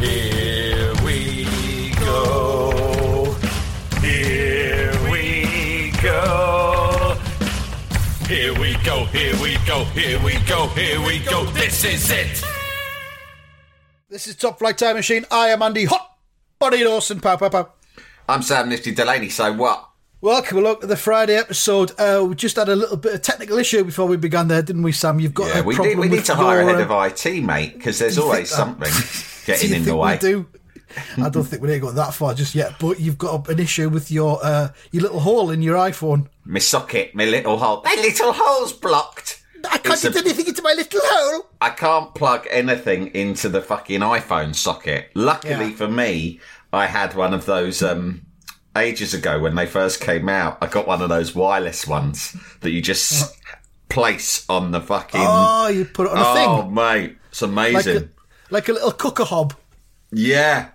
Here 0.00 0.94
we 1.04 1.90
go. 2.00 3.36
Here 4.00 4.92
we 5.10 5.92
go. 6.02 6.64
Here 8.26 8.58
we 8.58 8.74
go. 8.82 9.04
Here 9.04 9.36
we 9.42 9.56
go. 9.66 9.84
Here 9.84 10.18
we 10.24 10.38
go. 10.46 10.66
Here 10.68 11.00
we 11.06 11.18
go. 11.20 11.44
This 11.50 11.84
is 11.84 12.10
it. 12.10 12.42
This 14.08 14.26
is 14.26 14.36
Top 14.36 14.58
Flight 14.58 14.78
Time 14.78 14.96
Machine. 14.96 15.26
I 15.30 15.48
am 15.48 15.60
Andy 15.60 15.84
Hot 15.84 16.16
Body 16.58 16.82
Dawson. 16.82 17.20
Pow, 17.20 17.36
pow, 17.36 17.50
pow. 17.50 17.68
I'm 18.26 18.40
Sam 18.40 18.70
Nifty 18.70 18.92
Delaney, 18.92 19.28
so 19.28 19.52
what? 19.52 19.86
Welcome 20.22 20.56
along 20.58 20.80
to 20.80 20.86
the 20.86 20.96
Friday 20.96 21.36
episode. 21.36 21.92
Uh, 22.00 22.24
we 22.26 22.34
just 22.36 22.56
had 22.56 22.70
a 22.70 22.74
little 22.76 22.96
bit 22.96 23.12
of 23.14 23.20
technical 23.20 23.58
issue 23.58 23.84
before 23.84 24.06
we 24.08 24.16
began 24.16 24.48
there, 24.48 24.62
didn't 24.62 24.82
we, 24.82 24.92
Sam? 24.92 25.20
You've 25.20 25.34
got 25.34 25.48
Yeah, 25.54 25.60
a 25.60 25.62
we, 25.62 25.74
problem 25.74 26.00
need, 26.00 26.10
we 26.10 26.16
need 26.16 26.24
to 26.24 26.34
hire 26.34 26.60
a 26.60 26.64
head 26.64 26.80
of 26.80 26.90
IT, 26.90 27.44
mate, 27.44 27.74
because 27.74 27.98
there's 27.98 28.16
always 28.16 28.48
something 28.48 28.90
do 28.90 28.98
getting 29.44 29.72
in 29.74 29.84
the 29.84 29.96
way. 29.96 30.18
Do? 30.18 30.46
I 31.16 31.28
don't 31.28 31.44
think 31.44 31.60
we 31.62 31.72
ain't 31.72 31.82
got 31.82 31.94
that 31.96 32.14
far 32.14 32.34
just 32.34 32.54
yet, 32.54 32.74
but 32.78 33.00
you've 33.00 33.18
got 33.18 33.48
an 33.48 33.58
issue 33.58 33.88
with 33.88 34.10
your 34.12 34.38
uh, 34.44 34.68
your 34.92 35.02
little 35.02 35.20
hole 35.20 35.50
in 35.50 35.60
your 35.62 35.76
iPhone. 35.76 36.28
My 36.44 36.60
socket, 36.60 37.14
my 37.14 37.24
little 37.24 37.56
hole. 37.58 37.82
My 37.84 37.94
little 37.96 38.32
hole's 38.32 38.72
blocked. 38.72 39.42
I 39.64 39.78
can't 39.78 39.94
It's 39.94 40.04
a- 40.04 40.10
get 40.10 40.24
anything 40.24 40.46
into 40.48 40.62
my 40.62 40.74
little 40.74 41.00
hole. 41.02 41.46
I 41.60 41.70
can't 41.70 42.14
plug 42.14 42.46
anything 42.50 43.08
into 43.08 43.48
the 43.48 43.62
fucking 43.62 44.00
iPhone 44.00 44.54
socket. 44.54 45.10
Luckily 45.14 45.70
Yeah. 45.70 45.76
for 45.76 45.88
me, 45.88 46.38
I 46.72 46.86
had 46.86 47.14
one 47.14 47.32
of 47.32 47.46
those 47.46 47.82
um, 47.82 48.26
ages 48.76 49.14
ago 49.14 49.40
when 49.40 49.54
they 49.54 49.66
first 49.66 50.00
came 50.02 50.28
out. 50.28 50.58
I 50.60 50.66
got 50.66 50.86
one 50.86 51.00
of 51.00 51.08
those 51.08 51.34
wireless 51.34 51.86
ones 51.86 52.36
that 52.60 52.70
you 52.72 52.82
just 52.82 53.34
place 53.88 54.44
on 54.48 54.70
the 54.70 54.80
fucking. 54.82 55.20
Oh, 55.24 55.68
you 55.68 55.86
put 55.86 56.06
it 56.06 56.12
on 56.12 56.18
a 56.18 56.22
Oh, 56.24 56.34
thing. 56.34 56.48
Oh, 56.48 56.70
mate, 56.70 57.16
it's 57.30 57.40
Like 57.42 57.50
amazing. 57.50 57.96
a, 57.96 58.08
like 58.50 58.68
a 58.68 58.72
little 58.72 58.92
cooker 58.92 59.24
hob. 59.24 59.54
Yeah. 60.12 60.68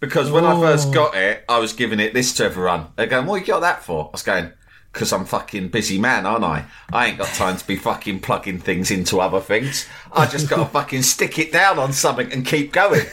Because 0.00 0.30
when 0.30 0.44
I 0.44 0.54
first 0.58 0.88
Oh. 0.88 0.92
got 0.92 1.16
it, 1.16 1.44
I 1.48 1.58
was 1.58 1.72
giving 1.72 2.00
it 2.00 2.12
this 2.14 2.32
to 2.34 2.44
everyone. 2.44 2.88
They're 2.96 3.06
going, 3.06 3.26
what 3.26 3.40
you 3.40 3.46
got 3.46 3.60
that 3.60 3.82
for? 3.82 4.08
I 4.08 4.10
was 4.12 4.22
going, 4.22 4.52
because 4.92 5.12
I'm 5.12 5.24
fucking 5.24 5.68
busy 5.68 5.98
man, 5.98 6.26
aren't 6.26 6.44
I? 6.44 6.66
I 6.92 7.06
ain't 7.06 7.18
got 7.18 7.28
time 7.28 7.56
to 7.56 7.66
be 7.66 7.76
fucking 7.76 8.20
plugging 8.20 8.58
things 8.58 8.90
into 8.90 9.20
other 9.20 9.40
things. 9.40 9.86
I 10.12 10.26
just 10.26 10.48
got 10.50 10.56
to 10.58 10.64
fucking 10.72 11.02
stick 11.02 11.38
it 11.38 11.52
down 11.52 11.78
on 11.78 11.92
something 11.92 12.30
and 12.32 12.44
keep 12.46 12.72
going. 12.72 13.06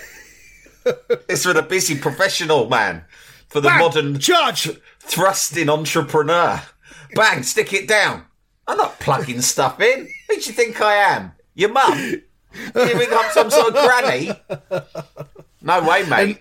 it's 1.29 1.43
for 1.43 1.53
the 1.53 1.61
busy 1.61 1.97
professional 1.97 2.67
man. 2.69 3.03
For 3.47 3.61
the 3.61 3.69
Bang! 3.69 3.79
modern 3.79 4.19
Charge! 4.19 4.69
thrusting 4.99 5.69
entrepreneur. 5.69 6.61
Bang, 7.15 7.43
stick 7.43 7.73
it 7.73 7.87
down. 7.87 8.25
I'm 8.67 8.77
not 8.77 8.99
plugging 8.99 9.41
stuff 9.41 9.79
in. 9.81 10.07
Who 10.29 10.35
do 10.35 10.41
you 10.41 10.53
think 10.53 10.79
I 10.81 10.93
am? 10.95 11.31
Your 11.55 11.71
mum? 11.71 12.21
You 12.53 12.97
think 12.97 13.11
I'm 13.11 13.31
some 13.31 13.49
sort 13.49 13.75
of 13.75 13.85
granny? 13.85 14.31
No 15.61 15.87
way, 15.87 16.03
mate. 16.09 16.39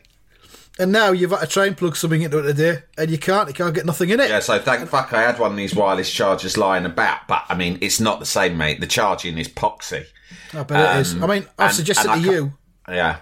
And 0.78 0.92
now 0.92 1.12
you've 1.12 1.30
had 1.30 1.40
to 1.40 1.46
try 1.46 1.66
and 1.66 1.76
plug 1.76 1.94
something 1.94 2.22
into 2.22 2.38
it 2.38 2.54
today, 2.54 2.82
and 2.96 3.10
you 3.10 3.18
can't. 3.18 3.48
You 3.48 3.54
can't 3.54 3.74
get 3.74 3.84
nothing 3.84 4.08
in 4.08 4.18
it. 4.18 4.30
Yeah, 4.30 4.40
so 4.40 4.58
thank 4.58 4.88
fuck 4.88 5.12
I 5.12 5.20
had 5.20 5.38
one 5.38 5.50
of 5.50 5.56
these 5.56 5.74
wireless 5.74 6.10
chargers 6.10 6.56
lying 6.56 6.86
about, 6.86 7.28
but 7.28 7.44
I 7.50 7.54
mean, 7.54 7.76
it's 7.82 8.00
not 8.00 8.18
the 8.18 8.26
same, 8.26 8.56
mate. 8.56 8.80
The 8.80 8.86
charging 8.86 9.36
is 9.36 9.48
poxy. 9.48 10.06
I 10.54 10.62
bet 10.62 10.96
it 10.96 11.00
is. 11.00 11.14
I 11.16 11.20
um, 11.20 11.30
mean, 11.30 11.46
I've 11.58 11.68
and- 11.68 11.76
suggested 11.76 12.10
and 12.10 12.20
I 12.20 12.24
to 12.24 12.32
you 12.32 12.52
Yeah. 12.88 13.16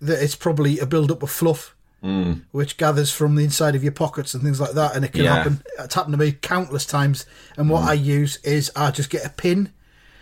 that 0.00 0.22
it's 0.22 0.34
probably 0.34 0.78
a 0.80 0.86
build 0.86 1.12
up 1.12 1.22
of 1.22 1.30
fluff, 1.30 1.76
mm. 2.02 2.42
which 2.50 2.76
gathers 2.76 3.12
from 3.12 3.36
the 3.36 3.44
inside 3.44 3.76
of 3.76 3.84
your 3.84 3.92
pockets 3.92 4.34
and 4.34 4.42
things 4.42 4.60
like 4.60 4.72
that, 4.72 4.96
and 4.96 5.04
it 5.04 5.12
can 5.12 5.24
Yeah. 5.24 5.36
happen. 5.36 5.62
It's 5.78 5.94
happened 5.94 6.14
to 6.14 6.18
me 6.18 6.32
countless 6.32 6.86
times. 6.86 7.24
And 7.56 7.70
what 7.70 7.82
mm. 7.82 7.88
I 7.88 7.92
use 7.92 8.38
is 8.38 8.72
I 8.74 8.90
just 8.90 9.10
get 9.10 9.24
a 9.24 9.30
pin, 9.30 9.72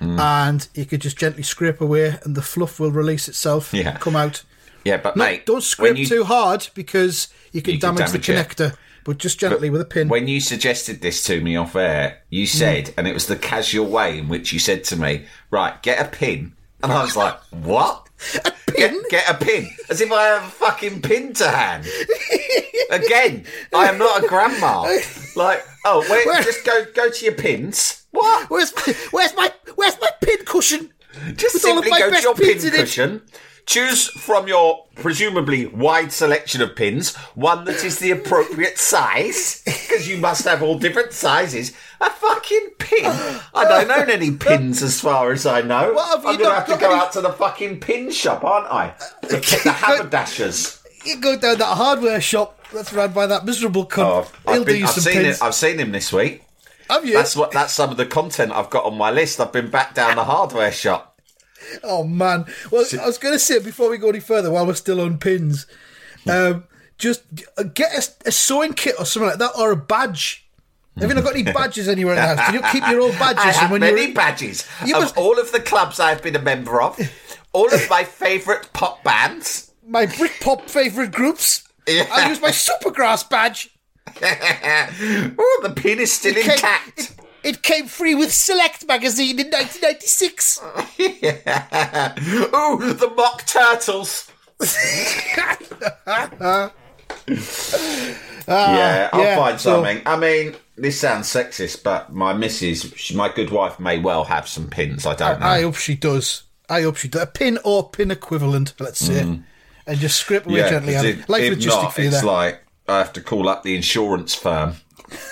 Mm. 0.04 0.18
and 0.20 0.68
you 0.74 0.84
could 0.84 1.00
just 1.00 1.16
gently 1.16 1.42
scrape 1.42 1.80
away, 1.80 2.18
and 2.22 2.34
the 2.34 2.42
fluff 2.42 2.78
will 2.80 2.90
release 2.92 3.28
itself, 3.28 3.72
Yeah. 3.72 3.96
come 3.98 4.16
out. 4.16 4.42
Yeah, 4.84 4.98
but 4.98 5.16
No, 5.16 5.24
mate, 5.24 5.46
don't 5.46 5.62
scrape 5.62 5.96
you- 5.96 6.06
too 6.06 6.24
hard 6.24 6.68
because 6.74 7.28
you 7.52 7.62
can 7.62 7.74
You 7.74 7.80
can 7.80 7.94
damage, 7.96 8.06
damage 8.12 8.26
the 8.26 8.32
it. 8.32 8.48
connector. 8.48 8.76
But 9.04 9.18
just 9.18 9.38
gently 9.38 9.68
with 9.68 9.82
a 9.82 9.84
pin. 9.84 10.08
When 10.08 10.28
you 10.28 10.40
suggested 10.40 11.02
this 11.02 11.22
to 11.24 11.40
me 11.42 11.56
off 11.56 11.76
air, 11.76 12.18
you 12.30 12.46
mm. 12.46 12.48
said, 12.48 12.94
and 12.96 13.06
it 13.06 13.12
was 13.12 13.26
the 13.26 13.36
casual 13.36 13.86
way 13.86 14.16
in 14.18 14.28
which 14.28 14.52
you 14.52 14.58
said 14.58 14.82
to 14.84 14.96
me, 14.96 15.26
right, 15.50 15.82
get 15.82 16.00
a 16.00 16.08
pin. 16.08 16.52
And 16.82 16.90
I 16.90 17.02
was 17.02 17.14
like, 17.16 17.38
what? 17.50 18.08
A 18.44 18.52
pin? 18.72 19.02
Get, 19.10 19.10
get 19.10 19.30
a 19.30 19.34
pin. 19.34 19.68
As 19.90 20.00
if 20.00 20.10
I 20.10 20.22
have 20.24 20.44
a 20.44 20.50
fucking 20.50 21.02
pin 21.02 21.32
to 21.34 21.48
hand. 21.48 21.86
Again, 22.90 23.44
I 23.74 23.88
am 23.88 23.98
not 23.98 24.24
a 24.24 24.26
grandma. 24.28 24.86
Like, 25.36 25.64
oh, 25.84 25.98
wait, 26.08 26.26
Where- 26.26 26.42
just 26.44 26.64
go 26.64 26.84
go 26.94 27.10
to 27.10 27.24
your 27.24 27.34
pins. 27.34 28.06
What? 28.12 28.48
Where's 28.50 28.72
my, 28.76 28.94
where's 29.10 29.34
my 29.34 29.34
where's 29.34 29.34
my 29.34 29.48
pin 29.48 29.63
cushion? 30.54 30.90
Just 31.36 31.54
With 31.54 31.64
all 31.66 31.78
of 31.78 31.84
simply 31.84 32.00
go 32.00 32.10
to 32.10 32.22
your 32.22 32.34
pin 32.34 32.58
cushion. 32.58 33.22
Choose 33.66 34.08
from 34.08 34.46
your 34.46 34.84
presumably 34.96 35.64
wide 35.66 36.12
selection 36.12 36.60
of 36.60 36.76
pins 36.76 37.16
one 37.34 37.64
that 37.64 37.82
is 37.82 37.98
the 37.98 38.10
appropriate 38.10 38.76
size, 38.78 39.62
because 39.64 40.06
you 40.06 40.18
must 40.18 40.44
have 40.44 40.62
all 40.62 40.78
different 40.78 41.12
sizes. 41.14 41.72
A 42.00 42.10
fucking 42.10 42.68
pin. 42.78 43.06
I 43.06 43.64
don't 43.66 43.90
own 43.90 44.10
any 44.10 44.32
pins 44.32 44.82
as 44.82 45.00
far 45.00 45.32
as 45.32 45.46
I 45.46 45.62
know. 45.62 45.94
What 45.94 46.10
have 46.10 46.24
you 46.24 46.30
I'm 46.30 46.36
gonna 46.36 46.48
not 46.50 46.54
have 46.56 46.64
to 46.66 46.70
got 46.72 46.80
go 46.80 46.90
any- 46.90 47.00
out 47.00 47.12
to 47.12 47.20
the 47.22 47.32
fucking 47.32 47.80
pin 47.80 48.10
shop, 48.10 48.44
aren't 48.44 48.66
I? 48.70 48.94
The, 49.22 49.28
the 49.64 49.72
haberdashers. 49.72 50.82
You 51.06 51.16
go 51.20 51.38
down 51.38 51.56
that 51.58 51.76
hardware 51.76 52.20
shop 52.20 52.58
that's 52.72 52.92
run 52.92 53.12
by 53.12 53.26
that 53.28 53.44
miserable 53.46 53.86
cunt. 53.86 54.04
Oh, 54.04 54.30
I've, 54.46 54.58
do 54.60 54.64
been, 54.66 54.76
you 54.80 54.84
I've 54.84 54.90
some 54.90 55.04
seen 55.04 55.22
pins. 55.22 55.36
it. 55.38 55.42
I've 55.42 55.54
seen 55.54 55.78
him 55.78 55.92
this 55.92 56.12
week. 56.12 56.43
Have 56.90 57.04
you? 57.04 57.14
That's 57.14 57.34
what. 57.36 57.50
That's 57.52 57.72
some 57.72 57.90
of 57.90 57.96
the 57.96 58.06
content 58.06 58.52
I've 58.52 58.70
got 58.70 58.84
on 58.84 58.96
my 58.96 59.10
list. 59.10 59.40
I've 59.40 59.52
been 59.52 59.70
back 59.70 59.94
down 59.94 60.16
the 60.16 60.24
hardware 60.24 60.72
shop. 60.72 61.20
Oh 61.82 62.04
man! 62.04 62.44
Well, 62.70 62.84
I 63.00 63.06
was 63.06 63.18
going 63.18 63.34
to 63.34 63.38
say 63.38 63.58
before 63.58 63.88
we 63.90 63.96
go 63.98 64.10
any 64.10 64.20
further, 64.20 64.50
while 64.50 64.66
we're 64.66 64.74
still 64.74 65.00
on 65.00 65.18
pins, 65.18 65.66
um, 66.28 66.64
just 66.98 67.22
get 67.74 67.92
a, 68.24 68.28
a 68.28 68.32
sewing 68.32 68.74
kit 68.74 68.96
or 68.98 69.06
something 69.06 69.30
like 69.30 69.38
that, 69.38 69.52
or 69.58 69.70
a 69.70 69.76
badge. 69.76 70.42
Have 71.00 71.08
you 71.08 71.14
not 71.14 71.24
got 71.24 71.34
any 71.34 71.42
badges 71.52 71.88
anywhere 71.88 72.14
in 72.14 72.20
the 72.20 72.36
house? 72.36 72.50
Do 72.50 72.56
you 72.58 72.62
keep 72.70 72.86
your 72.88 73.00
old 73.00 73.18
badges? 73.18 73.44
I 73.44 73.50
have 73.52 73.70
when 73.70 73.80
many 73.80 74.00
you're- 74.02 74.12
badges 74.12 74.68
You 74.86 74.94
of 74.96 75.02
must- 75.02 75.16
all 75.16 75.40
of 75.40 75.50
the 75.52 75.58
clubs 75.60 75.98
I've 75.98 76.22
been 76.22 76.36
a 76.36 76.42
member 76.42 76.80
of, 76.82 77.00
all 77.52 77.72
of 77.72 77.90
my 77.90 78.04
favourite 78.04 78.72
pop 78.74 79.02
bands. 79.02 79.72
My 79.86 80.06
Britpop 80.06 80.70
favourite 80.70 81.10
groups. 81.12 81.64
Yeah. 81.88 82.06
I 82.12 82.28
use 82.28 82.40
my 82.40 82.50
Supergrass 82.50 83.28
badge. 83.28 83.70
oh, 85.38 85.60
the 85.62 85.70
pin 85.74 85.98
is 86.00 86.12
still 86.12 86.34
Came- 86.34 86.50
intact. 86.50 86.98
it, 86.98 87.16
it 87.42 87.62
came 87.62 87.86
free 87.86 88.14
with 88.14 88.32
Select 88.32 88.86
magazine 88.86 89.38
in 89.40 89.46
1996. 89.50 90.60
Oh, 92.56 92.78
the 92.80 93.10
mock 93.16 93.44
turtles. 93.46 94.30
Ah, 98.46 98.76
yeah, 98.76 99.08
I'll 99.12 99.22
yeah, 99.22 99.36
find 99.36 99.60
so- 99.60 99.82
something. 99.82 100.02
I 100.06 100.16
mean, 100.18 100.54
this 100.76 101.00
sounds 101.00 101.26
sexist, 101.28 101.82
but 101.82 102.12
my 102.12 102.34
missus, 102.34 102.92
she, 102.94 103.16
my 103.16 103.32
good 103.32 103.50
wife, 103.50 103.80
may 103.80 103.98
well 103.98 104.24
have 104.24 104.46
some 104.46 104.68
pins. 104.68 105.06
I 105.06 105.14
don't 105.14 105.40
know. 105.40 105.46
I 105.46 105.62
hope 105.62 105.76
she 105.76 105.94
does. 105.94 106.42
I 106.68 106.82
hope 106.82 106.96
she 106.96 107.08
does. 107.08 107.22
A 107.22 107.26
pin 107.26 107.58
or 107.64 107.88
pin 107.88 108.10
equivalent, 108.10 108.74
let's 108.78 109.00
say. 109.00 109.22
Mm. 109.22 109.44
And 109.86 109.98
just 109.98 110.18
scrape 110.20 110.46
away 110.46 110.68
gently. 110.68 110.92
'cause 110.94 111.04
Andy. 111.04 111.20
if- 111.20 111.28
Life 111.28 111.42
if 111.42 111.58
logistic 111.58 111.66
not, 111.82 111.94
for 111.94 112.00
you 112.02 112.08
it's 112.08 112.16
there. 112.20 112.26
like 112.26 112.63
I 112.86 112.98
have 112.98 113.12
to 113.14 113.20
call 113.22 113.48
up 113.48 113.62
the 113.62 113.74
insurance 113.74 114.34
firm 114.34 114.74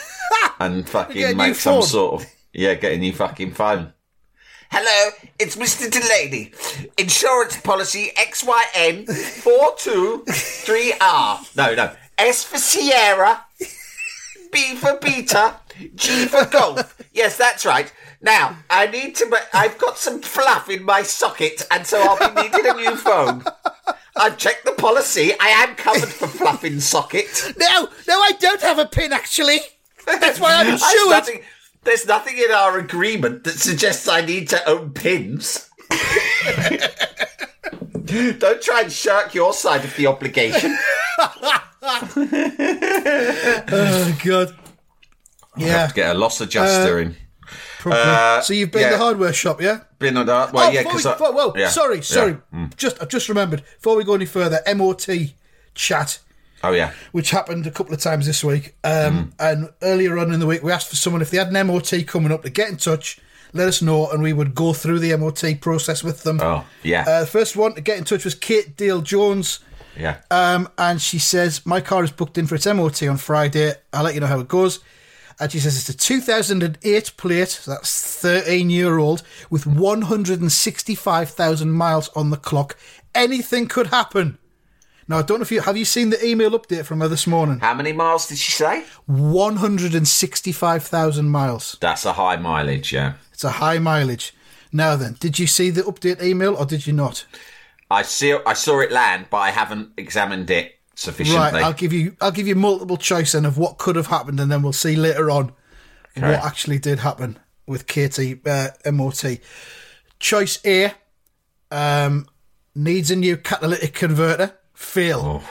and 0.61 0.89
fucking 0.89 1.37
make 1.37 1.55
some 1.55 1.75
phone. 1.75 1.83
sort 1.83 2.23
of 2.23 2.29
yeah, 2.53 2.75
get 2.75 2.93
a 2.93 2.99
new 2.99 3.13
fucking 3.13 3.53
phone. 3.53 3.93
Hello, 4.71 5.11
it's 5.39 5.57
Mr. 5.57 5.91
Delaney. 5.91 6.53
Insurance 6.97 7.61
policy 7.61 8.11
XYN 8.17 9.07
four 9.43 9.75
two 9.77 10.25
three 10.29 10.95
R. 11.01 11.41
No, 11.57 11.75
no. 11.75 11.95
S 12.17 12.45
for 12.45 12.57
Sierra. 12.59 13.45
B 14.51 14.75
for 14.77 14.99
Beta. 14.99 15.57
G 15.95 16.27
for 16.27 16.45
Golf. 16.47 17.03
Yes, 17.13 17.37
that's 17.37 17.67
right. 17.67 17.93
Now, 18.23 18.59
I 18.71 18.87
need 18.87 19.15
to. 19.17 19.39
I've 19.53 19.77
got 19.79 19.99
some 19.99 20.23
fluff 20.23 20.71
in 20.71 20.85
my 20.85 21.03
socket, 21.03 21.67
and 21.71 21.87
so 21.87 22.01
I'll 22.01 22.35
be 22.35 22.43
needing 22.43 22.67
a 22.67 22.75
new 22.75 22.97
phone. 22.97 23.45
I've 24.17 24.37
checked 24.39 24.65
the 24.65 24.73
policy. 24.73 25.33
I 25.41 25.49
am 25.49 25.75
covered 25.75 26.09
for 26.11 26.27
fluff 26.27 26.65
in 26.65 26.81
socket. 26.93 27.55
No, 27.59 27.89
no, 28.09 28.21
I 28.21 28.33
don't 28.39 28.61
have 28.61 28.79
a 28.79 28.87
pin 28.87 29.13
actually. 29.13 29.59
That's 30.07 30.39
why 30.41 30.55
I'm 30.55 30.67
There's 30.69 30.83
insured. 30.83 31.11
nothing, 31.11 31.43
there's 31.85 32.07
nothing 32.07 32.37
in 32.39 32.51
our 32.53 32.79
agreement 32.79 33.45
that 33.45 33.55
suggests 33.59 34.07
I 34.09 34.21
need 34.25 34.49
to 34.51 34.69
own 34.69 34.91
pins. 34.93 35.69
Don't 38.05 38.61
try 38.61 38.83
and 38.83 38.93
shirk 38.93 39.33
your 39.35 39.53
side 39.55 39.85
of 39.85 39.95
the 39.97 40.07
obligation. 40.07 40.77
Oh 43.75 44.19
god. 44.25 44.55
Yeah, 45.57 45.87
to 45.87 45.95
get 45.95 46.15
a 46.15 46.19
loss 46.19 46.41
adjuster 46.41 46.97
uh, 46.99 47.03
in. 47.03 47.17
Uh, 47.87 48.41
so 48.43 48.53
you've 48.55 48.71
been 48.71 48.83
yeah. 48.83 48.91
to 48.91 48.97
the 48.97 49.03
hardware 49.03 49.33
shop, 49.33 49.61
yeah? 49.61 49.81
Been 49.99 50.17
on 50.17 50.27
that. 50.27 50.53
Well, 50.53 50.69
oh, 50.69 50.71
yeah, 50.73 50.83
because 50.83 51.05
we, 51.05 51.11
whoa, 51.11 51.31
whoa, 51.33 51.53
yeah, 51.57 51.69
sorry, 51.69 51.97
yeah. 51.97 52.03
sorry. 52.03 52.37
Mm. 52.55 52.77
Just, 52.77 53.01
I've 53.03 53.09
just 53.09 53.29
remembered. 53.29 53.63
Before 53.77 53.97
we 53.97 54.05
go 54.05 54.15
any 54.15 54.27
further, 54.27 54.61
MOT 54.77 55.09
chat, 55.75 56.19
Oh 56.65 56.73
yeah. 56.73 56.93
which 57.11 57.31
happened 57.31 57.67
a 57.67 57.71
couple 57.71 57.95
of 57.95 58.01
times 58.01 58.27
this 58.27 58.45
week, 58.45 58.75
Mm. 58.85 59.09
um, 59.09 59.33
and 59.39 59.71
earlier 59.83 60.19
on 60.19 60.33
in 60.33 60.41
the 60.41 60.47
week, 60.47 60.63
we 60.63 60.71
asked 60.71 60.89
for 60.91 60.97
someone 60.97 61.23
if 61.23 61.31
they 61.31 61.39
had 61.39 61.49
an 61.53 61.67
MOT 61.67 62.07
coming 62.07 62.31
up 62.33 62.43
to 62.43 62.51
get 62.51 62.69
in 62.69 62.77
touch, 62.77 63.19
let 63.53 63.69
us 63.69 63.83
know, 63.83 64.09
and 64.11 64.23
we 64.23 64.33
would 64.33 64.55
go 64.55 64.73
through 64.73 64.99
the 64.99 65.17
MOT 65.17 65.61
process 65.61 66.03
with 66.05 66.23
them. 66.23 66.41
Oh 66.41 66.65
yeah. 66.83 67.05
Uh, 67.07 67.21
the 67.21 67.27
first 67.27 67.57
one 67.57 67.75
to 67.75 67.81
get 67.81 67.99
in 67.99 68.05
touch 68.05 68.25
was 68.25 68.35
Kate 68.35 68.77
Dale 68.77 69.03
Jones. 69.03 69.61
yeah. 69.99 70.19
Um, 70.31 70.69
and 70.79 71.03
she 71.03 71.19
says, 71.19 71.67
My 71.67 71.81
car 71.83 72.03
is 72.05 72.11
booked 72.11 72.39
in 72.39 72.47
for 72.47 72.55
its 72.55 72.67
MOT 72.67 73.03
on 73.03 73.19
Friday. 73.19 73.75
I'll 73.93 74.05
let 74.05 74.15
you 74.15 74.21
know 74.21 74.27
how 74.27 74.41
it 74.41 74.49
goes. 74.49 74.79
And 75.43 75.51
she 75.51 75.59
says 75.59 75.77
it's 75.77 75.89
a 75.89 75.97
2008 75.97 77.17
plate, 77.17 77.49
so 77.49 77.73
that's 77.73 78.21
13 78.21 78.71
year 78.71 78.99
old, 78.99 79.25
with 79.51 79.67
165,000 79.67 81.73
miles 81.73 82.09
on 82.11 82.31
the 82.31 82.37
clock. 82.37 82.77
Anything 83.13 83.67
could 83.67 83.89
happen. 83.89 84.39
Now, 85.09 85.19
I 85.19 85.23
don't 85.23 85.41
know 85.41 85.43
if 85.43 85.51
you 85.51 85.63
have 85.63 85.77
you 85.77 85.85
seen 85.85 86.11
the 86.11 86.25
email 86.25 86.53
update 86.53 86.85
from 86.85 87.01
her 87.01 87.09
this 87.09 87.27
morning? 87.27 87.59
How 87.59 87.75
many 87.75 87.93
miles 87.93 88.29
did 88.29 88.39
she 88.39 88.53
say? 88.53 88.85
165,000 89.07 91.29
miles. 91.29 91.77
That's 91.81 92.05
a 92.05 92.13
high 92.13 92.37
mileage. 92.37 92.93
Yeah. 92.93 93.15
It's 93.33 93.43
a 93.43 93.51
high 93.51 93.81
mileage. 93.81 94.33
Now 94.71 94.95
then, 94.95 95.17
did 95.19 95.41
you 95.41 95.49
see 95.49 95.71
the 95.71 95.83
update 95.83 96.23
email 96.23 96.55
or 96.55 96.67
did 96.67 96.87
you 96.87 96.93
not? 96.93 97.27
I 97.91 98.03
see. 98.03 98.39
I 98.47 98.53
saw 98.53 98.79
it 98.79 98.93
land, 98.93 99.27
but 99.29 99.39
I 99.39 99.51
haven't 99.51 99.91
examined 99.97 100.51
it 100.51 100.79
sufficiently. 100.95 101.41
Right, 101.41 101.63
I'll 101.63 101.73
give 101.73 101.93
you 101.93 102.17
I'll 102.21 102.31
give 102.33 102.47
you 102.47 102.55
multiple 102.55 102.97
choice 102.97 103.33
then 103.33 103.45
of 103.45 103.59
what 103.59 103.79
could 103.79 103.97
have 103.97 104.09
happened, 104.09 104.41
and 104.41 104.51
then 104.51 104.63
we'll 104.63 104.73
see 104.73 104.97
later 104.97 105.31
on 105.31 105.53
what 106.15 106.45
actually 106.45 106.79
did 106.79 106.99
happen 107.01 107.39
with 107.67 107.87
Katie 107.87 108.41
uh, 108.47 108.69
MOT. 108.91 109.39
Choice 110.19 110.59
A 110.65 110.93
um, 111.71 112.27
needs 112.75 113.11
a 113.11 113.17
new 113.17 113.37
catalytic 113.37 113.95
converter. 113.95 114.57
Fail. 114.75 115.43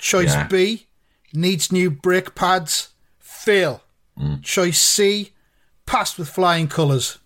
Choice 0.00 0.34
Yeah. 0.34 0.46
B 0.46 0.86
needs 1.32 1.70
new 1.70 1.90
brake 1.90 2.34
pads. 2.34 2.88
Fail. 3.18 3.82
Mm. 4.18 4.42
Choice 4.42 4.80
C 4.80 5.32
passed 5.86 6.18
with 6.18 6.28
flying 6.28 6.68
colours. 6.68 7.18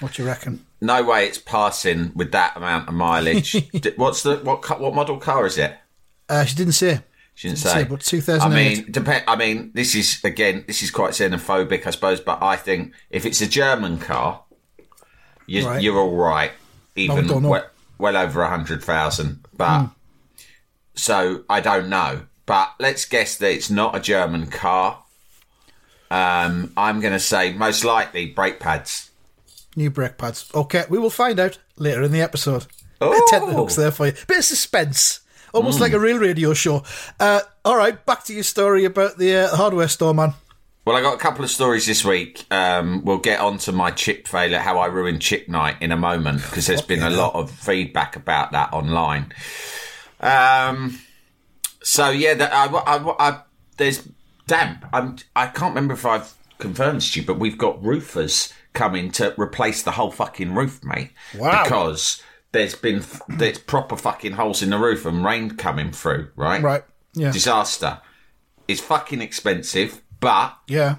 What 0.00 0.14
do 0.14 0.22
you 0.22 0.28
reckon? 0.28 0.64
no 0.80 1.02
way 1.02 1.26
it's 1.26 1.38
passing 1.38 2.12
with 2.14 2.32
that 2.32 2.56
amount 2.56 2.88
of 2.88 2.94
mileage. 2.94 3.54
What's 3.96 4.22
the 4.22 4.36
what? 4.36 4.80
What 4.80 4.94
model 4.94 5.18
car 5.18 5.46
is 5.46 5.58
it? 5.58 5.76
Uh, 6.28 6.44
she 6.44 6.54
didn't 6.56 6.72
say. 6.72 7.00
She 7.34 7.48
didn't 7.48 7.60
Didn't 7.62 7.72
say. 7.72 7.82
say, 7.82 7.88
but 7.88 8.00
2008. 8.00 8.46
I 8.46 8.54
mean, 8.54 8.92
depend. 8.92 9.24
I 9.26 9.36
mean, 9.36 9.70
this 9.74 9.94
is 9.94 10.20
again, 10.22 10.64
this 10.66 10.82
is 10.82 10.90
quite 10.90 11.12
xenophobic, 11.12 11.86
I 11.86 11.90
suppose. 11.90 12.20
But 12.20 12.42
I 12.42 12.56
think 12.56 12.92
if 13.10 13.26
it's 13.26 13.40
a 13.40 13.46
German 13.48 13.98
car, 13.98 14.42
you, 15.46 15.66
Right. 15.66 15.82
you're 15.82 15.98
all 15.98 16.14
right, 16.14 16.52
even 16.94 17.26
don't 17.26 17.42
well, 17.42 17.66
well 17.98 18.16
over 18.16 18.42
a 18.42 18.48
hundred 18.48 18.82
thousand. 18.84 19.44
But 19.56 19.88
so 20.94 21.44
I 21.50 21.60
don't 21.60 21.88
know. 21.88 22.22
But 22.46 22.74
let's 22.78 23.04
guess 23.04 23.36
that 23.38 23.50
it's 23.50 23.70
not 23.70 23.96
a 23.96 24.00
German 24.00 24.46
car. 24.46 25.02
Um, 26.10 26.72
I'm 26.76 27.00
going 27.00 27.14
to 27.14 27.18
say 27.20 27.52
most 27.52 27.84
likely 27.84 28.26
brake 28.26 28.60
pads. 28.60 29.10
New 29.74 29.90
brake 29.90 30.18
pads. 30.18 30.50
Okay, 30.54 30.84
we 30.88 30.98
will 30.98 31.10
find 31.10 31.40
out 31.40 31.58
later 31.76 32.02
in 32.02 32.12
the 32.12 32.20
episode. 32.20 32.66
Bit 33.00 33.10
of 33.22 33.28
tenterhooks 33.28 33.74
there 33.76 33.90
for 33.90 34.06
you. 34.06 34.12
Bit 34.28 34.38
of 34.38 34.44
suspense. 34.44 35.20
Almost 35.54 35.80
like 35.80 35.92
a 35.92 36.00
real 36.00 36.18
radio 36.18 36.52
show. 36.52 36.82
Uh, 37.20 37.40
all 37.64 37.76
right, 37.76 38.04
back 38.04 38.24
to 38.24 38.34
your 38.34 38.42
story 38.42 38.84
about 38.84 39.18
the 39.18 39.36
uh, 39.36 39.56
hardware 39.56 39.88
store, 39.88 40.12
man. 40.12 40.34
Well, 40.84 40.96
I 40.96 41.00
got 41.00 41.14
a 41.14 41.18
couple 41.18 41.44
of 41.44 41.50
stories 41.50 41.86
this 41.86 42.04
week. 42.04 42.44
Um, 42.50 43.04
we'll 43.04 43.18
get 43.18 43.40
on 43.40 43.56
to 43.58 43.72
my 43.72 43.90
chip 43.90 44.28
failure, 44.28 44.58
how 44.58 44.78
I 44.78 44.86
ruined 44.86 45.22
chip 45.22 45.48
night 45.48 45.76
in 45.80 45.92
a 45.92 45.96
moment, 45.96 46.42
because 46.42 46.66
there's 46.66 46.82
been 46.82 47.02
a 47.02 47.08
lot 47.08 47.34
of 47.34 47.50
feedback 47.50 48.16
about 48.16 48.52
that 48.52 48.72
online. 48.72 49.32
Um, 50.20 50.98
so 51.82 52.10
yeah, 52.10 52.34
that 52.34 52.52
I, 52.52 52.66
I, 52.66 53.28
I, 53.28 53.40
there's 53.76 54.06
damn. 54.46 54.78
I'm, 54.92 55.16
I 55.34 55.46
can't 55.46 55.74
remember 55.74 55.94
if 55.94 56.04
I've 56.04 56.34
confirmed 56.58 57.00
to 57.00 57.20
you, 57.20 57.26
but 57.26 57.38
we've 57.38 57.56
got 57.58 57.82
roofers 57.82 58.52
coming 58.74 59.10
to 59.12 59.34
replace 59.40 59.82
the 59.82 59.92
whole 59.92 60.10
fucking 60.10 60.54
roof, 60.54 60.82
mate. 60.84 61.12
Wow. 61.34 61.62
Because 61.64 62.22
there's 62.54 62.74
been 62.74 63.02
there's 63.28 63.58
proper 63.58 63.96
fucking 63.96 64.32
holes 64.32 64.62
in 64.62 64.70
the 64.70 64.78
roof 64.78 65.04
and 65.04 65.22
rain 65.24 65.50
coming 65.56 65.90
through. 65.92 66.30
Right. 66.36 66.62
Right. 66.62 66.84
Yeah. 67.12 67.30
Disaster. 67.32 68.00
It's 68.66 68.80
fucking 68.80 69.20
expensive, 69.20 70.00
but 70.20 70.56
Yeah. 70.68 70.96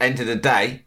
end 0.00 0.20
of 0.20 0.26
the 0.28 0.36
day, 0.36 0.84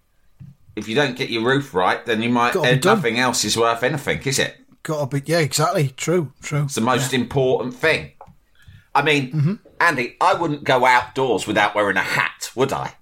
if 0.77 0.87
you 0.87 0.95
don't 0.95 1.17
get 1.17 1.29
your 1.29 1.43
roof 1.43 1.73
right, 1.73 2.05
then 2.05 2.21
you 2.21 2.29
might. 2.29 2.53
Gotta 2.53 2.67
be 2.67 2.71
And 2.73 2.81
done. 2.81 2.97
nothing 2.97 3.19
else 3.19 3.43
is 3.43 3.57
worth 3.57 3.83
anything, 3.83 4.21
is 4.23 4.39
it? 4.39 4.57
Gotta 4.83 5.07
be. 5.19 5.23
Yeah, 5.29 5.39
exactly. 5.39 5.89
True. 5.97 6.31
True. 6.41 6.63
It's 6.63 6.75
the 6.75 6.81
most 6.81 7.13
important 7.13 7.75
thing. 7.75 8.11
I 8.95 9.01
mean, 9.01 9.31
Mm-hmm. 9.31 9.53
Andy, 9.79 10.15
I 10.21 10.35
wouldn't 10.35 10.63
go 10.63 10.85
outdoors 10.85 11.47
without 11.47 11.73
wearing 11.75 11.97
a 11.97 12.01
hat, 12.03 12.51
would 12.55 12.71
I? 12.71 12.93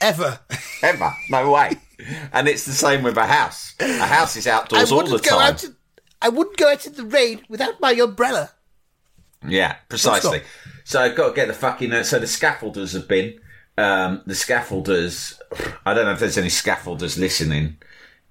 Ever. 0.00 0.38
Ever? 0.82 1.12
No 1.28 1.50
way. 1.50 1.72
and 2.32 2.48
it's 2.48 2.64
the 2.64 2.72
same 2.72 3.02
with 3.02 3.16
a 3.16 3.26
house. 3.26 3.74
A 3.80 4.06
house 4.06 4.36
is 4.36 4.46
outdoors 4.46 4.90
all 4.92 5.02
the 5.04 5.18
time. 5.18 5.56
I 6.22 6.28
wouldn't 6.28 6.56
go 6.56 6.70
out 6.70 6.86
in 6.86 6.94
the 6.94 7.04
rain 7.04 7.42
without 7.48 7.80
my 7.80 7.92
umbrella. 7.92 8.50
Yeah, 9.46 9.76
precisely. 9.88 10.42
So 10.84 11.00
I've 11.00 11.16
got 11.16 11.28
to 11.28 11.34
get 11.34 11.48
the 11.48 11.54
fucking. 11.54 11.92
Uh, 11.92 12.02
so 12.02 12.18
the 12.18 12.26
scaffolders 12.26 12.92
have 12.92 13.08
been. 13.08 13.38
Um, 13.78 14.22
the 14.26 14.34
scaffolders. 14.34 15.38
I 15.86 15.94
don't 15.94 16.04
know 16.04 16.12
if 16.12 16.18
there's 16.18 16.36
any 16.36 16.48
scaffolders 16.48 17.18
listening. 17.18 17.78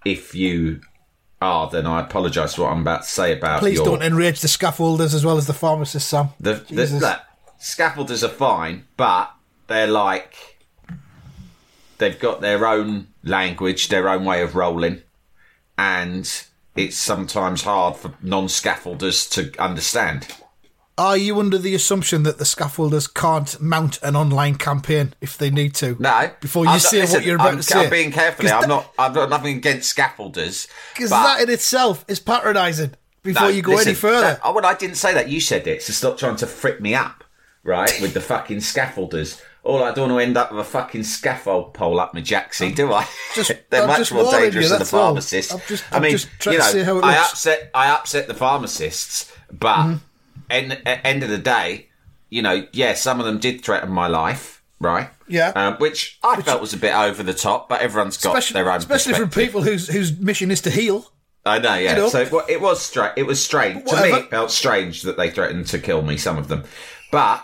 If 0.06 0.36
you 0.36 0.82
are, 1.42 1.70
then 1.70 1.88
I 1.88 2.02
apologise 2.02 2.56
for 2.56 2.64
what 2.64 2.74
I'm 2.74 2.82
about 2.82 3.04
to 3.04 3.08
say 3.08 3.38
about 3.38 3.62
Please 3.62 3.76
your. 3.76 3.86
don't 3.86 4.04
enrage 4.04 4.42
the 4.42 4.48
scaffolders 4.48 5.16
as 5.16 5.26
well 5.26 5.38
as 5.38 5.48
the 5.48 5.54
pharmacists, 5.54 6.10
Sam. 6.10 6.30
the, 6.40 6.54
the, 6.70 6.86
look, 6.88 7.20
scaffolders 7.60 8.24
are 8.24 8.30
fine, 8.30 8.86
but 8.98 9.34
they're 9.68 9.88
like. 9.88 10.36
They've 11.98 12.18
got 12.18 12.40
their 12.40 12.66
own 12.66 13.08
language, 13.24 13.90
their 13.90 14.08
own 14.08 14.24
way 14.24 14.42
of 14.42 14.56
rolling, 14.56 15.02
and 15.78 16.46
it's 16.86 16.98
sometimes 16.98 17.64
hard 17.64 17.96
for 17.98 18.14
non-scaffolders 18.22 19.30
to 19.32 19.62
understand. 19.62 20.28
Are 20.98 21.16
you 21.18 21.40
under 21.40 21.58
the 21.58 21.74
assumption 21.76 22.24
that 22.24 22.40
the 22.40 22.44
scaffolders 22.44 23.12
can't 23.14 23.60
mount 23.62 24.02
an 24.04 24.16
online 24.18 24.56
campaign 24.56 25.14
if 25.22 25.38
they 25.38 25.50
need 25.50 25.74
to? 25.76 25.96
No. 26.00 26.30
Before 26.42 26.66
you 26.66 26.70
I'm 26.72 26.76
not- 26.76 26.82
say 26.82 27.00
listen, 27.02 27.16
what 27.18 27.26
you're 27.26 27.36
about 27.36 27.48
I'm, 27.52 27.58
to 27.58 27.64
say. 27.64 27.84
I'm 27.86 27.90
being 27.90 28.12
careful. 28.12 28.48
I'm 28.50 28.68
not. 28.68 28.94
I've 29.00 29.14
got 29.14 29.30
nothing 29.30 29.58
against 29.58 29.96
scaffolders. 29.96 30.68
Because 30.94 31.10
that 31.12 31.42
in 31.42 31.50
itself 31.50 32.04
is 32.10 32.20
patronising 32.20 32.96
before 33.24 33.44
No, 33.44 33.48
you 33.48 33.62
go 33.62 33.72
listen, 33.72 33.90
any 33.90 33.96
further. 33.96 34.22
that- 34.22 34.42
oh, 34.44 34.52
well, 34.54 34.66
I 34.66 34.74
didn't 34.74 34.98
say 34.98 35.14
that. 35.14 35.30
You 35.30 35.40
said 35.40 35.68
it. 35.68 35.82
So 35.84 35.94
stop 35.94 36.18
trying 36.18 36.36
to 36.38 36.48
frick 36.48 36.82
me 36.82 36.96
up, 36.96 37.24
right? 37.64 37.92
With 38.02 38.14
the 38.14 38.22
fucking 38.22 38.58
scaffolders. 38.58 39.42
All 39.64 39.84
I 39.84 39.94
don't 39.94 40.10
want 40.10 40.22
to 40.22 40.26
end 40.26 40.38
up 40.38 40.52
with 40.52 40.62
a 40.62 40.64
fucking 40.64 41.04
scaffold 41.04 41.74
pole 41.74 42.00
up 42.00 42.14
my 42.14 42.22
jacksy, 42.22 42.72
do 42.74 42.94
I? 42.94 43.06
just- 43.36 43.52
They're 43.70 43.82
I'm 43.82 43.88
much 43.88 44.12
more 44.12 44.32
dangerous 44.32 44.66
you, 44.66 44.70
than 44.70 44.80
the 44.80 44.86
pharmacists. 44.86 45.54
I'm 45.54 45.60
just- 45.68 45.84
I 45.92 45.98
I'm 45.98 46.02
mean, 46.04 46.12
just 46.14 46.30
trying 46.40 46.54
you 46.54 46.60
to 46.62 46.66
know, 46.66 46.72
see 46.72 46.84
how 46.84 46.98
it 46.98 47.04
I 47.04 47.18
upset. 47.18 47.70
I 47.74 47.90
upset 47.92 48.28
the 48.28 48.34
pharmacists, 48.34 49.32
but 49.52 49.76
Mm-hmm. 49.78 49.96
end, 50.50 50.82
at 50.86 51.06
end 51.06 51.24
of 51.24 51.30
the 51.30 51.38
day, 51.38 51.90
you 52.30 52.42
know, 52.42 52.66
yeah, 52.72 52.94
some 52.94 53.20
of 53.20 53.26
them 53.26 53.38
did 53.40 53.62
threaten 53.64 53.92
my 53.92 54.08
life, 54.08 54.64
right? 54.80 55.10
Yeah. 55.28 55.50
um, 55.56 55.76
which 55.76 56.18
I 56.24 56.42
felt 56.42 56.62
was 56.62 56.74
a 56.74 56.78
bit 56.78 56.94
over 56.96 57.22
the 57.22 57.34
top, 57.34 57.70
but 57.70 57.82
everyone's 57.82 58.18
got 58.18 58.30
especially 58.38 58.62
their 58.62 58.72
own 58.72 58.78
especially 58.78 59.14
from 59.14 59.30
people 59.30 59.62
whose 59.62 59.88
whose 59.88 60.18
mission 60.18 60.50
is 60.52 60.62
to 60.62 60.70
heal. 60.72 61.12
I 61.46 61.60
know, 61.60 61.76
yeah. 61.76 61.92
You 61.92 61.98
know? 62.04 62.10
So 62.10 62.22
it, 62.22 62.34
it 62.50 62.62
was 62.62 62.82
strange. 62.82 63.14
It 63.18 63.24
was 63.24 63.44
strange 63.44 63.86
to 63.90 64.02
me. 64.02 64.10
It 64.14 64.30
felt 64.30 64.52
strange 64.52 65.04
that 65.04 65.18
they 65.18 65.30
threatened 65.30 65.68
to 65.68 65.80
kill 65.80 66.02
me. 66.02 66.18
Some 66.18 66.38
of 66.38 66.48
them, 66.48 66.64
but 67.12 67.44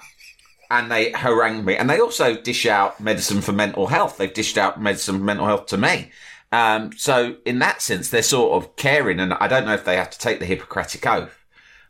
and 0.72 0.92
they 0.92 1.12
harangued 1.12 1.66
me, 1.66 1.76
and 1.76 1.90
they 1.90 2.00
also 2.00 2.36
dish 2.36 2.66
out 2.66 3.00
medicine 3.00 3.42
for 3.42 3.52
mental 3.52 3.88
health. 3.88 4.18
They've 4.18 4.34
dished 4.34 4.58
out 4.58 4.82
medicine 4.82 5.18
for 5.20 5.24
mental 5.24 5.46
health 5.46 5.66
to 5.68 5.78
me. 5.78 6.12
Um, 6.52 6.92
so 6.98 7.36
in 7.46 7.60
that 7.60 7.82
sense, 7.82 8.10
they're 8.10 8.22
sort 8.22 8.54
of 8.64 8.76
caring, 8.76 9.20
and 9.20 9.34
I 9.34 9.48
don't 9.48 9.66
know 9.66 9.74
if 9.74 9.84
they 9.86 9.98
have 9.98 10.10
to 10.12 10.20
take 10.20 10.40
the 10.40 10.46
Hippocratic 10.46 11.06
oath, 11.06 11.44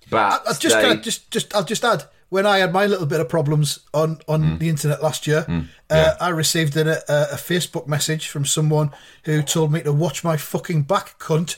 but 0.09 0.43
I'll 0.47 0.53
just 0.55 0.75
they- 0.81 0.95
just 0.97 1.29
just 1.31 1.55
I'll 1.55 1.63
just 1.63 1.83
add 1.85 2.05
when 2.29 2.45
I 2.47 2.57
had 2.57 2.73
my 2.73 2.85
little 2.87 3.05
bit 3.05 3.19
of 3.19 3.29
problems 3.29 3.79
on 3.93 4.19
on 4.27 4.41
Mm. 4.43 4.59
the 4.59 4.69
internet 4.69 5.03
last 5.03 5.27
year, 5.27 5.45
uh, 5.89 6.13
I 6.19 6.29
received 6.29 6.75
a, 6.75 6.97
a, 7.11 7.33
a 7.33 7.35
Facebook 7.37 7.87
message 7.87 8.27
from 8.27 8.45
someone 8.45 8.89
who 9.25 9.41
told 9.43 9.71
me 9.71 9.81
to 9.83 9.93
watch 9.93 10.23
my 10.23 10.35
fucking 10.37 10.83
back, 10.83 11.19
cunt. 11.19 11.57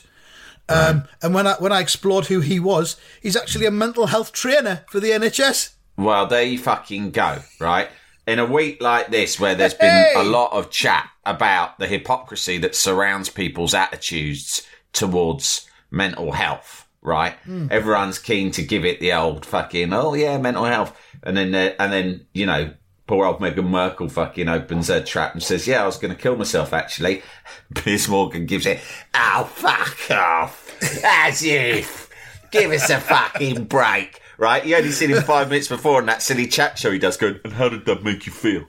Um, 0.70 1.04
and 1.22 1.32
when 1.32 1.46
I 1.46 1.54
when 1.54 1.72
I 1.72 1.80
explored 1.80 2.26
who 2.26 2.40
he 2.40 2.60
was, 2.60 2.96
he's 3.22 3.36
actually 3.36 3.64
a 3.64 3.70
mental 3.70 4.08
health 4.08 4.32
trainer 4.32 4.84
for 4.90 5.00
the 5.00 5.10
NHS. 5.12 5.70
Well, 5.98 6.26
there 6.26 6.44
you 6.44 6.58
fucking 6.58 7.10
go, 7.10 7.40
right? 7.60 7.88
In 8.26 8.38
a 8.38 8.46
week 8.46 8.80
like 8.80 9.08
this, 9.08 9.40
where 9.40 9.54
there's 9.54 9.74
been 9.74 9.90
Hey! 9.90 10.12
a 10.16 10.22
lot 10.22 10.52
of 10.52 10.70
chat 10.70 11.10
about 11.26 11.78
the 11.78 11.86
hypocrisy 11.88 12.56
that 12.58 12.74
surrounds 12.74 13.28
people's 13.28 13.74
attitudes 13.74 14.66
towards 14.92 15.66
mental 15.90 16.32
health, 16.32 16.86
right? 17.02 17.34
Everyone's 17.70 18.18
keen 18.18 18.50
to 18.52 18.62
give 18.62 18.84
it 18.84 19.00
the 19.00 19.12
old 19.12 19.44
fucking, 19.44 19.92
oh 19.92 20.14
yeah, 20.14 20.38
mental 20.38 20.64
health. 20.64 20.96
And 21.22 21.36
then, 21.36 21.54
uh, 21.54 21.74
and 21.80 21.92
then, 21.92 22.26
you 22.32 22.46
know, 22.46 22.72
poor 23.06 23.26
old 23.26 23.40
Meghan 23.40 23.68
Markle 23.68 24.08
fucking 24.08 24.48
opens 24.48 24.88
her 24.88 25.02
trap 25.02 25.32
and 25.32 25.42
says, 25.42 25.66
yeah, 25.66 25.82
I 25.82 25.86
was 25.86 25.96
going 25.96 26.14
to 26.14 26.20
kill 26.20 26.36
myself 26.36 26.72
actually. 26.72 27.22
Piers 27.74 28.08
Morgan 28.08 28.46
gives 28.46 28.66
it, 28.66 28.78
oh, 29.14 29.50
fuck 29.52 30.10
off. 30.16 30.64
As 31.04 31.42
if. 31.42 32.08
Give 32.52 32.70
us 32.70 32.88
a 32.88 33.00
fucking 33.00 33.64
break. 33.64 34.20
Right? 34.38 34.64
You 34.64 34.76
only 34.76 34.92
seen 34.92 35.10
him 35.10 35.22
five 35.22 35.48
minutes 35.50 35.68
before 35.68 35.98
on 36.00 36.06
that 36.06 36.22
silly 36.22 36.46
chat 36.46 36.78
show 36.78 36.90
he 36.92 36.98
does 36.98 37.16
going, 37.16 37.40
and 37.44 37.52
how 37.54 37.68
did 37.68 37.84
that 37.86 38.02
make 38.04 38.24
you 38.24 38.32
feel? 38.32 38.64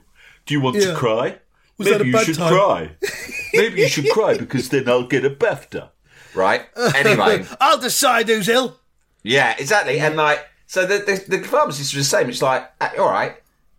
Do 0.46 0.54
you 0.54 0.60
want 0.60 0.76
Yeah. 0.76 0.86
to 0.90 0.94
cry? 0.96 1.38
Was 1.78 1.88
that 1.88 1.98
Maybe 1.98 2.10
you 2.10 2.24
should 2.24 2.36
time?" 2.36 2.52
cry. 2.52 2.90
Maybe 3.54 3.80
you 3.82 3.88
should 3.88 4.10
cry 4.10 4.36
because 4.36 4.68
then 4.68 4.88
I'll 4.88 5.06
get 5.06 5.24
a 5.24 5.30
BAFTA. 5.30 5.90
Right? 6.34 6.66
Anyway. 6.94 7.46
I'll 7.60 7.78
decide 7.78 8.28
who's 8.28 8.48
ill. 8.48 8.78
Yeah, 9.22 9.54
exactly. 9.58 9.98
And 10.00 10.16
like, 10.16 10.44
so 10.66 10.86
the, 10.86 10.98
the, 10.98 11.38
the 11.38 11.46
pharmacist 11.46 11.94
was 11.94 12.10
the 12.10 12.16
same. 12.16 12.28
It's 12.28 12.42
like, 12.42 12.70
uh, 12.80 12.90
all 12.98 13.10
right, 13.10 13.36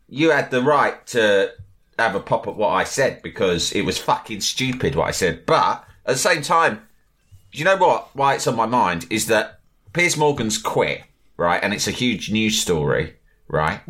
you 0.09 0.31
had 0.31 0.49
the 0.51 0.61
right 0.61 1.05
to 1.07 1.51
have 1.99 2.15
a 2.15 2.19
pop 2.19 2.47
at 2.47 2.55
what 2.55 2.69
I 2.69 2.83
said 2.85 3.21
because 3.21 3.71
it 3.73 3.81
was 3.83 3.97
fucking 3.97 4.41
stupid 4.41 4.95
what 4.95 5.07
I 5.07 5.11
said. 5.11 5.45
But 5.45 5.85
at 6.05 6.13
the 6.13 6.17
same 6.17 6.41
time, 6.41 6.87
do 7.51 7.59
you 7.59 7.65
know 7.65 7.77
what? 7.77 8.15
Why 8.15 8.35
it's 8.35 8.47
on 8.47 8.55
my 8.55 8.65
mind 8.65 9.07
is 9.09 9.27
that 9.27 9.59
Piers 9.93 10.15
Morgan's 10.17 10.57
quit, 10.57 11.03
right? 11.41 11.59
And 11.63 11.73
it's 11.73 11.87
a 11.87 11.91
huge 11.91 12.31
news 12.31 12.61
story, 12.61 13.15
right? 13.47 13.81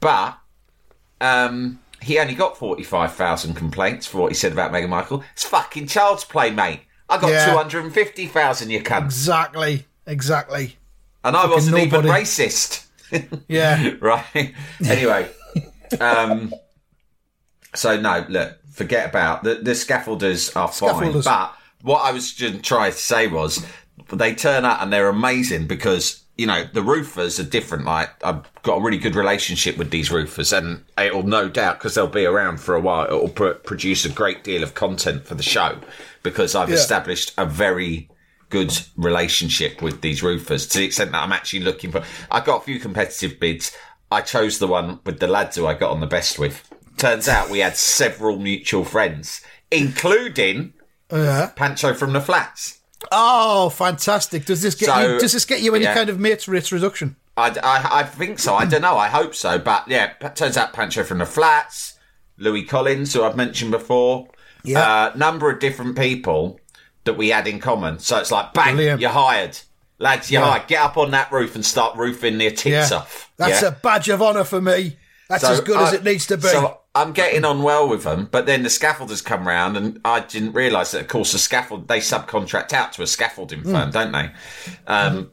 But 0.00 0.38
um, 1.20 1.78
he 2.00 2.18
only 2.18 2.34
got 2.34 2.56
45,000 2.56 3.54
complaints 3.54 4.06
for 4.06 4.18
what 4.18 4.32
he 4.32 4.34
said 4.34 4.52
about 4.52 4.72
Meghan 4.72 4.88
Markle. 4.88 5.22
It's 5.34 5.44
fucking 5.44 5.86
child's 5.86 6.24
play, 6.24 6.50
mate. 6.50 6.80
I 7.10 7.18
got 7.18 7.30
Yeah. 7.30 7.52
250,000, 7.52 8.70
you 8.70 8.82
cunt. 8.82 9.04
Exactly. 9.04 9.84
Exactly. 10.06 10.78
And 11.22 11.36
I 11.36 11.46
wasn't 11.46 11.78
even 11.78 12.02
racist. 12.02 12.86
Yeah. 13.48 13.92
right? 14.00 14.54
Anyway, 14.84 15.28
um, 16.00 16.52
so 17.74 18.00
no, 18.00 18.24
look, 18.28 18.58
forget 18.70 19.08
about 19.08 19.42
the 19.44 19.54
the 19.56 19.70
scaffolders 19.72 20.54
are 20.56 20.68
fine. 20.68 21.20
But 21.22 21.54
what 21.82 22.00
I 22.04 22.12
was 22.12 22.34
trying 22.34 22.92
to 22.92 22.98
say 22.98 23.26
was 23.26 23.64
they 24.12 24.34
turn 24.34 24.64
up 24.64 24.82
and 24.82 24.92
they're 24.92 25.08
amazing 25.08 25.66
because 25.66 26.23
you 26.36 26.46
know 26.46 26.64
the 26.72 26.82
roofers 26.82 27.38
are 27.38 27.44
different. 27.44 27.84
Like 27.84 28.10
I've 28.24 28.42
got 28.62 28.78
a 28.78 28.80
really 28.82 28.98
good 28.98 29.14
relationship 29.14 29.76
with 29.76 29.90
these 29.90 30.10
roofers, 30.10 30.52
and 30.52 30.84
it'll 30.98 31.22
no 31.22 31.48
doubt 31.48 31.78
because 31.78 31.94
they'll 31.94 32.06
be 32.08 32.24
around 32.26 32.58
for 32.58 32.74
a 32.74 32.80
while. 32.80 33.04
It'll 33.06 33.28
pr- 33.28 33.50
produce 33.64 34.04
a 34.04 34.08
great 34.08 34.42
deal 34.44 34.62
of 34.62 34.74
content 34.74 35.26
for 35.26 35.34
the 35.34 35.42
show 35.42 35.78
because 36.22 36.54
I've 36.54 36.70
Yeah. 36.70 36.76
established 36.76 37.32
a 37.38 37.46
very 37.46 38.08
good 38.50 38.76
relationship 38.96 39.82
with 39.82 40.00
these 40.00 40.22
roofers 40.22 40.66
to 40.68 40.78
the 40.78 40.84
extent 40.84 41.12
that 41.12 41.22
I'm 41.22 41.32
actually 41.32 41.60
looking 41.60 41.90
for. 41.90 42.02
I 42.30 42.40
got 42.40 42.62
a 42.62 42.64
few 42.64 42.78
competitive 42.78 43.40
bids. 43.40 43.72
I 44.12 44.20
chose 44.20 44.58
the 44.58 44.66
one 44.68 45.00
with 45.04 45.18
the 45.18 45.26
lads 45.26 45.56
who 45.56 45.66
I 45.66 45.74
got 45.74 45.90
on 45.90 46.00
the 46.00 46.06
best 46.06 46.38
with. 46.38 46.62
Turns 46.96 47.26
out 47.28 47.50
we 47.50 47.58
had 47.60 47.76
several 47.76 48.38
mutual 48.38 48.84
friends, 48.84 49.40
including 49.72 50.72
oh, 51.10 51.22
Yeah. 51.22 51.46
Pancho 51.56 51.94
from 51.94 52.12
the 52.12 52.20
Flats. 52.20 52.78
Oh, 53.12 53.68
fantastic! 53.70 54.44
Does 54.46 54.62
this 54.62 54.74
get 54.74 54.86
So, 54.86 55.14
you? 55.14 55.20
Does 55.20 55.32
this 55.32 55.44
get 55.44 55.60
you 55.62 55.74
any 55.74 55.84
yeah. 55.84 55.94
kind 55.94 56.08
of 56.10 56.18
mates 56.18 56.48
rates 56.48 56.72
reduction? 56.72 57.16
I, 57.36 57.48
I, 57.62 58.00
I 58.00 58.02
think 58.04 58.38
so. 58.38 58.54
I 58.54 58.64
don't 58.64 58.82
know. 58.82 58.96
I 58.96 59.08
hope 59.08 59.34
so. 59.34 59.58
But 59.58 59.88
yeah, 59.88 60.12
turns 60.34 60.56
out 60.56 60.72
Pancho 60.72 61.02
from 61.02 61.18
the 61.18 61.26
Flats, 61.26 61.98
Louis 62.38 62.62
Collins, 62.64 63.12
who 63.12 63.24
I've 63.24 63.36
mentioned 63.36 63.72
before, 63.72 64.28
Yeah. 64.62 64.80
uh, 65.06 65.12
number 65.16 65.50
of 65.50 65.58
different 65.58 65.96
people 65.98 66.60
that 67.04 67.14
we 67.14 67.30
had 67.30 67.48
in 67.48 67.58
common. 67.58 67.98
So 67.98 68.18
it's 68.18 68.30
like, 68.30 68.52
bang, 68.54 68.76
Brilliant. 68.76 69.00
you're 69.00 69.10
hired. 69.10 69.58
Lads, 69.98 70.30
you're 70.30 70.42
Yeah. 70.42 70.50
hired. 70.50 70.66
Get 70.68 70.80
up 70.80 70.96
on 70.96 71.10
that 71.10 71.32
roof 71.32 71.54
and 71.56 71.66
start 71.66 71.96
roofing 71.96 72.38
their 72.38 72.50
tits 72.52 72.90
Yeah. 72.92 72.98
off. 72.98 73.30
That's 73.36 73.62
yeah? 73.62 73.68
a 73.68 73.72
badge 73.72 74.08
of 74.08 74.22
honour 74.22 74.44
for 74.44 74.60
me. 74.60 74.96
That's 75.28 75.42
So 75.42 75.52
as 75.54 75.60
good 75.60 75.76
as 75.80 75.92
it 75.92 76.04
needs 76.04 76.26
to 76.26 76.36
be. 76.36 76.48
So 76.48 76.78
I'm 76.94 77.12
getting 77.12 77.44
on 77.44 77.62
well 77.62 77.88
with 77.88 78.04
them, 78.04 78.28
but 78.30 78.46
then 78.46 78.62
the 78.62 78.68
scaffolders 78.68 79.24
come 79.24 79.48
round, 79.48 79.76
and 79.76 80.00
I 80.04 80.20
didn't 80.20 80.52
realise 80.52 80.92
that, 80.92 81.00
of 81.02 81.08
course, 81.08 81.32
the 81.32 81.38
scaffold 81.38 81.88
they 81.88 81.98
subcontract 81.98 82.72
out 82.72 82.92
to 82.94 83.02
a 83.02 83.06
scaffolding 83.06 83.60
Hmm. 83.62 83.72
firm, 83.72 83.90
don't 83.90 84.12
they? 84.12 84.30
Um, 84.86 85.30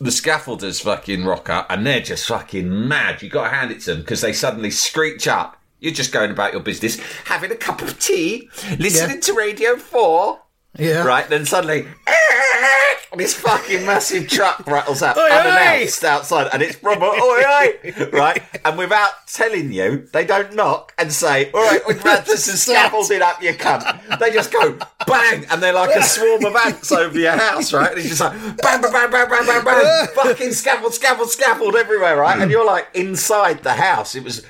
the 0.00 0.10
scaffolders 0.10 0.82
fucking 0.82 1.24
rock 1.24 1.48
up, 1.48 1.66
and 1.70 1.86
they're 1.86 2.00
just 2.00 2.26
fucking 2.26 2.88
mad. 2.88 3.22
You 3.22 3.28
got 3.28 3.44
to 3.44 3.54
hand 3.54 3.70
it 3.70 3.80
to 3.82 3.92
them 3.92 4.00
because 4.00 4.20
they 4.20 4.32
suddenly 4.32 4.70
screech 4.70 5.28
up. 5.28 5.56
You're 5.78 5.92
just 5.94 6.12
going 6.12 6.30
about 6.30 6.52
your 6.52 6.60
business, 6.62 6.98
having 7.24 7.52
a 7.52 7.56
cup 7.56 7.82
of 7.82 7.98
tea, 7.98 8.48
listening 8.78 9.16
Yeah. 9.16 9.20
to 9.22 9.32
Radio 9.34 9.76
Four. 9.76 10.40
Yeah. 10.78 11.04
Right, 11.04 11.28
then 11.28 11.44
suddenly 11.44 11.86
this 13.16 13.34
fucking 13.34 13.84
massive 13.84 14.28
truck 14.28 14.66
rattles 14.66 15.02
up 15.02 15.16
Oi, 15.16 15.22
oi! 15.22 15.26
unannounced 15.26 16.04
outside, 16.04 16.48
and 16.52 16.62
it's 16.62 16.76
proper 16.76 17.04
oi 17.04 17.42
oi, 17.42 18.08
right? 18.12 18.42
And 18.64 18.78
without 18.78 19.10
telling 19.26 19.72
you, 19.72 20.08
they 20.12 20.24
don't 20.24 20.54
knock 20.54 20.94
and 20.96 21.12
say, 21.12 21.50
"All 21.52 21.60
right, 21.60 21.80
we've 21.86 22.00
had 22.00 22.24
this 22.24 22.48
and 22.48 22.56
scaffolded 22.56 23.20
up, 23.20 23.42
you 23.42 23.52
cunt." 23.54 24.18
They 24.18 24.30
just 24.30 24.52
go 24.52 24.78
bang, 25.06 25.44
and 25.50 25.62
they're 25.62 25.72
like 25.72 25.94
a 25.94 26.02
swarm 26.02 26.44
of 26.44 26.54
ants 26.54 26.92
over 26.92 27.18
your 27.18 27.36
house, 27.36 27.72
right? 27.72 27.90
And 27.90 27.98
it's 27.98 28.08
just 28.08 28.20
like 28.20 28.32
bang, 28.58 28.80
bang, 28.80 28.92
bang, 28.92 29.10
bang, 29.10 29.28
bang, 29.28 29.46
bang, 29.46 29.64
bang, 29.64 30.06
fucking 30.14 30.52
scaffold, 30.52 30.94
scaffold, 30.94 31.30
scaffold 31.30 31.76
everywhere, 31.76 32.16
right? 32.16 32.40
And 32.40 32.50
you're 32.50 32.66
like 32.66 32.88
inside 32.94 33.62
the 33.62 33.74
house. 33.74 34.14
It 34.14 34.24
was 34.24 34.46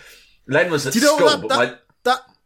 Len 0.47 0.71
was 0.71 0.87
at 0.87 0.95
you 0.95 1.01
know 1.01 1.17
school, 1.17 1.27
what 1.27 1.41
but 1.43 1.49
that, 1.49 1.57
my 1.57 1.77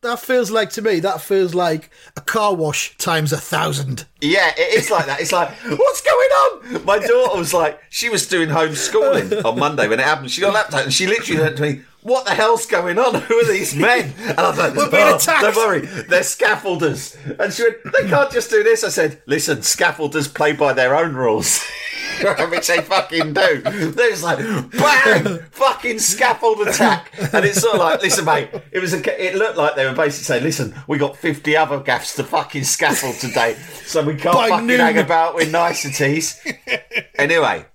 that, 0.04 0.20
feels 0.20 0.50
like 0.50 0.70
to 0.70 0.82
me? 0.82 1.00
That 1.00 1.20
feels 1.20 1.54
like 1.54 1.90
a 2.16 2.20
car 2.20 2.54
wash 2.54 2.96
times 2.96 3.32
a 3.32 3.37
thousand. 3.37 4.06
Yeah, 4.20 4.52
it 4.56 4.78
is 4.78 4.90
like 4.90 5.06
that. 5.06 5.20
It's 5.20 5.32
like, 5.32 5.50
what's 5.50 6.00
going 6.00 6.30
on? 6.30 6.84
My 6.84 6.99
daughter 6.99 7.38
was 7.38 7.52
like, 7.52 7.80
she 7.90 8.08
was 8.08 8.26
doing 8.26 8.49
homeschooling 8.49 9.44
on 9.44 9.58
Monday 9.58 9.88
when 9.88 10.00
it 10.00 10.04
happened. 10.04 10.30
She 10.30 10.40
got 10.40 10.50
a 10.50 10.54
laptop 10.54 10.84
and 10.84 10.92
she 10.94 11.06
literally 11.06 11.40
went 11.42 11.56
to 11.56 11.62
me, 11.62 11.80
what 12.02 12.26
the 12.26 12.34
hell's 12.34 12.66
going 12.66 12.99
on? 12.99 13.14
Who 13.23 13.34
are 13.34 13.44
these 13.46 13.75
men? 13.75 14.12
And 14.18 14.38
I 14.38 14.54
like, 14.54 14.75
We're 14.76 14.90
being 14.90 15.02
"Oh, 15.08 15.16
attacked." 15.16 15.42
don't 15.42 15.56
worry, 15.56 15.80
they're 15.80 16.20
scaffolders. 16.20 17.16
And 17.40 17.52
she 17.52 17.62
went, 17.64 17.76
they 17.84 18.08
can't 18.08 18.30
just 18.30 18.50
do 18.50 18.62
this. 18.62 18.84
I 18.84 18.90
said, 18.90 19.23
listen, 19.26 19.58
scaffolders 19.58 20.32
play 20.32 20.52
by 20.52 20.73
their 20.75 20.94
own 20.94 21.14
rules. 21.14 21.64
Which 22.50 22.66
they 22.68 22.80
fucking 22.80 23.33
do. 23.35 23.61
They're 23.62 24.16
like, 24.16 24.38
bang, 24.73 25.38
fucking 25.50 25.99
scaffold 25.99 26.66
attack. 26.66 27.12
And 27.33 27.44
it's 27.44 27.61
sort 27.61 27.75
of 27.75 27.80
like, 27.80 28.02
listen, 28.02 28.25
mate, 28.25 28.50
it 28.73 28.78
was 28.80 28.94
a, 28.94 29.25
it 29.26 29.35
looked 29.37 29.56
like 29.56 29.75
they 29.76 29.85
were 29.87 29.94
basically 29.94 30.25
saying, 30.25 30.42
listen, 30.44 30.75
we 30.87 30.99
got 30.99 31.16
50 31.16 31.56
other 31.56 31.80
gaffs 31.80 32.14
to 32.16 32.25
fucking 32.25 32.64
scaffold 32.64 33.16
today, 33.16 33.54
so 33.85 34.02
we 34.02 34.14
can't 34.14 34.35
By 34.35 34.49
fucking 34.49 34.66
noon. 34.66 34.80
hang 34.80 34.99
about 34.99 35.35
with 35.35 35.50
niceties. 35.50 36.40
anyway, 37.18 37.66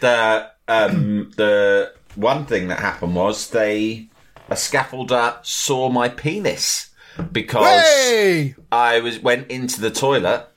the, 0.00 0.50
um, 0.68 1.32
the 1.36 1.92
one 2.14 2.46
thing 2.46 2.68
that 2.68 2.78
happened 2.80 3.14
was 3.14 3.50
they, 3.50 4.08
a 4.48 4.54
scaffolder 4.54 5.44
saw 5.44 5.88
my 5.88 6.08
penis 6.08 6.90
because 7.32 7.66
Hey! 7.82 8.54
I 8.72 9.00
was 9.00 9.20
went 9.20 9.48
into 9.48 9.80
the 9.80 9.90
toilet 9.90 10.48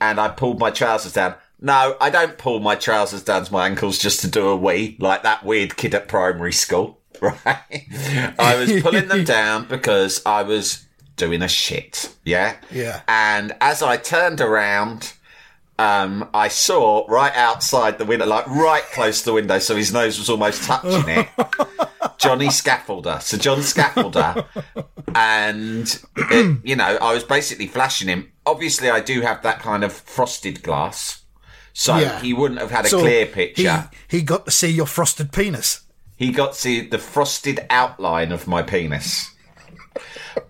and 0.00 0.20
I 0.20 0.28
pulled 0.28 0.58
my 0.60 0.70
trousers 0.70 1.12
down. 1.14 1.34
No, 1.60 1.96
I 2.00 2.10
don't 2.10 2.36
pull 2.36 2.60
my 2.60 2.74
trousers 2.74 3.22
down 3.22 3.44
to 3.44 3.52
my 3.52 3.66
ankles 3.66 3.98
just 3.98 4.20
to 4.20 4.28
do 4.28 4.48
a 4.48 4.56
wee 4.56 4.96
like 5.00 5.22
that 5.22 5.44
weird 5.44 5.76
kid 5.76 5.94
at 5.94 6.06
primary 6.08 6.52
school, 6.52 6.98
right? 7.20 8.34
I 8.38 8.56
was 8.58 8.82
pulling 8.82 9.08
them 9.08 9.24
down 9.36 9.66
because 9.66 10.20
I 10.26 10.42
was 10.42 10.84
doing 11.16 11.42
a 11.42 11.48
shit, 11.48 12.14
yeah? 12.24 12.56
Yeah. 12.70 13.00
And 13.08 13.56
as 13.60 13.82
I 13.82 13.96
turned 13.96 14.40
around, 14.42 15.14
um, 15.78 16.28
I 16.32 16.48
saw 16.48 17.06
right 17.08 17.34
outside 17.34 17.98
the 17.98 18.04
window, 18.04 18.26
like 18.26 18.46
right 18.48 18.84
close 18.92 19.20
to 19.20 19.26
the 19.26 19.32
window, 19.32 19.58
so 19.58 19.76
his 19.76 19.92
nose 19.92 20.18
was 20.18 20.28
almost 20.28 20.64
touching 20.64 21.08
it. 21.08 21.28
Johnny 22.18 22.48
Scaffolder. 22.48 23.20
So 23.20 23.36
John 23.36 23.58
Scaffolder. 23.58 24.46
and, 25.14 26.02
it, 26.16 26.58
you 26.64 26.76
know, 26.76 26.98
I 27.00 27.12
was 27.12 27.24
basically 27.24 27.66
flashing 27.66 28.08
him. 28.08 28.32
Obviously, 28.44 28.88
I 28.90 29.00
do 29.00 29.20
have 29.22 29.42
that 29.42 29.58
kind 29.60 29.84
of 29.84 29.92
frosted 29.92 30.62
glass. 30.62 31.22
So 31.78 31.98
Yeah. 31.98 32.20
he 32.20 32.32
wouldn't 32.32 32.58
have 32.58 32.70
had 32.70 32.86
a 32.86 32.88
So 32.88 33.00
clear 33.00 33.26
picture. 33.26 33.90
He, 34.08 34.16
he 34.16 34.22
got 34.22 34.46
to 34.46 34.50
see 34.50 34.70
your 34.70 34.86
frosted 34.86 35.30
penis. 35.30 35.82
He, 36.16 36.32
got 36.32 36.54
to 36.54 36.58
see 36.58 36.80
the 36.80 36.96
frosted 36.98 37.66
outline 37.68 38.32
of 38.32 38.46
my 38.46 38.62
penis. 38.62 39.30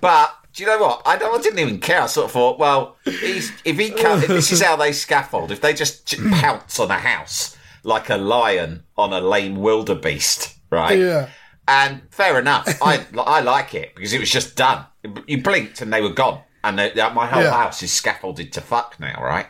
But 0.00 0.32
do 0.52 0.62
you 0.62 0.68
know 0.68 0.78
what? 0.78 1.02
I, 1.04 1.16
don't, 1.18 1.36
I 1.36 1.42
didn't 1.42 1.58
even 1.58 1.80
care. 1.80 2.02
I 2.02 2.06
sort 2.06 2.26
of 2.26 2.30
thought, 2.30 2.60
well, 2.60 2.96
he's, 3.04 3.50
if 3.64 3.76
he 3.76 3.90
can, 3.90 4.22
if 4.22 4.28
this 4.28 4.52
is 4.52 4.62
how 4.62 4.76
they 4.76 4.92
scaffold, 4.92 5.50
if 5.50 5.60
they 5.60 5.74
just 5.74 6.06
j- 6.06 6.18
mm. 6.18 6.32
pounce 6.40 6.78
on 6.78 6.92
a 6.92 6.98
house 6.98 7.56
like 7.82 8.08
a 8.08 8.16
lion 8.16 8.84
on 8.96 9.12
a 9.12 9.20
lame 9.20 9.56
wildebeest, 9.56 10.54
right? 10.70 10.96
Yeah. 10.96 11.28
And 11.66 12.02
fair 12.12 12.38
enough. 12.38 12.68
I 12.80 13.04
I 13.18 13.40
like 13.40 13.74
it 13.74 13.96
because 13.96 14.12
it 14.12 14.20
was 14.20 14.30
just 14.30 14.54
done. 14.54 14.86
You 15.26 15.42
blinked 15.42 15.80
and 15.80 15.92
they 15.92 16.00
were 16.00 16.10
gone. 16.10 16.40
And 16.62 16.78
they, 16.78 16.92
my 16.94 17.26
whole 17.26 17.42
Yeah. 17.42 17.50
house 17.50 17.82
is 17.82 17.92
scaffolded 17.92 18.52
to 18.52 18.60
fuck 18.60 19.00
now, 19.00 19.20
right? 19.20 19.46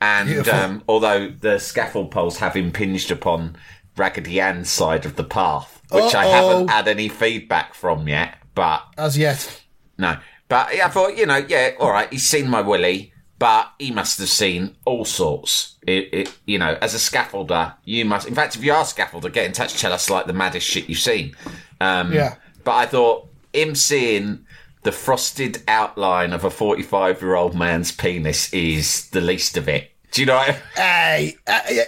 And 0.00 0.48
um, 0.48 0.82
although 0.88 1.28
the 1.28 1.58
scaffold 1.58 2.10
poles 2.10 2.38
have 2.38 2.56
impinged 2.56 3.10
upon 3.10 3.56
Raggedy 3.96 4.40
Ann's 4.40 4.70
side 4.70 5.04
of 5.04 5.16
the 5.16 5.24
path, 5.24 5.82
which 5.90 6.14
I 6.14 6.24
Uh-oh. 6.26 6.48
haven't 6.50 6.68
had 6.68 6.88
any 6.88 7.08
feedback 7.08 7.74
from 7.74 8.08
yet, 8.08 8.38
but 8.54 8.82
As 8.96 9.18
yet. 9.18 9.62
no. 9.98 10.16
But 10.48 10.68
I 10.68 10.88
thought, 10.88 11.16
you 11.16 11.26
know, 11.26 11.36
yeah, 11.36 11.72
all 11.78 11.90
right, 11.92 12.10
he's 12.12 12.26
seen 12.28 12.48
my 12.48 12.60
willy. 12.60 13.12
but 13.38 13.70
he 13.78 13.90
must 13.90 14.18
have 14.18 14.28
seen 14.28 14.76
all 14.84 15.04
sorts. 15.04 15.76
It, 15.86 16.08
it, 16.12 16.38
you 16.46 16.58
know, 16.58 16.76
as 16.82 16.92
a 16.94 16.98
scaffolder, 16.98 17.74
you 17.84 18.04
must. 18.04 18.26
In 18.28 18.34
fact, 18.34 18.54
if 18.56 18.62
you 18.64 18.72
are 18.72 18.82
a 18.82 18.84
scaffolder, 18.84 19.32
get 19.32 19.46
in 19.46 19.52
touch. 19.52 19.80
Tell 19.80 19.92
us 19.94 20.10
like 20.10 20.26
the 20.26 20.32
maddest 20.34 20.66
shit 20.66 20.88
you've 20.90 20.98
seen. 20.98 21.34
Um, 21.80 22.12
Yeah. 22.12 22.34
But 22.64 22.72
I 22.72 22.86
thought 22.86 23.28
him 23.54 23.74
seeing 23.74 24.44
the 24.82 24.92
frosted 24.92 25.62
outline 25.68 26.32
of 26.34 26.44
a 26.44 26.50
forty-five-year-old 26.50 27.54
man's 27.54 27.92
penis 27.92 28.52
is 28.52 29.08
the 29.10 29.20
least 29.22 29.56
of 29.56 29.68
it. 29.68 29.89
Do 30.10 30.22
you 30.22 30.26
know? 30.26 30.36
I 30.36 30.58
Hey, 30.74 31.36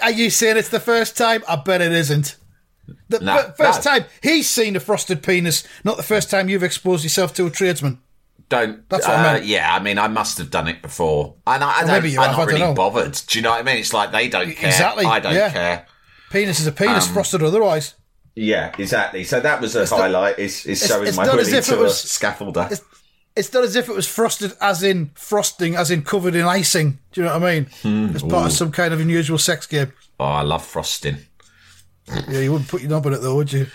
are 0.00 0.10
you 0.10 0.30
saying 0.30 0.56
it's 0.56 0.68
the 0.68 0.80
first 0.80 1.16
time? 1.16 1.42
I 1.48 1.56
bet 1.56 1.80
it 1.80 1.92
isn't. 1.92 2.36
The 3.08 3.54
first 3.56 3.82
time 3.82 4.04
he's 4.22 4.48
seen 4.48 4.76
a 4.76 4.80
frosted 4.80 5.22
penis, 5.22 5.64
not 5.84 5.96
the 5.96 6.02
first 6.02 6.30
time 6.30 6.48
you've 6.48 6.62
exposed 6.62 7.04
yourself 7.04 7.34
to 7.34 7.46
a 7.46 7.50
tradesman. 7.50 8.00
don't. 8.48 8.88
That's 8.88 9.06
what 9.06 9.16
I 9.16 9.20
uh, 9.20 9.32
meant. 9.34 9.44
Yeah, 9.46 9.74
I 9.74 9.80
mean, 9.80 9.98
I 9.98 10.08
must 10.08 10.38
have 10.38 10.50
done 10.50 10.68
it 10.68 10.82
before, 10.82 11.34
and 11.46 11.62
I, 11.62 11.78
I 11.78 11.80
don't. 11.80 11.88
Maybe 11.90 12.10
you 12.10 12.20
I'm 12.20 12.28
have, 12.30 12.38
not 12.38 12.48
I 12.48 12.50
really 12.52 12.60
know. 12.60 12.74
bothered. 12.74 13.20
Do 13.26 13.38
you 13.38 13.42
know 13.42 13.50
what 13.50 13.60
I 13.60 13.62
mean? 13.62 13.78
It's 13.78 13.92
like 13.92 14.12
they 14.12 14.28
don't 14.28 14.52
care. 14.54 14.70
Exactly, 14.70 15.04
I 15.04 15.20
don't 15.20 15.34
yeah. 15.34 15.50
care. 15.50 15.86
Penis 16.30 16.60
is 16.60 16.66
a 16.66 16.72
penis, 16.72 17.06
Um, 17.08 17.14
frosted 17.14 17.42
otherwise. 17.42 17.94
Yeah, 18.34 18.74
exactly. 18.78 19.24
So 19.24 19.40
that 19.40 19.60
was 19.60 19.76
a 19.76 19.84
highlight. 19.86 20.38
Is 20.38 20.64
is 20.64 20.86
showing 20.86 21.08
it's 21.08 21.16
my 21.16 21.26
not 21.26 21.38
as 21.38 21.46
willing 21.48 21.58
if 21.58 21.68
it 21.68 21.74
to 21.74 21.82
was- 21.82 22.04
a 22.04 22.06
scaffolder. 22.06 22.70
It's, 22.72 22.82
it's 23.36 23.52
not 23.52 23.64
as 23.64 23.76
if 23.76 23.88
it 23.88 23.94
was 23.94 24.06
frosted 24.06 24.52
as 24.60 24.82
in 24.82 25.10
frosting, 25.14 25.74
as 25.74 25.90
in 25.90 26.02
covered 26.02 26.34
in 26.34 26.44
icing. 26.44 26.98
Do 27.12 27.20
you 27.20 27.26
know 27.26 27.38
what 27.38 27.42
I 27.44 27.54
mean? 27.54 27.66
Hmm. 27.82 28.16
As 28.16 28.22
part 28.22 28.46
of 28.46 28.52
some 28.52 28.70
kind 28.72 28.92
of 28.94 29.00
unusual 29.00 29.38
sex 29.38 29.66
game. 29.66 29.92
Oh, 30.20 30.24
I 30.26 30.42
love 30.42 30.64
frosting. 30.64 31.18
Yeah, 32.28 32.40
you 32.40 32.52
wouldn't 32.52 32.68
put 32.68 32.82
your 32.82 32.90
knob 32.90 33.06
in 33.06 33.12
it 33.14 33.18
though, 33.22 33.36
would 33.36 33.52
you? 33.52 33.66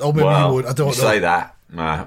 Or 0.00 0.12
maybe 0.12 0.24
well, 0.24 0.48
you 0.48 0.54
would. 0.54 0.66
I 0.66 0.72
don't 0.72 0.94
say 0.94 1.18
that. 1.18 1.54
Uh, 1.76 2.06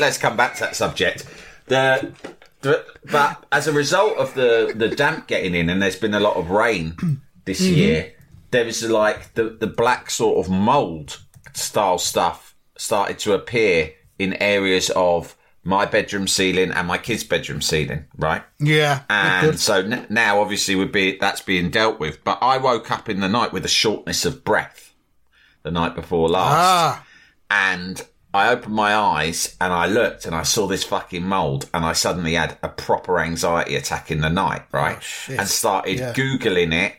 let's 0.00 0.18
come 0.18 0.36
back 0.36 0.54
to 0.54 0.60
that 0.60 0.76
subject. 0.76 1.26
The, 1.66 2.12
the 2.60 2.84
but 3.10 3.44
as 3.52 3.66
a 3.68 3.72
result 3.72 4.16
of 4.18 4.34
the 4.34 4.72
the 4.74 4.88
damp 4.88 5.26
getting 5.28 5.54
in, 5.54 5.70
and 5.70 5.80
there's 5.82 5.96
been 5.96 6.14
a 6.14 6.20
lot 6.20 6.36
of 6.36 6.50
rain 6.50 6.96
this 7.44 7.60
Mm-hmm. 7.62 7.74
year. 7.74 8.12
There 8.50 8.64
was 8.64 8.82
like 8.88 9.34
the 9.34 9.44
the 9.58 9.66
black 9.66 10.10
sort 10.10 10.44
of 10.44 10.50
mold 10.52 11.22
style 11.54 11.98
stuff 11.98 12.54
started 12.76 13.18
to 13.20 13.32
appear 13.32 13.92
in 14.18 14.34
areas 14.34 14.90
of 14.90 15.36
my 15.64 15.86
bedroom 15.86 16.26
ceiling 16.26 16.70
and 16.72 16.88
my 16.88 16.98
kids' 16.98 17.24
bedroom 17.24 17.62
ceiling. 17.62 18.06
Right. 18.16 18.42
Yeah. 18.58 19.02
And 19.08 19.58
so 19.60 19.76
n- 19.80 20.06
now, 20.10 20.40
obviously, 20.40 20.74
would 20.74 20.90
be 20.92 21.16
that's 21.18 21.40
being 21.40 21.70
dealt 21.70 22.00
with. 22.00 22.24
But 22.24 22.38
I 22.42 22.58
woke 22.58 22.90
up 22.90 23.08
in 23.08 23.20
the 23.20 23.28
night 23.28 23.52
with 23.52 23.64
a 23.64 23.68
shortness 23.68 24.24
of 24.24 24.44
breath 24.44 24.92
the 25.62 25.70
night 25.70 25.94
before 25.94 26.28
last, 26.28 26.52
Ah, 26.56 27.06
and 27.50 28.04
I 28.34 28.48
opened 28.48 28.74
my 28.74 28.94
eyes 28.96 29.56
and 29.60 29.72
I 29.72 29.86
looked 29.86 30.26
and 30.26 30.34
I 30.34 30.42
saw 30.42 30.66
this 30.66 30.82
fucking 30.82 31.22
mold, 31.22 31.68
and 31.72 31.84
I 31.84 31.92
suddenly 31.92 32.34
had 32.34 32.58
a 32.62 32.68
proper 32.68 33.20
anxiety 33.20 33.76
attack 33.76 34.10
in 34.10 34.20
the 34.22 34.30
night, 34.30 34.62
right? 34.72 34.98
Oh. 35.30 35.34
And 35.38 35.46
started 35.46 35.98
Yeah. 36.00 36.12
googling 36.14 36.72
it, 36.74 36.94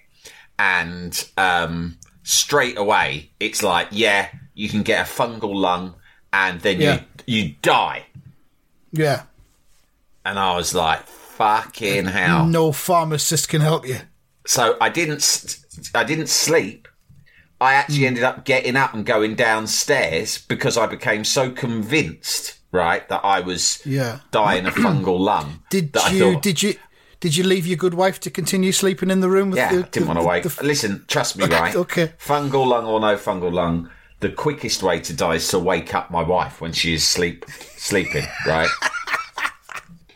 and 0.57 1.29
um, 1.37 1.97
straight 2.23 2.77
away 2.77 3.31
it's 3.39 3.61
like, 3.63 3.87
yeah, 3.91 4.29
you 4.53 4.69
can 4.69 4.83
get 4.83 5.05
a 5.05 5.11
fungal 5.11 5.53
lung, 5.55 5.95
and 6.31 6.61
then 6.61 6.79
Yeah. 6.79 7.01
you 7.25 7.43
you 7.45 7.55
die. 7.61 8.05
Yeah. 8.93 9.23
And 10.25 10.39
I 10.39 10.55
was 10.55 10.73
like, 10.73 11.05
fucking 11.05 12.05
hell. 12.05 12.45
No 12.45 12.71
pharmacist 12.71 13.49
can 13.49 13.59
help 13.61 13.85
you. 13.87 13.97
so 14.45 14.77
I 14.79 14.89
didn't 14.89 15.59
I 15.93 16.03
didn't 16.05 16.27
sleep. 16.29 16.87
I 17.59 17.73
Hmm. 17.73 17.79
actually 17.79 18.07
ended 18.07 18.23
up 18.23 18.45
getting 18.45 18.75
up 18.77 18.93
and 18.93 19.05
going 19.05 19.35
downstairs 19.35 20.37
because 20.37 20.77
I 20.77 20.85
became 20.85 21.23
so 21.23 21.49
convinced, 21.51 22.55
right, 22.71 23.07
that 23.09 23.21
I 23.23 23.39
was 23.41 23.81
Yeah. 23.85 24.19
dying 24.31 24.65
of 24.65 24.75
fungal 24.75 25.19
lung. 25.31 25.63
Did 25.69 25.95
you? 26.11 26.33
thought, 26.33 26.41
Did 26.43 26.61
you? 26.63 26.75
Did 27.19 27.37
you 27.37 27.45
leave 27.45 27.65
your 27.65 27.77
good 27.77 27.93
wife 27.93 28.19
to 28.21 28.29
continue 28.29 28.73
sleeping 28.73 29.09
in 29.09 29.21
the 29.21 29.29
room? 29.29 29.49
With 29.51 29.57
yeah, 29.57 29.69
the, 29.73 29.83
didn't 29.83 29.93
the- 29.93 30.05
want 30.07 30.19
to 30.19 30.25
wake. 30.25 30.43
the- 30.43 30.63
Listen, 30.65 31.05
trust 31.07 31.37
me, 31.37 31.45
right? 31.45 31.73
okay. 31.73 32.11
Fungal 32.19 32.67
lung 32.67 32.85
or 32.85 32.99
no 32.99 33.15
fungal 33.15 33.53
lung, 33.53 33.89
the 34.23 34.29
quickest 34.31 34.81
way 34.81 34.99
to 35.01 35.13
die 35.13 35.35
is 35.35 35.47
to 35.49 35.59
wake 35.59 35.93
up 35.93 36.09
my 36.09 36.23
wife 36.23 36.61
when 36.61 36.71
she 36.71 36.93
is 36.93 37.05
sleep 37.05 37.45
sleeping, 37.77 38.25
right? 38.47 38.69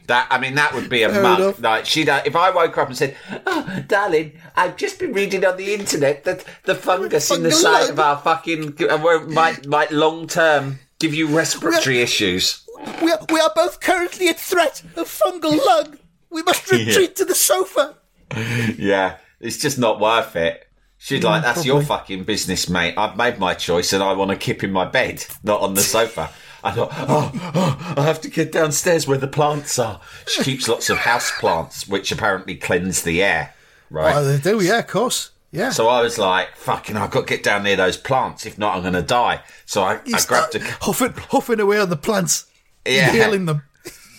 That 0.07 0.27
I 0.31 0.39
mean, 0.39 0.55
that 0.55 0.73
would 0.73 0.89
be 0.89 1.03
a 1.03 1.09
Fair 1.09 1.21
mug. 1.21 1.39
enough. 1.39 1.61
Like 1.61 1.85
she'd, 1.85 2.07
uh, 2.07 2.21
if 2.25 2.33
I 2.35 2.49
woke 2.49 2.75
her 2.75 2.81
up 2.81 2.87
and 2.87 2.97
said, 2.97 3.17
"Oh, 3.45 3.83
darling, 3.87 4.39
I've 4.55 4.77
just 4.77 4.99
been 4.99 5.11
reading 5.11 5.43
on 5.43 5.57
the 5.57 5.73
internet 5.73 6.23
that 6.23 6.45
the 6.63 6.75
fungus 6.75 7.29
in 7.29 7.43
the 7.43 7.51
side 7.51 7.89
of 7.89 7.99
our 7.99 8.17
fucking 8.17 8.77
uh, 8.89 8.97
might 9.27 9.65
might 9.67 9.91
long 9.91 10.27
term 10.27 10.79
give 10.99 11.13
you 11.13 11.27
respiratory 11.27 12.01
issues." 12.01 12.63
we, 13.01 13.11
are, 13.11 13.19
we 13.29 13.39
are 13.41 13.51
both 13.53 13.81
currently 13.81 14.29
at 14.29 14.39
threat 14.39 14.81
of 14.95 15.07
fungal 15.09 15.57
lung. 15.65 15.97
We 16.29 16.41
must 16.43 16.71
retreat 16.71 17.17
to 17.17 17.25
the 17.25 17.35
sofa. 17.35 17.97
Yeah, 18.77 19.17
it's 19.41 19.57
just 19.57 19.77
not 19.77 19.99
worth 19.99 20.35
it. 20.37 20.66
She'd 20.99 21.23
like, 21.23 21.43
that's 21.43 21.65
your 21.65 21.81
fucking 21.83 22.23
business, 22.23 22.67
mate. 22.67 22.95
I've 22.97 23.15
made 23.15 23.37
my 23.39 23.53
choice 23.53 23.93
and 23.93 24.01
I 24.03 24.13
want 24.13 24.31
to 24.31 24.37
keep 24.37 24.63
in 24.63 24.71
my 24.71 24.85
bed, 24.85 25.23
not 25.43 25.61
on 25.61 25.73
the 25.75 25.81
sofa. 25.81 26.31
I 26.63 26.71
thought, 26.71 26.89
oh, 26.93 27.31
oh, 27.55 27.93
I 27.97 28.03
have 28.03 28.19
to 28.21 28.29
get 28.29 28.51
downstairs 28.51 29.07
where 29.07 29.17
the 29.19 29.27
plants 29.27 29.77
are. 29.79 30.01
She 30.27 30.43
keeps 30.43 30.67
lots 30.67 30.89
of 30.89 30.97
house 30.97 31.31
plants, 31.39 31.87
which 31.87 32.11
apparently 32.11 32.55
cleanse 32.55 33.03
the 33.03 33.21
air, 33.23 33.53
right? 33.91 34.15
Oh, 34.15 34.23
they 34.25 34.39
do, 34.39 34.59
yeah, 34.61 34.79
of 34.79 34.87
course. 34.87 35.31
Yeah. 35.51 35.69
so 35.69 35.87
I 35.87 36.01
was 36.01 36.17
like, 36.17 36.55
fucking, 36.57 36.97
I've 36.97 37.11
got 37.11 37.21
to 37.21 37.33
get 37.33 37.41
down 37.43 37.63
near 37.63 37.77
those 37.77 37.95
plants. 37.95 38.45
If 38.45 38.57
not, 38.57 38.75
I'm 38.75 38.81
going 38.81 38.93
to 38.93 39.01
die. 39.01 39.41
So 39.65 39.81
I, 39.83 40.01
I 40.13 40.21
grabbed 40.27 40.55
a. 40.55 40.59
huffing, 40.81 41.13
huffing 41.29 41.59
away 41.61 41.79
on 41.79 41.89
the 41.89 41.95
plants, 41.95 42.47
Yeah. 42.85 43.11
healing 43.11 43.45
them. 43.45 43.63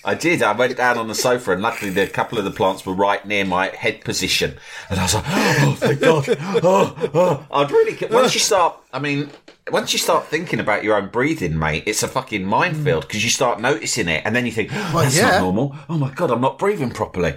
I 0.04 0.14
did. 0.14 0.42
I 0.42 0.52
went 0.52 0.76
down 0.76 0.96
on 0.98 1.08
the 1.08 1.14
sofa, 1.14 1.52
and 1.52 1.62
luckily, 1.62 1.90
the 1.90 2.06
couple 2.06 2.38
of 2.38 2.44
the 2.44 2.50
plants 2.50 2.86
were 2.86 2.94
right 2.94 3.24
near 3.26 3.44
my 3.44 3.68
head 3.68 4.02
position. 4.04 4.56
And 4.88 4.98
I 4.98 5.02
was 5.02 5.14
like, 5.14 5.24
"Oh, 5.26 5.76
thank 5.78 6.00
God!" 6.00 6.24
Oh, 6.62 7.10
oh. 7.14 7.46
I'd 7.50 7.70
really. 7.70 7.98
Once 8.10 8.34
you 8.34 8.40
start, 8.40 8.76
I 8.92 8.98
mean, 8.98 9.30
once 9.70 9.92
you 9.92 9.98
start 9.98 10.26
thinking 10.26 10.60
about 10.60 10.84
your 10.84 10.96
own 10.96 11.08
breathing, 11.08 11.58
mate, 11.58 11.84
it's 11.86 12.02
a 12.02 12.08
fucking 12.08 12.44
minefield 12.44 13.04
hmm. 13.04 13.08
because 13.08 13.24
you 13.24 13.30
start 13.30 13.60
noticing 13.60 14.08
it, 14.08 14.22
and 14.24 14.34
then 14.34 14.46
you 14.46 14.52
think, 14.52 14.70
oh, 14.72 15.00
"That's 15.02 15.16
yeah. 15.16 15.30
not 15.30 15.40
normal." 15.40 15.76
Oh 15.88 15.98
my 15.98 16.10
God, 16.10 16.30
I'm 16.30 16.40
not 16.40 16.58
breathing 16.58 16.90
properly. 16.90 17.34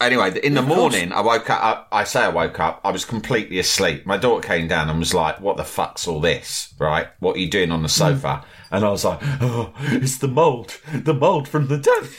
Anyway, 0.00 0.38
in 0.42 0.54
the 0.54 0.62
morning, 0.62 1.12
I 1.12 1.20
woke 1.20 1.48
up. 1.50 1.88
I 1.92 2.04
say 2.04 2.22
I 2.22 2.28
woke 2.28 2.58
up. 2.60 2.80
I 2.84 2.90
was 2.90 3.04
completely 3.04 3.58
asleep. 3.58 4.04
My 4.06 4.16
daughter 4.16 4.46
came 4.46 4.68
down 4.68 4.90
and 4.90 4.98
was 4.98 5.14
like, 5.14 5.40
"What 5.40 5.56
the 5.56 5.64
fuck's 5.64 6.08
all 6.08 6.20
this? 6.20 6.74
Right? 6.78 7.08
What 7.20 7.36
are 7.36 7.40
you 7.40 7.48
doing 7.48 7.70
on 7.70 7.82
the 7.82 7.88
hmm. 7.88 8.16
sofa?" 8.16 8.44
And 8.70 8.84
I 8.84 8.90
was 8.90 9.04
like, 9.04 9.20
"Oh, 9.40 9.72
it's 9.80 10.18
the 10.18 10.28
mold. 10.28 10.78
The 10.92 11.14
mold 11.14 11.48
from 11.48 11.68
the 11.68 11.78
damp." 11.78 12.10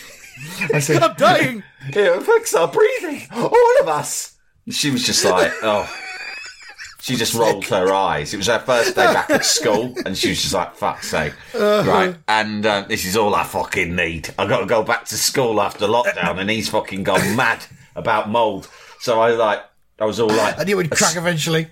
I 0.73 0.79
said, 0.79 1.01
I'm 1.01 1.15
dying. 1.15 1.63
It 1.87 2.17
affects 2.17 2.55
our 2.55 2.67
breathing. 2.67 3.27
All 3.31 3.81
of 3.81 3.87
us. 3.87 4.37
She 4.71 4.89
was 4.89 5.03
just 5.03 5.23
like, 5.23 5.51
oh. 5.61 5.87
She 7.05 7.15
just 7.15 7.35
rolled 7.35 7.65
her 7.67 7.93
eyes. 7.93 8.33
It 8.33 8.37
was 8.37 8.47
her 8.47 8.57
first 8.57 8.95
day 8.95 9.05
back 9.13 9.29
at 9.29 9.45
school, 9.45 9.93
and 10.07 10.17
she 10.17 10.29
was 10.29 10.41
just 10.41 10.53
like, 10.55 10.75
"Fuck's 10.75 11.07
sake!" 11.09 11.33
Right, 11.53 12.15
and 12.27 12.65
uh, 12.65 12.85
this 12.87 13.05
is 13.05 13.15
all 13.15 13.35
I 13.35 13.43
fucking 13.43 13.95
need. 13.95 14.33
I 14.39 14.47
got 14.47 14.61
to 14.61 14.65
go 14.65 14.81
back 14.81 15.05
to 15.05 15.15
school 15.15 15.61
after 15.61 15.85
lockdown, 15.85 16.39
and 16.39 16.49
he's 16.49 16.67
fucking 16.69 17.03
gone 17.03 17.35
mad 17.35 17.63
about 17.95 18.29
mold. 18.29 18.67
So 19.01 19.21
I 19.21 19.31
like, 19.33 19.59
I 19.99 20.05
was 20.05 20.19
all 20.19 20.29
like, 20.29 20.57
knew 20.65 20.79
it 20.79 20.89
would 20.89 20.91
crack 20.97 21.15
eventually. 21.15 21.67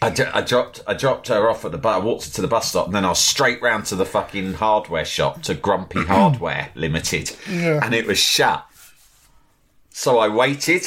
I, 0.00 0.10
d- 0.10 0.22
I 0.22 0.42
dropped 0.42 0.80
I 0.86 0.94
dropped 0.94 1.26
her 1.26 1.50
off 1.50 1.64
at 1.64 1.72
the 1.72 1.78
bus. 1.78 1.96
I 2.00 2.04
walked 2.04 2.26
her 2.26 2.30
to 2.34 2.40
the 2.42 2.46
bus 2.46 2.68
stop, 2.68 2.86
and 2.86 2.94
then 2.94 3.04
I 3.04 3.08
was 3.08 3.18
straight 3.18 3.60
round 3.60 3.86
to 3.86 3.96
the 3.96 4.04
fucking 4.06 4.52
hardware 4.54 5.04
shop 5.04 5.42
to 5.42 5.54
Grumpy 5.54 6.04
Hardware 6.06 6.68
Limited, 6.76 7.34
and 7.48 7.92
it 7.94 8.06
was 8.06 8.18
shut. 8.18 8.64
So 9.90 10.18
I 10.20 10.28
waited. 10.28 10.84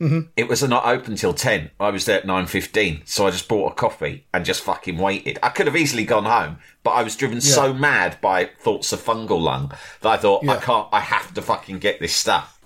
Mm-hmm. 0.00 0.20
It 0.36 0.48
was 0.48 0.62
not 0.62 0.86
open 0.86 1.16
till 1.16 1.34
ten. 1.34 1.70
I 1.78 1.90
was 1.90 2.06
there 2.06 2.18
at 2.18 2.26
nine 2.26 2.46
fifteen, 2.46 3.02
so 3.04 3.26
I 3.26 3.30
just 3.30 3.48
bought 3.48 3.72
a 3.72 3.74
coffee 3.74 4.26
and 4.32 4.44
just 4.44 4.62
fucking 4.62 4.96
waited. 4.96 5.38
I 5.42 5.50
could 5.50 5.66
have 5.66 5.76
easily 5.76 6.04
gone 6.04 6.24
home, 6.24 6.58
but 6.82 6.92
I 6.92 7.02
was 7.02 7.16
driven 7.16 7.40
so 7.40 7.74
mad 7.74 8.18
by 8.22 8.46
thoughts 8.46 8.92
of 8.92 9.00
fungal 9.00 9.40
lung 9.40 9.72
that 10.00 10.08
I 10.08 10.16
thought 10.16 10.48
I 10.48 10.56
can't. 10.56 10.88
I 10.90 11.00
have 11.00 11.34
to 11.34 11.42
fucking 11.42 11.80
get 11.80 12.00
this 12.00 12.16
stuff. 12.16 12.60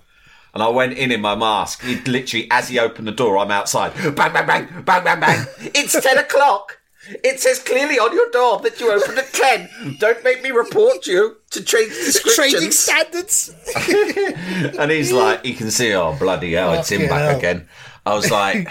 And 0.54 0.62
I 0.62 0.68
went 0.68 0.96
in 0.96 1.10
in 1.10 1.20
my 1.20 1.34
mask. 1.34 1.82
He 1.82 1.96
literally, 2.02 2.46
as 2.48 2.68
he 2.68 2.78
opened 2.78 3.08
the 3.08 3.12
door, 3.12 3.38
I'm 3.38 3.50
outside. 3.50 3.92
Bang, 4.14 4.32
bang, 4.32 4.46
bang, 4.46 4.68
bang, 4.84 5.02
bang, 5.02 5.18
bang. 5.18 5.46
It's 5.58 6.00
10 6.00 6.16
o'clock. 6.18 6.78
It 7.22 7.38
says 7.40 7.58
clearly 7.58 7.98
on 7.98 8.14
your 8.14 8.30
door 8.30 8.60
that 8.60 8.80
you 8.80 8.90
opened 8.92 9.18
at 9.18 9.32
10. 9.32 9.96
Don't 9.98 10.24
make 10.24 10.42
me 10.42 10.50
report 10.50 11.06
you 11.06 11.36
to 11.50 11.62
change 11.62 11.92
Training 12.34 12.70
descriptions. 12.70 12.78
standards. 12.78 13.54
And 14.78 14.90
he's 14.90 15.12
like, 15.12 15.44
you 15.44 15.54
can 15.54 15.70
see, 15.70 15.92
oh, 15.94 16.16
bloody 16.18 16.52
hell, 16.54 16.72
it's 16.74 16.90
him 16.90 17.00
Fucking 17.02 17.10
back 17.10 17.28
hell. 17.30 17.38
again. 17.38 17.68
I 18.06 18.14
was 18.14 18.30
like, 18.30 18.68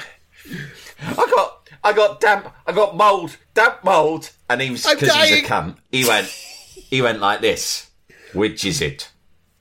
I 1.01 1.13
got, 1.15 1.69
I 1.83 1.93
got 1.93 2.19
damp, 2.21 2.51
I 2.65 2.71
got 2.71 2.95
mould, 2.95 3.37
damp 3.53 3.83
mould. 3.83 4.31
And 4.49 4.61
he 4.61 4.71
was, 4.71 4.85
I'm 4.85 4.95
because 4.97 5.13
he's 5.15 5.25
a 5.25 5.29
dying. 5.35 5.45
cunt, 5.45 5.75
he 5.91 6.05
went, 6.07 6.27
he 6.27 7.01
went 7.01 7.19
like 7.19 7.41
this. 7.41 7.89
Which 8.33 8.65
is 8.65 8.81
it? 8.81 9.11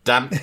Damp 0.05 0.35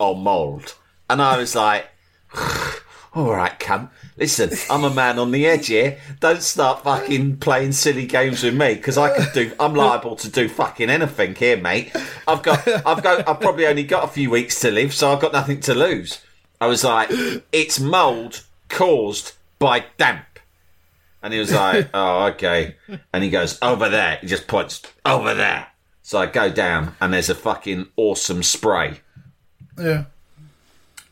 or 0.00 0.16
mould? 0.16 0.74
And 1.08 1.22
I 1.22 1.36
was 1.38 1.54
like, 1.54 1.86
all 3.14 3.32
right, 3.32 3.58
cunt. 3.60 3.90
Listen, 4.18 4.50
I'm 4.70 4.84
a 4.84 4.90
man 4.90 5.18
on 5.18 5.30
the 5.30 5.46
edge 5.46 5.66
here. 5.66 5.98
Don't 6.20 6.42
start 6.42 6.84
fucking 6.84 7.36
playing 7.36 7.72
silly 7.72 8.06
games 8.06 8.42
with 8.42 8.54
me 8.54 8.74
because 8.74 8.96
I 8.96 9.14
could 9.14 9.32
do. 9.34 9.52
I'm 9.60 9.74
liable 9.74 10.16
to 10.16 10.30
do 10.30 10.48
fucking 10.48 10.88
anything 10.88 11.34
here, 11.34 11.58
mate. 11.58 11.94
I've 12.26 12.42
got, 12.42 12.66
I've 12.66 13.02
got, 13.02 13.28
I've 13.28 13.40
probably 13.40 13.66
only 13.66 13.84
got 13.84 14.04
a 14.04 14.08
few 14.08 14.30
weeks 14.30 14.58
to 14.60 14.70
live, 14.70 14.94
so 14.94 15.12
I've 15.12 15.20
got 15.20 15.34
nothing 15.34 15.60
to 15.60 15.74
lose. 15.74 16.22
I 16.60 16.66
was 16.66 16.82
like, 16.82 17.10
it's 17.52 17.78
mold 17.78 18.44
caused 18.70 19.32
by 19.58 19.84
damp. 19.98 20.24
And 21.22 21.34
he 21.34 21.38
was 21.38 21.52
like, 21.52 21.90
oh, 21.94 22.26
okay. 22.28 22.76
And 23.12 23.22
he 23.22 23.28
goes, 23.28 23.58
over 23.60 23.88
there. 23.90 24.16
He 24.22 24.28
just 24.28 24.46
points, 24.46 24.80
over 25.04 25.34
there. 25.34 25.66
So 26.02 26.18
I 26.18 26.26
go 26.26 26.48
down 26.48 26.94
and 27.00 27.12
there's 27.12 27.28
a 27.28 27.34
fucking 27.34 27.88
awesome 27.96 28.42
spray. 28.42 29.00
Yeah. 29.78 30.04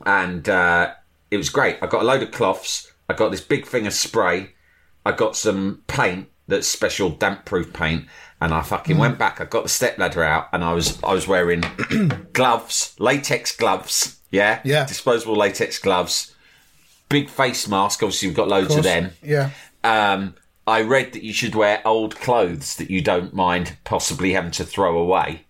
And 0.07 0.49
uh, 0.49 0.95
it 1.31 1.37
was 1.37 1.51
great. 1.51 1.79
I 1.83 1.87
got 1.87 2.03
a 2.03 2.05
load 2.05 2.23
of 2.23 2.31
cloths. 2.31 2.93
I 3.09 3.15
got 3.15 3.31
this 3.31 3.41
big 3.41 3.67
thing 3.67 3.87
of 3.87 3.93
spray. 3.93 4.51
I 5.05 5.13
got 5.13 5.37
some 5.37 5.83
paint 5.87 6.29
that's 6.47 6.67
special 6.67 7.11
damp 7.11 7.45
proof 7.45 7.73
paint. 7.73 8.07
And 8.41 8.53
I 8.53 8.63
fucking 8.63 8.99
went 8.99 9.19
back. 9.19 9.41
I 9.41 9.45
got 9.45 9.63
the 9.63 9.69
step 9.71 9.97
ladder 9.97 10.23
out 10.23 10.49
and 10.53 10.63
I 10.63 10.75
was 10.75 11.03
I 11.03 11.15
was 11.15 11.27
wearing 11.27 11.63
gloves, 12.33 12.95
latex 12.99 13.57
gloves. 13.57 14.21
Yeah? 14.31 14.61
Yeah. 14.65 14.85
Disposable 14.85 15.37
latex 15.37 15.79
gloves. 15.79 16.35
Big 17.09 17.31
face 17.31 17.67
mask. 17.69 18.03
Obviously, 18.03 18.29
we've 18.29 18.37
got 18.37 18.49
loads 18.49 18.75
of, 18.75 18.83
course. 18.83 18.85
them. 18.85 19.13
Yeah. 19.23 19.51
Um, 19.83 20.35
I 20.67 20.83
read 20.83 21.13
that 21.13 21.23
you 21.23 21.33
should 21.33 21.55
wear 21.55 21.81
old 21.87 22.17
clothes 22.17 22.77
that 22.77 22.91
you 22.91 23.01
don't 23.01 23.35
mind 23.35 23.77
possibly 23.85 24.33
having 24.33 24.51
to 24.53 24.65
throw 24.65 24.99
away. 24.99 25.45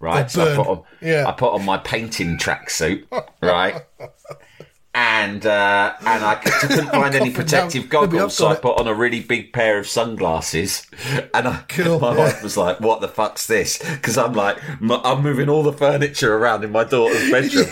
Right, 0.00 0.30
so 0.30 0.52
I 0.52 0.56
put 0.56 0.66
on 0.68 0.82
Yeah. 1.02 1.26
I 1.26 1.32
put 1.32 1.52
on 1.52 1.64
my 1.64 1.76
painting 1.78 2.38
tracksuit, 2.38 3.06
right, 3.42 3.82
and 4.98 5.46
uh, 5.46 5.94
and 6.04 6.24
I 6.24 6.34
couldn't 6.34 6.86
find 6.90 7.14
any 7.14 7.30
protective 7.30 7.84
now. 7.84 7.88
Goggles, 7.90 8.36
so 8.36 8.48
I 8.48 8.56
put 8.56 8.78
on 8.80 8.88
a 8.88 8.94
really 8.94 9.20
big 9.20 9.52
pair 9.52 9.78
of 9.78 9.86
sunglasses, 9.86 10.86
and 11.32 11.46
I, 11.46 11.62
Cool, 11.68 12.00
my 12.00 12.12
yeah. 12.12 12.18
wife 12.18 12.42
was 12.42 12.56
like, 12.56 12.80
"What 12.80 13.00
the 13.00 13.06
fuck's 13.08 13.46
this?" 13.46 13.78
Because 13.78 14.18
I'm 14.18 14.32
like, 14.32 14.56
m- 14.82 14.90
I'm 14.90 15.22
moving 15.22 15.48
all 15.48 15.62
the 15.62 15.72
furniture 15.72 16.36
around 16.36 16.64
in 16.64 16.72
my 16.72 16.82
daughter's 16.82 17.30
bedroom, 17.30 17.68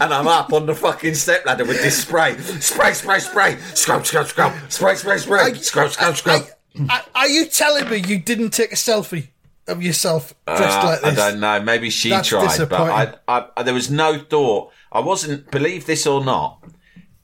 and 0.00 0.12
I'm 0.12 0.28
up 0.28 0.52
on 0.52 0.66
the 0.66 0.74
fucking 0.74 1.14
stepladder 1.14 1.64
with 1.64 1.80
this 1.82 2.02
spray, 2.02 2.36
spray, 2.38 2.92
spray, 2.92 3.18
spray, 3.20 3.56
scrub, 3.74 4.04
scrub, 4.04 4.26
scrub, 4.26 4.52
spray, 4.70 4.94
spray, 4.96 5.18
spray, 5.18 5.54
scrub, 5.54 5.90
scrub, 5.90 6.16
scrub. 6.16 6.42
Are, 6.90 7.02
are 7.14 7.28
you 7.28 7.46
telling 7.46 7.88
me 7.88 7.96
you 8.06 8.18
didn't 8.18 8.50
take 8.50 8.72
a 8.72 8.76
selfie 8.76 9.28
of 9.68 9.82
yourself 9.82 10.34
dressed 10.46 10.62
Uh, 10.80 10.84
like 10.86 11.00
this? 11.00 11.18
I 11.18 11.30
don't 11.30 11.40
know. 11.40 11.60
Maybe 11.62 11.88
she 11.88 12.10
That's 12.10 12.28
tried, 12.28 12.68
but. 12.68 13.18
I, 13.26 13.46
I, 13.56 13.62
there 13.62 13.74
was 13.74 13.90
no 13.90 14.18
thought. 14.18 14.70
I 14.92 15.00
wasn't. 15.00 15.50
Believe 15.50 15.86
this 15.86 16.06
or 16.06 16.24
not, 16.24 16.62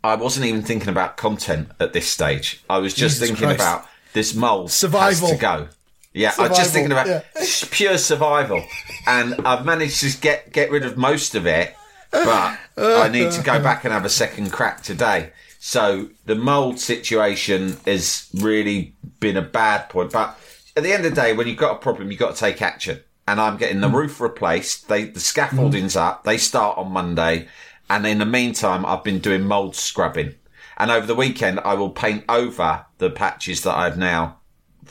I 0.02 0.14
wasn't 0.14 0.46
even 0.46 0.62
thinking 0.62 0.88
about 0.88 1.16
content 1.16 1.68
at 1.78 1.92
this 1.92 2.09
stage. 2.09 2.64
I 2.68 2.78
was 2.78 2.94
just 2.94 3.16
Jesus 3.16 3.28
thinking 3.28 3.46
Christ. 3.46 3.61
about 3.61 3.87
this 4.12 4.35
mole 4.35 4.68
Survival. 4.68 5.28
has 5.28 5.37
to 5.37 5.40
go. 5.40 5.68
Yeah, 6.14 6.33
I 6.38 6.48
was 6.48 6.59
just 6.59 6.72
thinking 6.72 6.92
about 6.92 7.07
yeah. 7.07 7.22
pure 7.70 7.98
survival, 7.98 8.64
and 9.07 9.35
I've 9.46 9.64
managed 9.64 10.00
to 10.00 10.20
get 10.20 10.52
get 10.52 10.70
rid 10.70 10.85
of 10.85 10.96
most 10.96 11.35
of 11.35 11.46
it, 11.46 11.74
but 12.11 12.59
I 12.76 13.09
need 13.09 13.33
to 13.33 13.42
go 13.42 13.62
back 13.62 13.85
and 13.85 13.92
have 13.92 14.04
a 14.04 14.11
second 14.11 14.50
crack 14.50 14.83
today. 14.83 15.33
So 15.61 16.09
the 16.24 16.35
mold 16.35 16.78
situation 16.78 17.76
has 17.85 18.28
really 18.35 18.94
been 19.20 19.37
a 19.37 19.42
bad 19.42 19.88
point, 19.90 20.12
but 20.12 20.38
at 20.76 20.83
the 20.83 20.92
end 20.92 21.04
of 21.04 21.14
the 21.14 21.20
day, 21.20 21.33
when 21.35 21.46
you've 21.46 21.59
got 21.59 21.76
a 21.76 21.78
problem, 21.78 22.11
you've 22.11 22.20
got 22.20 22.35
to 22.35 22.40
take 22.40 22.62
action. 22.62 23.00
And 23.29 23.43
I'm 23.43 23.59
getting 23.59 23.81
the 23.81 23.91
hmm. 23.91 23.97
roof 23.97 24.21
replaced. 24.23 24.88
They 24.88 25.05
the 25.05 25.21
scaffolding's 25.21 25.95
hmm. 25.95 26.01
up. 26.01 26.25
They 26.25 26.38
start 26.38 26.79
on 26.79 26.91
Monday, 26.91 27.49
and 27.91 28.07
in 28.07 28.19
the 28.19 28.25
meantime, 28.25 28.87
I've 28.87 29.05
been 29.05 29.19
doing 29.19 29.43
mold 29.43 29.77
scrubbing. 29.77 30.35
And 30.79 30.91
over 30.91 31.07
the 31.07 31.14
weekend, 31.14 31.61
I 31.61 31.75
will 31.75 31.91
paint 31.91 32.25
over 32.29 32.87
the 32.97 33.11
patches 33.11 33.64
that 33.64 33.77
I've 33.77 33.99
now 33.99 34.38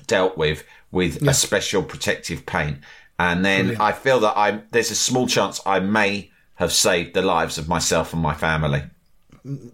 dealt 0.06 0.38
with 0.38 0.64
with 0.92 1.28
a 1.28 1.34
special 1.34 1.82
protective 1.82 2.46
paint. 2.46 2.78
And 3.18 3.44
then 3.44 3.78
I 3.82 3.92
feel 3.92 4.20
that 4.20 4.38
I'm 4.38 4.64
there's 4.72 4.92
a 4.92 4.96
small 4.96 5.28
chance 5.28 5.60
I 5.66 5.80
may 5.80 6.30
have 6.56 6.72
saved 6.72 7.16
the 7.16 7.24
lives 7.24 7.58
of 7.58 7.68
myself 7.68 8.14
and 8.14 8.22
my 8.22 8.36
family. 8.36 8.84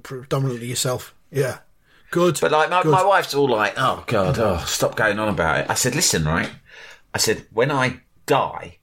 Predominantly 0.03 0.67
yourself. 0.67 1.13
Yeah. 1.31 1.59
Good. 2.11 2.37
But 2.39 2.51
like 2.51 2.69
my, 2.69 2.83
Good. 2.83 2.91
my 2.91 3.03
wife's 3.03 3.33
all 3.33 3.49
like, 3.49 3.73
"Oh 3.75 4.05
God, 4.07 4.39
oh 4.39 4.63
stop 4.67 4.95
going 4.95 5.19
on 5.19 5.27
about 5.27 5.61
it." 5.61 5.69
I 5.69 5.73
said, 5.73 5.95
"Listen, 5.95 6.23
right." 6.23 6.49
I 7.13 7.17
said, 7.17 7.47
"When 7.51 7.71
I 7.71 8.01
die, 8.25 8.77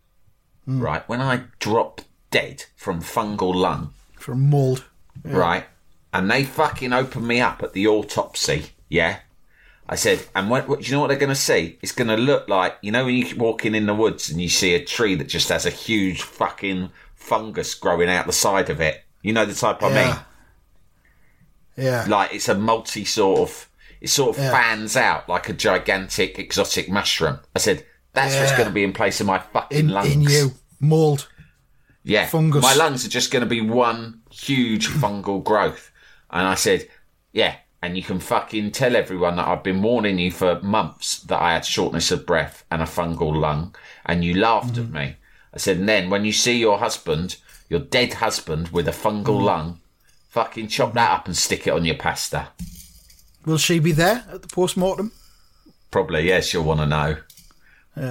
Hmm. 0.64 0.80
right, 0.80 1.08
when 1.08 1.20
I 1.20 1.44
drop 1.58 2.02
dead 2.30 2.64
from 2.76 3.00
fungal 3.02 3.54
lung, 3.54 3.92
From 4.16 4.48
mould. 4.50 4.84
right, 5.24 5.64
and 6.12 6.30
they 6.30 6.44
fucking 6.44 6.92
open 6.92 7.26
me 7.26 7.40
up 7.40 7.62
at 7.62 7.72
the 7.72 7.86
autopsy, 7.86 8.66
yeah." 8.88 9.20
I 9.88 9.96
said, 9.96 10.24
and 10.36 10.48
what, 10.48 10.68
what, 10.68 10.80
do 10.80 10.86
you 10.86 10.92
know 10.92 11.00
what 11.00 11.08
they're 11.08 11.18
going 11.18 11.30
to 11.30 11.34
see? 11.34 11.76
It's 11.82 11.90
going 11.90 12.06
to 12.06 12.16
look 12.16 12.48
like, 12.48 12.76
you 12.80 12.92
know, 12.92 13.06
when 13.06 13.16
you're 13.16 13.36
walking 13.36 13.74
in 13.74 13.86
the 13.86 13.94
woods 13.94 14.30
and 14.30 14.40
you 14.40 14.48
see 14.48 14.72
a 14.76 14.84
tree 14.84 15.16
that 15.16 15.26
just 15.26 15.48
has 15.48 15.66
a 15.66 15.70
huge 15.70 16.22
fucking 16.22 16.90
fungus 17.16 17.74
growing 17.74 18.08
out 18.08 18.26
the 18.28 18.32
side 18.32 18.70
of 18.70 18.80
it. 18.80 19.02
You 19.22 19.32
know 19.32 19.44
the 19.44 19.52
type 19.54 19.82
I 19.82 19.88
mean? 19.88 19.96
Yeah. 19.96 20.22
Yeah. 21.76 22.04
like 22.08 22.34
it's 22.34 22.48
a 22.48 22.54
multi 22.54 23.04
sort 23.04 23.40
of 23.40 23.68
it 24.00 24.08
sort 24.10 24.36
of 24.36 24.42
Yeah. 24.42 24.50
fans 24.52 24.96
out 24.96 25.28
like 25.28 25.48
a 25.48 25.52
gigantic 25.52 26.38
exotic 26.38 26.88
mushroom. 26.88 27.40
I 27.56 27.58
said 27.58 27.84
that's 28.12 28.34
what's 28.36 28.52
going 28.52 28.68
to 28.68 28.74
be 28.74 28.84
in 28.84 28.92
place 28.92 29.20
of 29.20 29.26
my 29.26 29.38
fucking 29.38 29.78
in, 29.78 29.88
lungs. 29.88 30.12
in 30.12 30.20
you. 30.22 30.52
Mould. 30.80 31.28
yeah, 32.04 32.26
fungus. 32.26 32.62
My 32.62 32.74
lungs 32.74 33.04
are 33.04 33.10
just 33.10 33.30
going 33.30 33.42
to 33.42 33.48
be 33.48 33.60
one 33.60 34.20
huge 34.30 34.88
fungal 34.88 35.42
growth. 35.44 35.90
And 36.30 36.46
I 36.46 36.54
said, 36.54 36.88
yeah, 37.32 37.56
and 37.82 37.96
you 37.96 38.02
can 38.02 38.18
fucking 38.20 38.70
tell 38.72 38.96
everyone 38.96 39.36
that 39.36 39.46
I've 39.48 39.62
been 39.62 39.82
warning 39.82 40.18
you 40.18 40.30
for 40.30 40.60
months 40.62 41.20
that 41.24 41.40
I 41.40 41.52
had 41.52 41.64
shortness 41.64 42.10
of 42.10 42.26
breath 42.26 42.64
and 42.70 42.80
a 42.82 42.86
fungal 42.86 43.34
lung, 43.38 43.74
and 44.06 44.24
you 44.24 44.34
laughed 44.34 44.74
Mm-hmm. 44.74 44.96
at 44.96 45.02
me. 45.08 45.16
I 45.52 45.58
said, 45.58 45.78
and 45.78 45.88
then 45.88 46.10
when 46.10 46.24
you 46.24 46.32
see 46.32 46.58
your 46.58 46.78
husband, 46.78 47.36
your 47.68 47.80
dead 47.80 48.14
husband 48.14 48.68
with 48.68 48.86
a 48.88 48.92
fungal 48.92 49.40
Mm. 49.40 49.44
lung, 49.44 49.80
fucking 50.28 50.68
chop 50.68 50.94
that 50.94 51.10
up 51.10 51.26
and 51.26 51.36
stick 51.36 51.66
it 51.66 51.72
on 51.72 51.84
your 51.84 51.96
pasta. 51.96 52.48
Will 53.44 53.58
she 53.58 53.78
be 53.80 53.92
there 53.92 54.24
at 54.32 54.42
the 54.42 54.48
post 54.48 54.76
mortem? 54.76 55.10
Probably, 55.90 56.28
yes, 56.28 56.52
you'll 56.54 56.64
want 56.64 56.80
to 56.80 56.86
know 56.86 57.16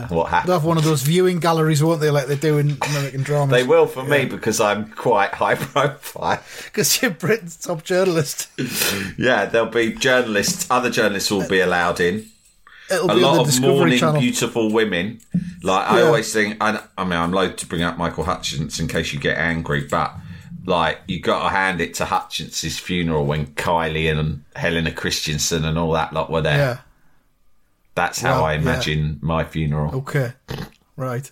what 0.10 0.30
They'll 0.45 0.54
have 0.60 0.63
one 0.65 0.78
of 0.78 0.84
those 0.84 1.02
viewing 1.02 1.39
galleries, 1.39 1.82
won't 1.84 1.99
they, 2.02 2.12
like 2.12 2.28
they 2.28 2.36
do 2.36 2.58
in 2.60 2.78
American 2.82 3.23
dramas? 3.23 3.52
They 3.52 3.63
will 3.63 3.88
for 3.88 4.04
me 4.04 4.25
because 4.25 4.62
I'm 4.62 4.89
quite 4.91 5.34
high 5.34 5.56
profile. 5.56 6.41
Because 6.65 7.02
you're 7.02 7.12
Britain's 7.12 7.58
top 7.58 7.84
journalist. 7.84 8.47
Yeah, 9.17 9.45
there'll 9.45 9.69
be 9.69 9.93
journalists, 9.93 10.69
other 10.71 10.89
journalists 10.89 11.32
will 11.32 11.47
be 11.47 11.62
uh, 11.62 11.65
allowed 11.65 11.99
in. 11.99 12.25
It'll 12.91 13.12
A 13.12 13.13
lot 13.13 13.39
of 13.39 13.45
Discovery 13.47 13.71
mourning, 13.75 13.99
Channel. 13.99 14.21
beautiful 14.21 14.71
women. 14.71 15.19
Like, 15.62 15.88
I 15.89 15.99
Yeah. 15.99 16.06
always 16.06 16.32
think, 16.34 16.58
I, 16.62 16.82
I 16.97 17.04
mean, 17.04 17.13
I'm 17.19 17.32
loath 17.32 17.58
to 17.58 17.65
bring 17.65 17.82
up 17.84 17.97
Michael 17.97 18.23
Hutchence 18.23 18.80
in 18.80 18.88
case 18.88 19.13
you 19.13 19.19
get 19.19 19.38
angry, 19.38 19.82
but 19.82 20.13
like, 20.65 20.99
you 21.08 21.19
got 21.19 21.43
to 21.43 21.49
hand 21.49 21.82
it 21.82 21.95
to 21.95 22.06
Hutchence's 22.06 22.78
funeral 22.80 23.25
when 23.25 23.47
Kylie 23.47 24.12
and 24.12 24.43
Helena 24.56 24.91
Christensen 24.91 25.65
and 25.65 25.78
all 25.78 25.91
that 25.93 26.13
lot 26.13 26.32
were 26.32 26.41
there. 26.41 26.84
Yeah. 28.00 28.06
That's 28.06 28.22
how 28.22 28.36
Well, 28.36 28.46
I 28.46 28.54
yeah. 28.54 28.62
imagine 28.62 29.20
my 29.22 29.44
funeral. 29.44 29.96
Okay. 29.96 30.34
Right. 30.96 31.32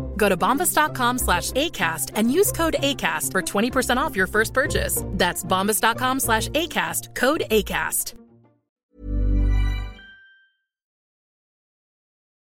Go 0.21 0.29
to 0.29 0.37
bombas.com 0.37 1.17
slash 1.17 1.49
ACAST 1.51 2.11
and 2.13 2.31
use 2.31 2.51
code 2.51 2.75
ACAST 2.79 3.31
for 3.31 3.41
20% 3.41 3.97
off 3.97 4.15
your 4.15 4.27
first 4.27 4.53
purchase. 4.53 5.03
That's 5.17 5.43
bombas.com 5.43 6.19
slash 6.19 6.47
ACAST, 6.49 7.15
code 7.15 7.43
ACAST. 7.49 8.13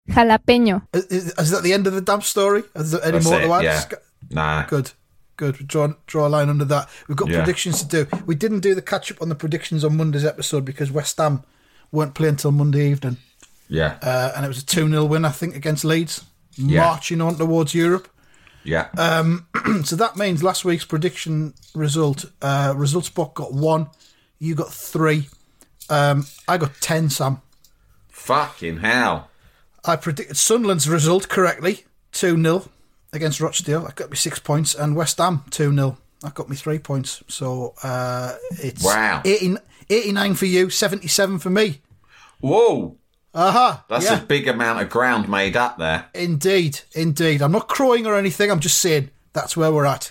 Jalapeño. 0.08 0.86
Is, 0.94 1.04
is, 1.06 1.38
is 1.38 1.50
that 1.50 1.62
the 1.62 1.74
end 1.74 1.86
of 1.86 1.92
the 1.92 2.00
damn 2.00 2.22
story? 2.22 2.62
Is 2.74 2.92
there 2.92 3.02
any 3.02 3.12
That's 3.18 3.26
more 3.26 3.40
it, 3.40 3.44
to 3.46 3.52
add? 3.52 3.64
yeah. 3.64 3.84
Nah. 4.30 4.64
Good. 4.66 4.92
Good. 5.36 5.68
Draw 5.68 5.92
draw 6.06 6.28
a 6.28 6.30
line 6.30 6.48
under 6.48 6.64
that. 6.64 6.88
We've 7.08 7.16
got 7.18 7.28
Yeah. 7.28 7.38
predictions 7.44 7.82
to 7.82 7.88
do. 7.88 8.16
We 8.24 8.36
didn't 8.36 8.60
do 8.60 8.74
the 8.74 8.80
catch 8.80 9.12
up 9.12 9.20
on 9.20 9.28
the 9.28 9.34
predictions 9.34 9.84
on 9.84 9.98
Monday's 9.98 10.24
episode 10.24 10.64
because 10.64 10.90
West 10.90 11.18
Ham 11.18 11.42
weren't 11.92 12.14
playing 12.14 12.34
until 12.34 12.52
Monday 12.52 12.90
evening, 12.90 13.18
Yeah. 13.68 13.98
uh, 14.00 14.32
and 14.34 14.46
it 14.46 14.48
was 14.48 14.62
a 14.62 14.64
two 14.64 14.88
0 14.88 15.04
win 15.04 15.26
I 15.26 15.30
think 15.30 15.54
against 15.54 15.84
Leeds, 15.84 16.24
Yeah. 16.56 16.80
marching 16.80 17.20
on 17.20 17.36
towards 17.36 17.74
Europe. 17.74 18.08
yeah. 18.64 18.88
Um, 18.96 19.46
So 19.84 19.96
that 19.96 20.16
means 20.16 20.42
last 20.42 20.64
week's 20.64 20.84
prediction 20.84 21.54
result, 21.74 22.24
uh, 22.42 22.72
results 22.76 23.08
book 23.10 23.34
got 23.34 23.52
one, 23.52 23.88
you 24.38 24.54
got 24.54 24.72
three, 24.72 25.28
um, 25.90 26.26
I 26.48 26.56
got 26.58 26.72
ten. 26.80 27.10
Sam, 27.10 27.40
Fucking 28.08 28.78
hell. 28.78 29.30
I 29.84 29.96
predicted 29.96 30.36
Sunderland's 30.36 30.88
result 30.88 31.28
correctly, 31.28 31.84
two 32.12 32.40
0 32.42 32.68
against 33.12 33.40
Rochdale. 33.40 33.82
That 33.82 33.94
got 33.94 34.10
me 34.10 34.16
six 34.16 34.38
points, 34.40 34.74
and 34.74 34.96
West 34.96 35.18
Ham 35.18 35.44
two 35.50 35.72
0 35.72 35.96
That 36.22 36.34
got 36.34 36.48
me 36.48 36.56
three 36.56 36.78
points. 36.80 37.22
So 37.28 37.74
uh, 37.82 38.34
it's 38.50 38.82
Wow. 38.84 39.22
18 39.24 39.58
89 39.88 40.34
for 40.34 40.46
you, 40.46 40.70
seventy 40.70 41.06
seven 41.08 41.38
for 41.38 41.50
me. 41.50 41.80
Whoa. 42.40 42.96
Aha, 43.36 43.84
That's 43.88 44.06
yeah. 44.06 44.18
a 44.18 44.24
big 44.24 44.48
amount 44.48 44.80
of 44.80 44.88
ground 44.88 45.28
made 45.28 45.58
up 45.58 45.76
there. 45.78 46.06
Indeed, 46.14 46.80
indeed. 46.94 47.42
I'm 47.42 47.52
not 47.52 47.68
crowing 47.68 48.06
or 48.06 48.16
anything. 48.16 48.50
I'm 48.50 48.60
just 48.60 48.78
saying 48.78 49.10
that's 49.34 49.54
where 49.56 49.70
we're 49.70 49.84
at. 49.84 50.10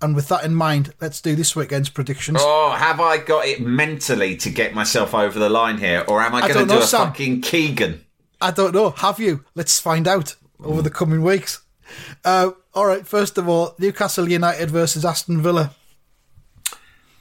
And 0.00 0.14
with 0.14 0.28
that 0.28 0.44
in 0.44 0.54
mind, 0.54 0.94
let's 1.00 1.20
do 1.20 1.34
this 1.34 1.56
weekend's 1.56 1.88
predictions. 1.90 2.38
Oh, 2.40 2.70
have 2.70 3.00
I 3.00 3.18
got 3.18 3.44
it 3.44 3.60
mentally 3.60 4.36
to 4.36 4.50
get 4.50 4.72
myself 4.72 5.14
over 5.14 5.36
the 5.36 5.50
line 5.50 5.78
here, 5.78 6.04
or 6.06 6.22
am 6.22 6.32
I 6.32 6.42
I 6.42 6.48
going 6.48 6.66
to 6.68 6.72
do 6.72 6.78
know, 6.78 6.82
a 6.82 6.86
Sam. 6.86 7.08
fucking 7.08 7.40
Keegan? 7.42 8.04
I 8.40 8.52
don't 8.52 8.72
know. 8.72 8.90
Have 8.90 9.18
you? 9.18 9.44
Let's 9.56 9.80
find 9.80 10.06
out 10.06 10.36
over 10.62 10.80
the 10.80 10.90
coming 10.90 11.22
weeks. 11.22 11.60
Uh, 12.24 12.52
all 12.72 12.86
right. 12.86 13.04
First 13.04 13.36
of 13.36 13.48
all, 13.48 13.74
Newcastle 13.80 14.30
United 14.30 14.70
versus 14.70 15.04
Aston 15.04 15.42
Villa. 15.42 15.72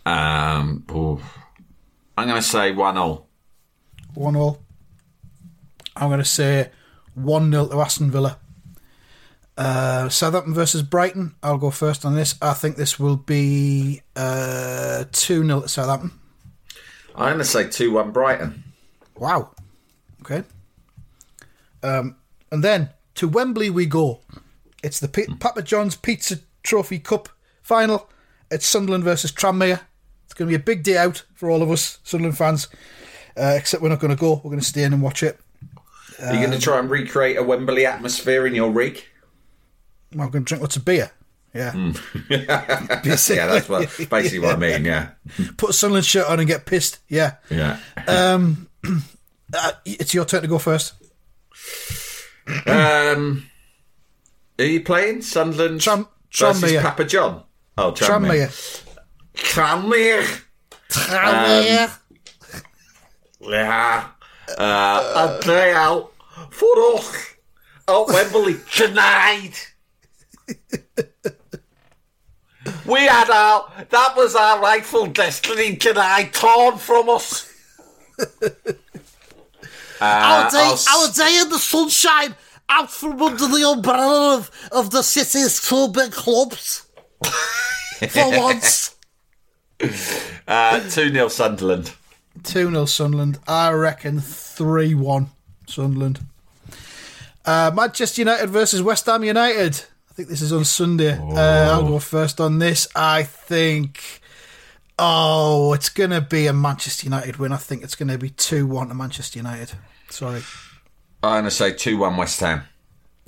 Um. 0.05 0.83
I'm 2.17 2.27
going 2.27 2.41
to 2.41 2.47
say 2.47 2.71
one 2.71 2.97
all. 2.97 3.27
One 4.13 4.35
all. 4.35 4.62
I'm 5.99 6.09
going 6.09 6.19
to 6.19 6.25
say 6.25 6.71
one 7.13 7.51
0 7.51 7.67
to 7.67 7.81
Aston 7.81 8.09
Villa. 8.09 8.38
Uh, 9.57 10.07
Southampton 10.07 10.53
versus 10.53 10.81
Brighton. 10.81 11.35
I'll 11.43 11.57
go 11.57 11.69
first 11.69 12.05
on 12.05 12.15
this. 12.15 12.35
I 12.41 12.53
think 12.53 12.77
this 12.77 12.97
will 12.97 13.17
be 13.17 14.01
uh, 14.15 15.03
two 15.12 15.45
0 15.45 15.62
to 15.62 15.67
Southampton. 15.67 16.12
I'm 17.15 17.33
going 17.33 17.39
to 17.39 17.43
say 17.43 17.67
two 17.67 17.91
one 17.91 18.12
Brighton. 18.12 18.63
Wow. 19.17 19.51
Okay. 20.21 20.43
Um, 21.83 22.15
and 22.51 22.63
then 22.63 22.91
to 23.15 23.27
Wembley 23.27 23.69
we 23.69 23.85
go. 23.85 24.21
It's 24.81 25.01
the 25.01 25.09
P- 25.09 25.27
Papa 25.39 25.62
John's 25.62 25.97
Pizza 25.97 26.39
Trophy 26.63 26.99
Cup 26.99 27.27
final. 27.62 28.09
It's 28.49 28.65
Sunderland 28.65 29.03
versus 29.03 29.33
Tranmere. 29.33 29.81
It's 30.25 30.33
going 30.33 30.49
to 30.49 30.57
be 30.57 30.62
a 30.62 30.65
big 30.65 30.83
day 30.83 30.97
out 30.97 31.25
for 31.33 31.49
all 31.49 31.62
of 31.62 31.69
us 31.69 31.99
Sunderland 32.03 32.38
fans. 32.38 32.69
Uh, 33.35 33.55
except 33.57 33.83
we're 33.83 33.89
not 33.89 33.99
going 33.99 34.15
to 34.15 34.19
go. 34.19 34.35
We're 34.35 34.51
going 34.51 34.59
to 34.59 34.65
stay 34.65 34.83
in 34.83 34.93
and 34.93 35.01
watch 35.01 35.21
it. 35.21 35.39
Are 36.21 36.34
you 36.34 36.39
going 36.39 36.51
to 36.51 36.60
try 36.60 36.79
and 36.79 36.89
recreate 36.89 37.38
a 37.38 37.43
Wembley 37.43 37.86
atmosphere 37.86 38.45
in 38.45 38.55
your 38.55 38.71
rig? 38.71 39.03
I'm 40.12 40.17
going 40.17 40.32
to 40.32 40.39
drink 40.41 40.62
lots 40.62 40.75
of 40.75 40.86
beer. 40.86 41.12
Yeah. 41.53 41.73
yeah, 42.29 42.88
that's 43.05 43.69
what, 43.69 43.89
basically 44.10 44.39
what 44.39 44.55
I 44.55 44.58
mean. 44.58 44.86
Yeah, 44.86 45.10
Put 45.58 45.71
a 45.71 45.73
Sunderland 45.73 46.05
shirt 46.05 46.27
on 46.27 46.39
and 46.39 46.47
get 46.47 46.65
pissed. 46.65 46.99
Yeah. 47.08 47.36
yeah. 47.49 47.77
Uh, 49.51 49.71
it's 49.84 50.13
your 50.13 50.25
turn 50.25 50.43
to 50.43 50.47
go 50.47 50.60
first. 50.60 50.93
um, 52.67 53.49
are 54.60 54.65
you 54.65 54.84
playing 54.84 55.23
Sunderland 55.23 55.82
Tram- 55.82 56.08
versus. 56.32 56.79
Papa 56.79 57.03
John? 57.05 57.43
Oh, 57.75 57.91
Tranmere. 57.91 58.47
Tranmere. 59.34 59.34
Tranmere. 59.34 60.41
Tranmere. 60.89 61.97
Yeah. 63.41 64.08
Uh, 64.57 65.38
a 65.39 65.45
day 65.45 65.73
out 65.73 66.12
for 66.49 66.95
us 66.95 67.35
at 67.88 68.07
Wembley 68.07 68.55
tonight. 68.71 69.73
we 72.85 72.99
had 73.01 73.29
our, 73.29 73.71
that 73.89 74.13
was 74.15 74.35
our 74.35 74.62
rightful 74.62 75.07
destiny 75.07 75.75
tonight, 75.75 76.33
torn 76.33 76.77
from 76.77 77.09
us. 77.09 77.53
our, 80.01 80.49
day, 80.49 80.75
our 80.91 81.12
day 81.13 81.39
in 81.41 81.49
the 81.49 81.59
sunshine, 81.59 82.35
out 82.69 82.91
from 82.91 83.21
under 83.21 83.47
the 83.47 83.69
umbrella 83.69 84.38
of, 84.38 84.51
of 84.71 84.91
the 84.91 85.01
city's 85.01 85.62
two 85.62 85.88
big 85.89 86.12
clubs. 86.12 86.88
For 88.09 88.29
once. 88.38 88.95
Uh, 90.47 90.79
2 90.89 90.89
0 91.12 91.27
Sunderland. 91.29 91.93
2 92.43 92.71
0 92.71 92.86
Sunderland. 92.86 93.39
I 93.47 93.71
reckon 93.71 94.19
3 94.19 94.93
1 94.95 95.28
Sunderland. 95.67 96.19
Uh, 97.45 97.71
Manchester 97.73 98.21
United 98.21 98.49
versus 98.49 98.82
West 98.82 99.06
Ham 99.06 99.23
United. 99.23 99.84
I 100.10 100.13
think 100.13 100.30
this 100.30 100.41
is 100.41 100.52
on 100.52 100.65
Sunday. 100.65 101.17
Uh, 101.17 101.71
I'll 101.71 101.88
go 101.88 101.99
first 101.99 102.39
on 102.39 102.60
this. 102.60 102.88
I 102.95 103.23
think. 103.23 104.21
Oh, 105.02 105.71
it's 105.73 105.88
going 105.88 106.10
to 106.10 106.19
be 106.19 106.47
a 106.47 106.54
Manchester 106.54 107.06
United 107.06 107.38
win. 107.38 107.54
I 107.54 107.58
think 107.58 107.84
it's 107.84 107.95
going 107.95 108.10
to 108.10 108.17
be 108.17 108.30
2 108.32 108.67
1 108.67 108.89
to 108.89 108.93
Manchester 108.93 109.39
United. 109.39 109.71
Sorry. 110.10 110.41
I'm 111.23 111.32
going 111.32 111.43
to 111.45 111.52
say 111.52 111.71
2 111.71 111.97
1 111.97 112.17
West 112.17 112.39
Ham. 112.41 112.63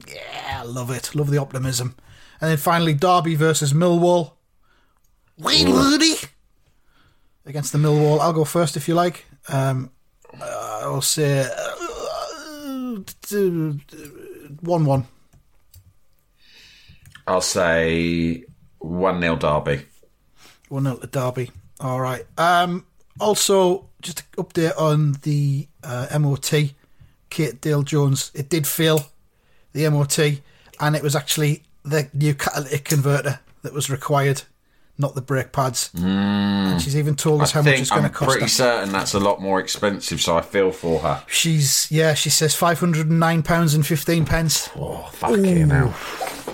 Yeah, 0.07 0.59
I 0.59 0.63
love 0.63 0.91
it. 0.91 1.15
Love 1.15 1.29
the 1.29 1.37
optimism. 1.37 1.95
And 2.41 2.49
then 2.49 2.57
finally, 2.57 2.93
Derby 2.93 3.35
versus 3.35 3.71
Millwall. 3.71 4.33
Wayne 5.37 5.71
Rooney. 5.71 6.15
Against 7.45 7.71
the 7.71 7.77
Millwall. 7.77 8.19
I'll 8.19 8.33
go 8.33 8.45
first 8.45 8.77
if 8.77 8.87
you 8.87 8.95
like. 8.95 9.25
Um, 9.47 9.91
uh, 10.39 10.79
I'll 10.83 11.01
say 11.01 11.41
uh, 11.41 11.75
one-one. 14.61 15.05
I'll 17.27 17.41
say 17.41 18.43
1 18.79 19.21
0 19.21 19.35
Derby. 19.37 19.85
One 20.69 20.83
0 20.83 20.97
to 20.97 21.07
Derby. 21.07 21.51
All 21.79 22.01
right. 22.01 22.25
Um, 22.37 22.85
also, 23.19 23.89
just 24.01 24.21
an 24.21 24.43
update 24.43 24.77
on 24.79 25.13
the 25.23 25.67
uh, 25.83 26.07
MOT. 26.19 26.73
Kate 27.29 27.61
Dale 27.61 27.83
Jones. 27.83 28.31
It 28.35 28.49
did 28.49 28.67
fail 28.67 29.05
the 29.73 29.89
MOT, 29.89 30.19
and 30.79 30.95
it 30.95 31.01
was 31.01 31.15
actually 31.15 31.63
the 31.83 32.09
new 32.13 32.35
catalytic 32.35 32.83
converter 32.83 33.39
that 33.63 33.73
was 33.73 33.89
required, 33.89 34.43
not 35.01 35.15
the 35.15 35.21
brake 35.21 35.51
pads. 35.51 35.89
Hmm. 35.89 36.05
And 36.05 36.81
she's 36.81 36.95
even 36.95 37.15
told 37.15 37.41
us 37.41 37.53
I 37.53 37.59
how 37.59 37.61
much 37.63 37.79
it's 37.79 37.89
going 37.89 38.03
to 38.03 38.09
cost. 38.09 38.21
I'm 38.21 38.27
pretty 38.29 38.45
her. 38.45 38.49
certain 38.49 38.91
that's 38.93 39.13
a 39.13 39.19
lot 39.19 39.41
more 39.41 39.59
expensive, 39.59 40.21
so 40.21 40.37
I 40.37 40.41
feel 40.41 40.71
for 40.71 40.99
her. 40.99 41.23
She's 41.27 41.91
yeah. 41.91 42.13
She 42.13 42.29
says 42.29 42.55
five 42.55 42.79
hundred 42.79 43.09
and 43.09 43.19
nine 43.19 43.43
pounds 43.43 43.73
and 43.73 43.85
fifteen 43.85 44.23
pence. 44.25 44.69
Oh, 44.77 45.09
fucking 45.11 45.69
hell. 45.69 45.93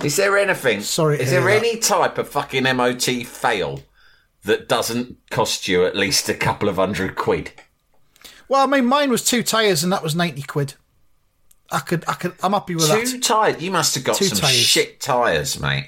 Is 0.03 0.15
there 0.15 0.37
anything? 0.37 0.81
Sorry 0.81 1.19
Is 1.19 1.29
there 1.29 1.41
that. 1.43 1.57
any 1.57 1.77
type 1.77 2.17
of 2.17 2.27
fucking 2.29 2.63
MOT 2.63 3.03
fail 3.25 3.81
that 4.43 4.67
doesn't 4.69 5.17
cost 5.29 5.67
you 5.67 5.85
at 5.85 5.95
least 5.95 6.29
a 6.29 6.33
couple 6.33 6.69
of 6.69 6.77
hundred 6.77 7.15
quid? 7.15 7.51
Well, 8.47 8.63
I 8.63 8.65
mean, 8.67 8.85
mine 8.85 9.09
was 9.09 9.23
two 9.25 9.43
tires, 9.43 9.83
and 9.83 9.91
that 9.91 10.01
was 10.03 10.15
ninety 10.15 10.41
quid. 10.41 10.75
I 11.69 11.79
could, 11.79 12.05
I 12.07 12.13
could, 12.13 12.33
I'm 12.41 12.53
happy 12.53 12.75
with 12.75 12.87
Two 12.89 13.03
that. 13.05 13.21
tires? 13.23 13.61
You 13.61 13.71
must 13.71 13.93
have 13.95 14.05
got 14.05 14.15
Two 14.15 14.23
some 14.25 14.37
tyres. 14.37 14.55
shit 14.55 15.01
tyres, 15.01 15.59
mate. 15.59 15.87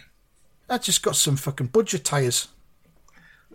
I 0.70 0.78
just 0.78 1.02
got 1.02 1.16
some 1.16 1.36
fucking 1.36 1.68
budget 1.68 2.04
tires. 2.04 2.48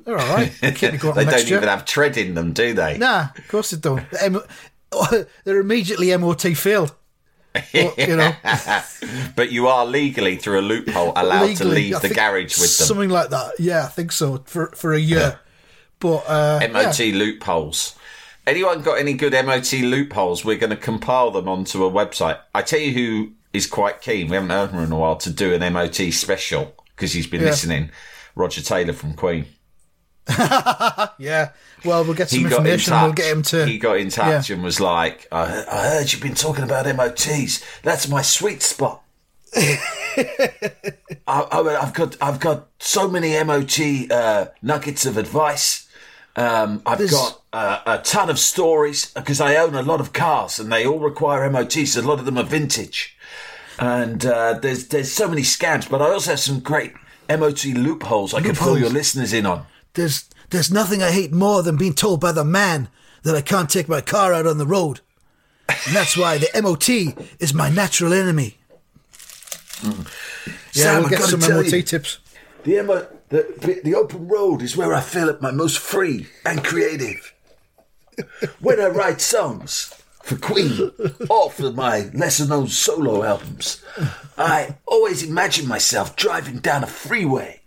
They're 0.05 0.19
all 0.19 0.35
right. 0.35 0.53
They 0.61 0.71
they 0.71 0.99
don't 0.99 1.49
even 1.49 1.63
have 1.63 1.85
tread 1.85 2.17
in 2.17 2.35
them, 2.35 2.53
do 2.53 2.75
they? 2.75 2.99
Nah, 2.99 3.29
of 3.37 3.49
course 3.49 3.71
they 3.71 3.79
don't. 3.79 4.05
They're 5.45 5.61
immediately 5.61 6.17
MOT 6.17 6.43
filled. 6.57 6.95
But, 7.53 7.99
you 7.99 8.17
know, 8.17 8.33
But 9.37 9.53
you 9.53 9.69
are 9.69 9.87
legally, 9.87 10.37
through 10.37 10.59
a 10.59 10.63
loophole, 10.63 11.13
allowed 11.15 11.57
to 11.57 11.65
leave 11.65 11.97
I 11.97 11.99
the 12.01 12.09
garage 12.09 12.59
with 12.59 12.79
them. 12.79 12.87
Something 12.87 13.11
like 13.11 13.31
that. 13.31 13.53
Yeah, 13.61 13.85
I 13.85 13.89
think 13.89 14.13
so 14.13 14.43
for 14.45 14.69
for 14.69 14.93
a 14.93 14.99
year. 14.99 15.39
But 16.01 16.25
uh, 16.29 16.69
MOT 16.73 16.99
yeah. 16.99 17.15
loopholes. 17.15 17.97
Anyone 18.47 18.83
got 18.83 18.99
any 18.99 19.15
good 19.15 19.33
MOT 19.33 19.73
loopholes? 19.73 20.45
We're 20.45 20.59
going 20.59 20.71
to 20.71 20.77
compile 20.77 21.31
them 21.31 21.49
onto 21.49 21.85
a 21.85 21.91
website. 21.91 22.39
I 22.55 22.61
tell 22.63 22.81
you 22.81 22.93
who 22.93 23.33
is 23.53 23.67
quite 23.67 24.03
keen. 24.03 24.29
We 24.29 24.35
haven't 24.35 24.51
heard 24.51 24.71
from 24.71 24.81
him 24.81 24.85
in 24.87 24.93
a 24.93 24.99
while 24.99 25.17
to 25.17 25.31
do 25.31 25.55
an 25.55 25.73
MOT 25.73 26.13
special 26.13 26.75
because 26.97 27.13
he's 27.13 27.27
been 27.27 27.41
Yeah. 27.43 27.49
listening. 27.49 27.91
Roger 28.35 28.63
Taylor 28.63 28.93
from 28.93 29.15
Queen. 29.15 29.47
yeah. 31.19 31.51
Well, 31.85 32.03
we'll 32.05 32.15
get 32.15 32.31
some 32.31 32.39
He 32.41 32.45
got 32.45 32.61
in 32.61 32.67
information. 32.67 32.95
We'll 32.95 33.13
get 33.13 33.31
him 33.37 33.43
to. 33.43 33.67
He 33.67 33.79
got 33.79 33.99
in 33.99 34.09
touch 34.11 34.49
Yeah. 34.49 34.55
and 34.57 34.65
was 34.65 34.81
like, 34.81 35.29
I, 35.31 35.65
"I 35.71 35.89
heard 35.89 36.13
you've 36.13 36.23
been 36.23 36.35
talking 36.35 36.65
about 36.65 36.87
MOTs. 36.87 37.63
That's 37.83 38.09
my 38.09 38.23
sweet 38.23 38.63
spot." 38.63 39.03
I, 39.57 39.87
I, 41.27 41.79
I've 41.83 41.95
got 41.95 42.17
I've 42.21 42.41
got 42.41 42.69
so 42.79 43.09
many 43.09 43.43
MOT 43.45 44.11
uh, 44.11 44.47
nuggets 44.63 45.07
of 45.07 45.17
advice. 45.17 45.89
Um, 46.37 46.83
I've 46.85 46.99
There's- 46.99 47.13
got 47.13 47.43
uh, 47.53 47.81
a 47.87 47.99
ton 47.99 48.29
of 48.31 48.39
stories 48.39 49.07
because 49.15 49.41
I 49.41 49.57
own 49.57 49.75
a 49.75 49.83
lot 49.83 50.01
of 50.01 50.13
cars 50.13 50.59
and 50.59 50.73
they 50.73 50.85
all 50.87 50.99
require 50.99 51.49
MOTs. 51.49 51.97
A 51.97 52.03
lot 52.03 52.19
of 52.19 52.25
them 52.25 52.37
are 52.39 52.43
vintage, 52.45 53.17
and 53.79 54.25
uh, 54.25 54.55
there's 54.55 54.89
there's 54.89 55.13
so 55.13 55.29
many 55.29 55.43
scams. 55.43 55.89
But 55.89 56.03
I 56.03 56.11
also 56.11 56.31
have 56.31 56.41
some 56.41 56.61
great 56.61 56.93
MOT 57.29 57.65
loopholes 57.67 58.35
I 58.35 58.41
can 58.41 58.55
fill 58.55 58.79
your 58.79 58.91
listeners 58.91 59.33
in 59.33 59.47
on. 59.47 59.67
There's 59.95 60.29
there's 60.51 60.71
nothing 60.71 61.03
I 61.03 61.11
hate 61.11 61.33
more 61.33 61.63
than 61.63 61.77
being 61.77 61.95
told 61.95 62.21
by 62.21 62.33
the 62.33 62.45
man 62.45 62.89
that 63.23 63.35
I 63.35 63.41
can't 63.41 63.71
take 63.71 63.89
my 63.89 64.01
car 64.01 64.33
out 64.33 64.47
on 64.47 64.59
the 64.59 64.67
road. 64.67 65.01
And 65.69 65.97
that's 65.97 66.17
why 66.17 66.39
the 66.39 66.49
MOT 66.63 66.89
is 67.41 67.55
my 67.55 67.71
natural 67.71 68.13
enemy. 68.13 68.59
Yeah, 69.83 69.93
Sam, 70.73 71.01
we'll 71.01 71.11
get 71.11 71.23
some 71.23 71.41
MOT 71.41 71.73
you, 71.73 71.83
tips. 71.83 72.19
The, 72.65 72.83
MO, 72.83 73.07
the, 73.31 73.81
the 73.83 73.95
open 73.95 74.29
road 74.29 74.63
is 74.63 74.77
where 74.77 74.95
I 74.95 75.01
feel 75.01 75.29
at 75.29 75.41
my 75.41 75.51
most 75.51 75.79
free 75.79 76.27
and 76.45 76.63
creative. 76.63 77.35
when 78.61 78.81
I 78.81 78.87
write 78.87 79.21
songs 79.21 79.94
for 80.25 80.37
Queen 80.37 80.91
or 81.29 81.51
for 81.51 81.71
my 81.71 82.11
lesser 82.15 82.47
known 82.47 82.67
solo 82.69 83.23
albums, 83.23 83.85
I 84.39 84.77
always 84.87 85.23
imagine 85.23 85.69
myself 85.69 86.17
driving 86.17 86.61
down 86.61 86.83
a 86.83 86.87
freeway 86.87 87.61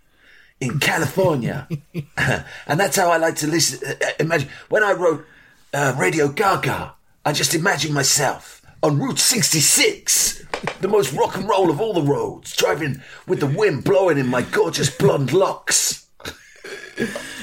in 0.59 0.79
California. 0.79 1.67
and 2.17 2.79
that's 2.79 2.95
how 2.95 3.11
I 3.11 3.17
like 3.17 3.35
to 3.37 3.47
listen. 3.47 3.87
Uh, 3.87 4.05
imagine 4.19 4.49
when 4.69 4.83
I 4.83 4.93
wrote 4.93 5.23
uh, 5.71 5.95
Radio 5.99 6.29
Gaga, 6.29 6.95
I 7.23 7.31
just 7.31 7.53
imagined 7.53 7.93
myself 7.93 8.63
on 8.81 8.97
Route 8.97 9.19
66, 9.19 10.43
the 10.81 10.87
most 10.87 11.13
rock 11.13 11.35
and 11.37 11.47
roll 11.47 11.69
of 11.69 11.79
all 11.79 11.93
the 11.93 12.01
roads, 12.01 12.55
driving 12.55 13.03
with 13.27 13.39
the 13.39 13.45
wind 13.45 13.83
blowing 13.83 14.17
in 14.17 14.27
my 14.27 14.41
gorgeous 14.41 14.89
blonde 14.89 15.31
locks. 15.31 16.06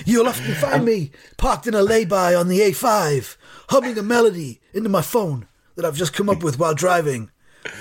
You'll 0.05 0.29
often 0.29 0.55
find 0.55 0.85
me 0.85 1.11
parked 1.37 1.67
in 1.67 1.75
a 1.75 1.83
lay-by 1.83 2.35
on 2.35 2.49
the 2.49 2.61
A5, 2.61 3.37
humming 3.69 3.99
a 3.99 4.03
melody 4.03 4.61
into 4.73 4.89
my 4.89 5.03
phone 5.03 5.47
that 5.77 5.85
I've 5.85 5.97
just 5.97 6.13
come 6.13 6.29
up 6.29 6.43
with 6.43 6.59
while 6.59 6.75
driving. 6.75 7.31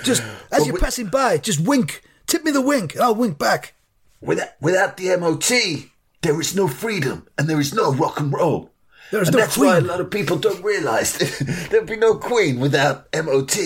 Just 0.02 0.22
as 0.50 0.66
you're 0.66 0.78
passing 0.78 1.08
by, 1.08 1.38
just 1.38 1.60
wink, 1.60 2.02
tip 2.26 2.44
me 2.44 2.50
the 2.50 2.60
wink, 2.60 2.94
and 2.94 3.02
I'll 3.02 3.14
wink 3.14 3.38
back. 3.38 3.74
Without, 4.20 4.48
without 4.60 4.96
the 4.96 5.16
MOT, 5.16 5.90
there 6.22 6.40
is 6.40 6.56
no 6.56 6.66
freedom 6.66 7.26
and 7.36 7.48
there 7.48 7.60
is 7.60 7.74
no 7.74 7.92
rock 7.92 8.18
and 8.18 8.32
roll. 8.32 8.70
There 9.10 9.20
is 9.20 9.28
and 9.28 9.36
no 9.36 9.42
that's 9.42 9.58
why 9.58 9.76
a 9.76 9.82
lot 9.82 10.00
of 10.00 10.10
people 10.10 10.38
don't 10.38 10.64
realise 10.64 11.18
there'd 11.68 11.86
be 11.86 11.96
no 11.96 12.16
Queen 12.16 12.58
without 12.58 13.06
MOT. 13.14 13.56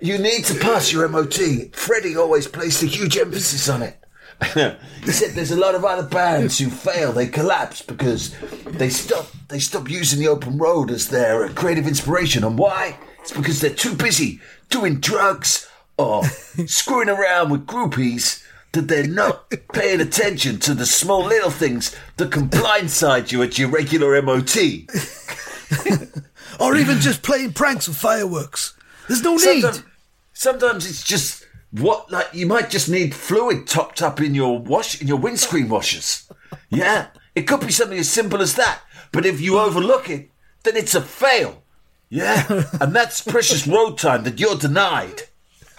You 0.00 0.18
need 0.18 0.44
to 0.44 0.58
pass 0.58 0.92
your 0.92 1.08
MOT. 1.08 1.74
Freddie 1.74 2.16
always 2.16 2.46
placed 2.46 2.82
a 2.82 2.86
huge 2.86 3.16
emphasis 3.16 3.68
on 3.68 3.82
it. 3.82 4.01
he 5.04 5.12
said 5.12 5.34
there's 5.34 5.50
a 5.50 5.60
lot 5.60 5.74
of 5.74 5.84
other 5.84 6.06
bands 6.06 6.58
who 6.58 6.70
fail, 6.70 7.12
they 7.12 7.26
collapse 7.26 7.82
because 7.82 8.34
they 8.64 8.88
stop 8.88 9.26
they 9.48 9.58
stop 9.58 9.88
using 9.88 10.18
the 10.18 10.28
open 10.28 10.58
road 10.58 10.90
as 10.90 11.08
their 11.08 11.44
uh, 11.44 11.52
creative 11.52 11.86
inspiration. 11.86 12.44
And 12.44 12.58
why? 12.58 12.98
It's 13.20 13.32
because 13.32 13.60
they're 13.60 13.70
too 13.70 13.94
busy 13.94 14.40
doing 14.70 15.00
drugs 15.00 15.68
or 15.96 16.24
screwing 16.66 17.08
around 17.08 17.50
with 17.50 17.66
groupies 17.66 18.42
that 18.72 18.88
they're 18.88 19.06
not 19.06 19.50
paying 19.72 20.00
attention 20.00 20.58
to 20.60 20.74
the 20.74 20.86
small 20.86 21.24
little 21.24 21.50
things 21.50 21.94
that 22.16 22.32
can 22.32 22.48
blindside 22.48 23.30
you 23.30 23.42
at 23.42 23.58
your 23.58 23.68
regular 23.68 24.20
MOT. 24.22 24.56
Or 26.60 26.76
even 26.76 27.00
just 27.00 27.22
playing 27.22 27.54
pranks 27.54 27.88
with 27.88 27.96
fireworks. 27.96 28.74
There's 29.08 29.22
no 29.22 29.34
need. 29.34 29.62
Sometimes, 29.62 29.84
sometimes 30.32 30.86
it's 30.86 31.02
just 31.02 31.41
what 31.72 32.10
like 32.10 32.28
you 32.32 32.46
might 32.46 32.70
just 32.70 32.88
need 32.88 33.14
fluid 33.14 33.66
topped 33.66 34.02
up 34.02 34.20
in 34.20 34.34
your 34.34 34.58
wash 34.58 35.00
in 35.00 35.08
your 35.08 35.16
windscreen 35.18 35.68
washers. 35.68 36.30
Yeah, 36.68 37.08
it 37.34 37.42
could 37.42 37.60
be 37.60 37.72
something 37.72 37.98
as 37.98 38.10
simple 38.10 38.40
as 38.40 38.54
that. 38.56 38.80
But 39.10 39.26
if 39.26 39.40
you 39.40 39.58
overlook 39.58 40.08
it, 40.08 40.30
then 40.64 40.76
it's 40.76 40.94
a 40.94 41.00
fail. 41.02 41.62
Yeah, 42.08 42.64
and 42.80 42.94
that's 42.94 43.22
precious 43.22 43.66
road 43.66 43.98
time 43.98 44.24
that 44.24 44.38
you're 44.38 44.56
denied. 44.56 45.22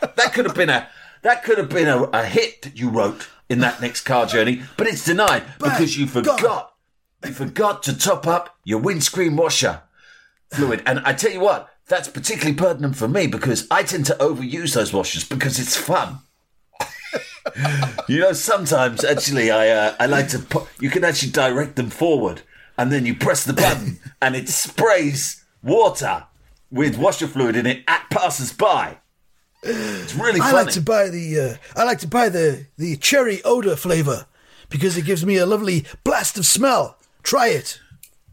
That 0.01 0.33
could 0.33 0.45
have 0.45 0.55
been 0.55 0.69
a 0.69 0.89
that 1.21 1.43
could 1.43 1.57
have 1.57 1.69
been 1.69 1.87
a, 1.87 2.03
a 2.05 2.25
hit 2.25 2.63
that 2.63 2.77
you 2.77 2.89
wrote 2.89 3.29
in 3.49 3.59
that 3.59 3.81
next 3.81 4.01
car 4.01 4.25
journey, 4.25 4.63
but 4.77 4.87
it's 4.87 5.05
denied 5.05 5.43
because 5.59 5.97
you 5.97 6.07
forgot. 6.07 6.73
You 7.25 7.31
forgot 7.31 7.83
to 7.83 7.97
top 7.97 8.27
up 8.27 8.57
your 8.65 8.79
windscreen 8.79 9.37
washer 9.37 9.81
fluid. 10.51 10.83
And 10.85 10.99
I 10.99 11.13
tell 11.13 11.31
you 11.31 11.39
what, 11.39 11.69
that's 11.87 12.07
particularly 12.07 12.55
pertinent 12.55 12.95
for 12.95 13.07
me 13.07 13.27
because 13.27 13.67
I 13.69 13.83
tend 13.83 14.05
to 14.07 14.15
overuse 14.15 14.73
those 14.73 14.93
washers 14.93 15.23
because 15.23 15.59
it's 15.59 15.75
fun. 15.75 16.19
you 18.07 18.19
know, 18.19 18.33
sometimes 18.33 19.03
actually 19.03 19.51
I 19.51 19.69
uh, 19.69 19.95
I 19.99 20.05
like 20.05 20.29
to 20.29 20.39
put. 20.39 20.67
You 20.79 20.89
can 20.89 21.03
actually 21.03 21.31
direct 21.31 21.75
them 21.75 21.89
forward, 21.89 22.41
and 22.77 22.91
then 22.91 23.05
you 23.05 23.15
press 23.15 23.43
the 23.43 23.53
button, 23.53 23.99
and 24.21 24.35
it 24.35 24.49
sprays 24.49 25.43
water 25.61 26.25
with 26.71 26.97
washer 26.97 27.27
fluid 27.27 27.55
in 27.55 27.65
it 27.65 27.83
at 27.87 28.09
passers-by. 28.09 28.97
It's 29.61 30.15
really 30.15 30.39
Funny. 30.39 30.51
I 30.57 30.63
like 30.63 30.73
to 30.73 30.81
buy 30.81 31.09
the 31.09 31.39
uh, 31.39 31.79
I 31.79 31.83
like 31.83 31.99
to 31.99 32.07
buy 32.07 32.29
the 32.29 32.65
the 32.77 32.95
cherry 32.97 33.41
odor 33.43 33.75
flavor 33.75 34.25
because 34.69 34.97
it 34.97 35.05
gives 35.05 35.25
me 35.25 35.37
a 35.37 35.45
lovely 35.45 35.85
blast 36.03 36.37
of 36.37 36.45
smell. 36.45 36.97
Try 37.23 37.47
it. 37.49 37.79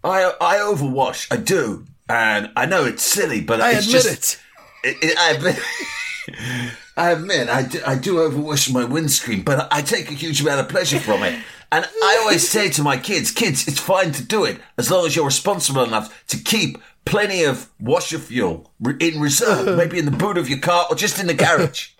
I 0.02 0.32
I 0.40 0.56
overwash. 0.56 1.28
I 1.30 1.36
do, 1.36 1.84
and 2.10 2.50
I 2.56 2.66
know 2.66 2.84
it's 2.84 3.04
silly, 3.04 3.40
but 3.40 3.60
I 3.60 3.70
admit 3.70 3.84
just, 3.84 4.40
it. 4.82 4.96
it 5.02 5.18
I 5.18 5.30
admit. 5.32 5.58
I 6.96 7.12
admit 7.12 7.48
I 7.48 7.62
do, 7.62 7.80
I 7.86 7.96
do 7.96 8.16
overwash 8.16 8.72
my 8.72 8.84
windscreen, 8.84 9.42
but 9.42 9.68
I 9.72 9.80
take 9.80 10.10
a 10.10 10.14
huge 10.14 10.40
amount 10.40 10.60
of 10.60 10.68
pleasure 10.68 10.98
from 10.98 11.22
it. 11.22 11.40
And 11.72 11.84
I 11.84 12.18
always 12.20 12.48
say 12.48 12.68
to 12.70 12.82
my 12.82 12.96
kids, 12.98 13.30
kids, 13.30 13.68
it's 13.68 13.78
fine 13.78 14.10
to 14.12 14.24
do 14.24 14.44
it 14.44 14.60
as 14.76 14.90
long 14.90 15.06
as 15.06 15.14
you're 15.14 15.24
responsible 15.24 15.84
enough 15.84 16.26
to 16.26 16.36
keep 16.36 16.78
plenty 17.04 17.44
of 17.44 17.70
washer 17.78 18.18
fuel 18.18 18.72
in 18.98 19.20
reserve, 19.20 19.76
maybe 19.78 19.98
in 19.98 20.04
the 20.04 20.10
boot 20.10 20.36
of 20.36 20.48
your 20.48 20.58
car 20.58 20.86
or 20.90 20.96
just 20.96 21.20
in 21.20 21.28
the 21.28 21.34
garage. 21.34 21.90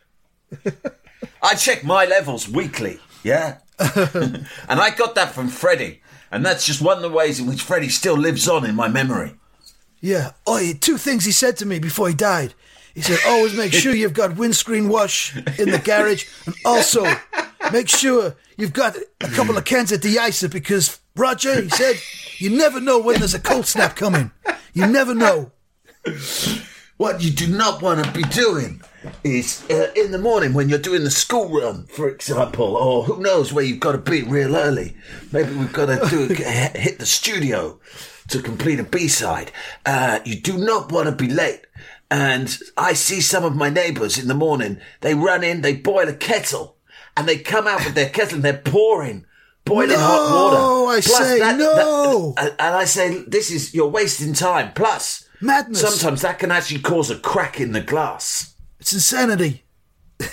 I 1.42 1.54
check 1.54 1.84
my 1.84 2.04
levels 2.04 2.48
weekly, 2.48 2.98
yeah. 3.22 3.58
and 3.78 4.46
I 4.68 4.90
got 4.90 5.14
that 5.14 5.32
from 5.32 5.48
Freddie. 5.48 6.02
And 6.32 6.44
that's 6.44 6.66
just 6.66 6.82
one 6.82 6.96
of 6.96 7.02
the 7.02 7.08
ways 7.08 7.40
in 7.40 7.46
which 7.46 7.62
Freddie 7.62 7.88
still 7.88 8.16
lives 8.16 8.48
on 8.48 8.64
in 8.64 8.74
my 8.74 8.88
memory. 8.88 9.34
Yeah. 10.00 10.32
Oh, 10.46 10.56
he- 10.58 10.74
two 10.74 10.96
things 10.98 11.24
he 11.24 11.32
said 11.32 11.56
to 11.58 11.66
me 11.66 11.78
before 11.78 12.08
he 12.08 12.14
died. 12.14 12.54
He 12.94 13.02
said, 13.02 13.18
"Always 13.26 13.54
make 13.54 13.72
sure 13.72 13.94
you've 13.94 14.14
got 14.14 14.36
windscreen 14.36 14.88
wash 14.88 15.36
in 15.36 15.70
the 15.70 15.80
garage, 15.82 16.26
and 16.46 16.54
also 16.64 17.06
make 17.72 17.88
sure 17.88 18.34
you've 18.56 18.72
got 18.72 18.96
a 19.20 19.28
couple 19.28 19.56
of 19.56 19.64
cans 19.64 19.92
of 19.92 20.00
de-icer 20.00 20.50
because 20.50 20.98
Roger, 21.14 21.60
he 21.62 21.68
said, 21.68 21.96
you 22.38 22.50
never 22.50 22.80
know 22.80 22.98
when 22.98 23.18
there's 23.18 23.34
a 23.34 23.38
cold 23.40 23.66
snap 23.66 23.94
coming. 23.96 24.32
You 24.72 24.86
never 24.86 25.14
know." 25.14 25.52
What 26.96 27.22
you 27.22 27.30
do 27.30 27.46
not 27.46 27.80
want 27.80 28.04
to 28.04 28.12
be 28.12 28.24
doing 28.24 28.82
is 29.24 29.64
uh, 29.70 29.90
in 29.96 30.10
the 30.10 30.18
morning 30.18 30.52
when 30.52 30.68
you're 30.68 30.78
doing 30.78 31.02
the 31.04 31.10
school 31.10 31.48
run, 31.48 31.86
for 31.86 32.10
example, 32.10 32.76
or 32.76 33.04
who 33.04 33.22
knows 33.22 33.52
where 33.54 33.64
you've 33.64 33.80
got 33.80 33.92
to 33.92 33.98
be 33.98 34.22
real 34.22 34.54
early. 34.54 34.94
Maybe 35.32 35.54
we've 35.54 35.72
got 35.72 35.86
to 35.86 36.06
do 36.10 36.26
hit 36.34 36.98
the 36.98 37.06
studio 37.06 37.80
to 38.30 38.42
complete 38.42 38.80
a 38.80 38.84
B 38.84 39.08
side. 39.08 39.52
Uh, 39.86 40.20
you 40.24 40.40
do 40.40 40.56
not 40.58 40.90
want 40.90 41.06
to 41.08 41.14
be 41.14 41.28
late. 41.32 41.62
And 42.10 42.58
I 42.76 42.94
see 42.94 43.20
some 43.20 43.44
of 43.44 43.54
my 43.54 43.70
neighbours 43.70 44.18
in 44.18 44.26
the 44.28 44.34
morning. 44.34 44.80
They 45.00 45.14
run 45.14 45.44
in, 45.44 45.60
they 45.60 45.76
boil 45.76 46.08
a 46.08 46.12
kettle, 46.12 46.76
and 47.16 47.28
they 47.28 47.38
come 47.38 47.68
out 47.68 47.84
with 47.84 47.94
their 47.94 48.08
kettle 48.08 48.36
and 48.36 48.44
they're 48.44 48.58
pouring. 48.58 49.26
Boiling 49.64 49.98
hot 49.98 50.34
water. 50.34 50.56
No, 50.56 50.86
I 50.88 51.00
say, 51.00 51.38
no. 51.38 52.34
and 52.38 52.48
and 52.58 52.74
I 52.74 52.84
say, 52.86 53.22
this 53.28 53.50
is 53.50 53.74
you're 53.74 53.86
wasting 53.88 54.32
time. 54.32 54.72
Plus, 54.74 55.28
Madness. 55.42 55.80
Sometimes 55.80 56.22
that 56.22 56.38
can 56.38 56.50
actually 56.50 56.80
cause 56.80 57.10
a 57.10 57.18
crack 57.18 57.60
in 57.60 57.72
the 57.72 57.80
glass. 57.80 58.54
It's 58.80 58.92
insanity. 58.92 59.64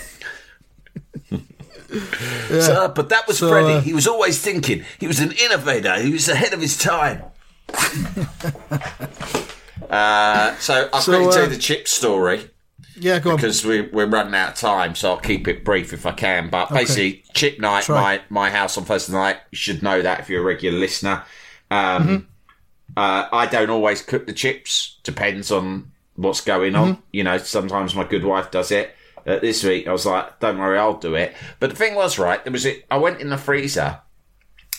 So, 2.50 2.92
but 2.94 3.08
that 3.08 3.26
was 3.26 3.38
So, 3.38 3.48
Freddie. 3.48 3.74
uh, 3.74 3.80
he 3.80 3.94
was 3.94 4.06
always 4.06 4.38
thinking. 4.40 4.84
He 4.98 5.06
was 5.06 5.20
an 5.20 5.32
innovator. 5.32 5.96
He 6.00 6.12
was 6.12 6.28
ahead 6.28 6.52
of 6.52 6.60
his 6.60 6.76
time. 6.76 7.22
Uh, 9.90 10.54
so 10.56 10.90
I'll 10.92 11.00
So, 11.00 11.12
quickly 11.16 11.32
tell 11.32 11.42
uh, 11.42 11.46
you 11.46 11.50
the 11.54 11.56
chip 11.58 11.88
story 11.88 12.50
Yeah, 12.96 13.20
go 13.20 13.30
on. 13.30 13.36
because 13.36 13.64
we, 13.64 13.82
we're 13.82 14.06
running 14.06 14.34
out 14.34 14.50
of 14.50 14.54
time, 14.56 14.94
so 14.94 15.10
I'll 15.12 15.16
keep 15.18 15.48
it 15.48 15.64
brief 15.64 15.94
if 15.94 16.04
I 16.04 16.12
can. 16.12 16.50
But 16.50 16.68
basically, 16.70 17.22
chip 17.32 17.58
night, 17.58 17.84
Try. 17.84 18.00
my 18.00 18.20
my 18.28 18.50
house 18.50 18.76
on 18.76 18.84
Thursday 18.84 19.14
night. 19.14 19.36
You 19.50 19.56
should 19.56 19.82
know 19.82 20.02
that 20.02 20.20
if 20.20 20.28
you're 20.28 20.42
a 20.42 20.44
regular 20.44 20.78
listener. 20.78 21.22
Um, 21.70 22.02
Mm-hmm. 22.02 22.16
uh, 22.98 23.28
I 23.32 23.46
don't 23.46 23.70
always 23.70 24.02
cook 24.02 24.26
the 24.26 24.32
chips. 24.34 24.98
Depends 25.04 25.50
on 25.50 25.92
what's 26.16 26.42
going 26.42 26.74
on. 26.74 26.94
Mm-hmm. 26.94 27.00
You 27.12 27.24
know, 27.24 27.38
sometimes 27.38 27.94
my 27.94 28.04
good 28.04 28.24
wife 28.24 28.50
does 28.50 28.70
it. 28.70 28.94
Uh, 29.26 29.38
this 29.38 29.64
week, 29.64 29.86
I 29.86 29.92
was 29.92 30.04
like, 30.04 30.38
"Don't 30.40 30.58
worry, 30.58 30.76
I'll 30.78 30.98
do 30.98 31.14
it." 31.14 31.34
But 31.60 31.70
the 31.70 31.76
thing 31.76 31.94
was, 31.94 32.18
right, 32.18 32.42
there 32.44 32.52
was 32.52 32.66
a, 32.66 32.82
I 32.90 32.98
went 32.98 33.20
in 33.22 33.30
the 33.30 33.38
freezer 33.38 34.00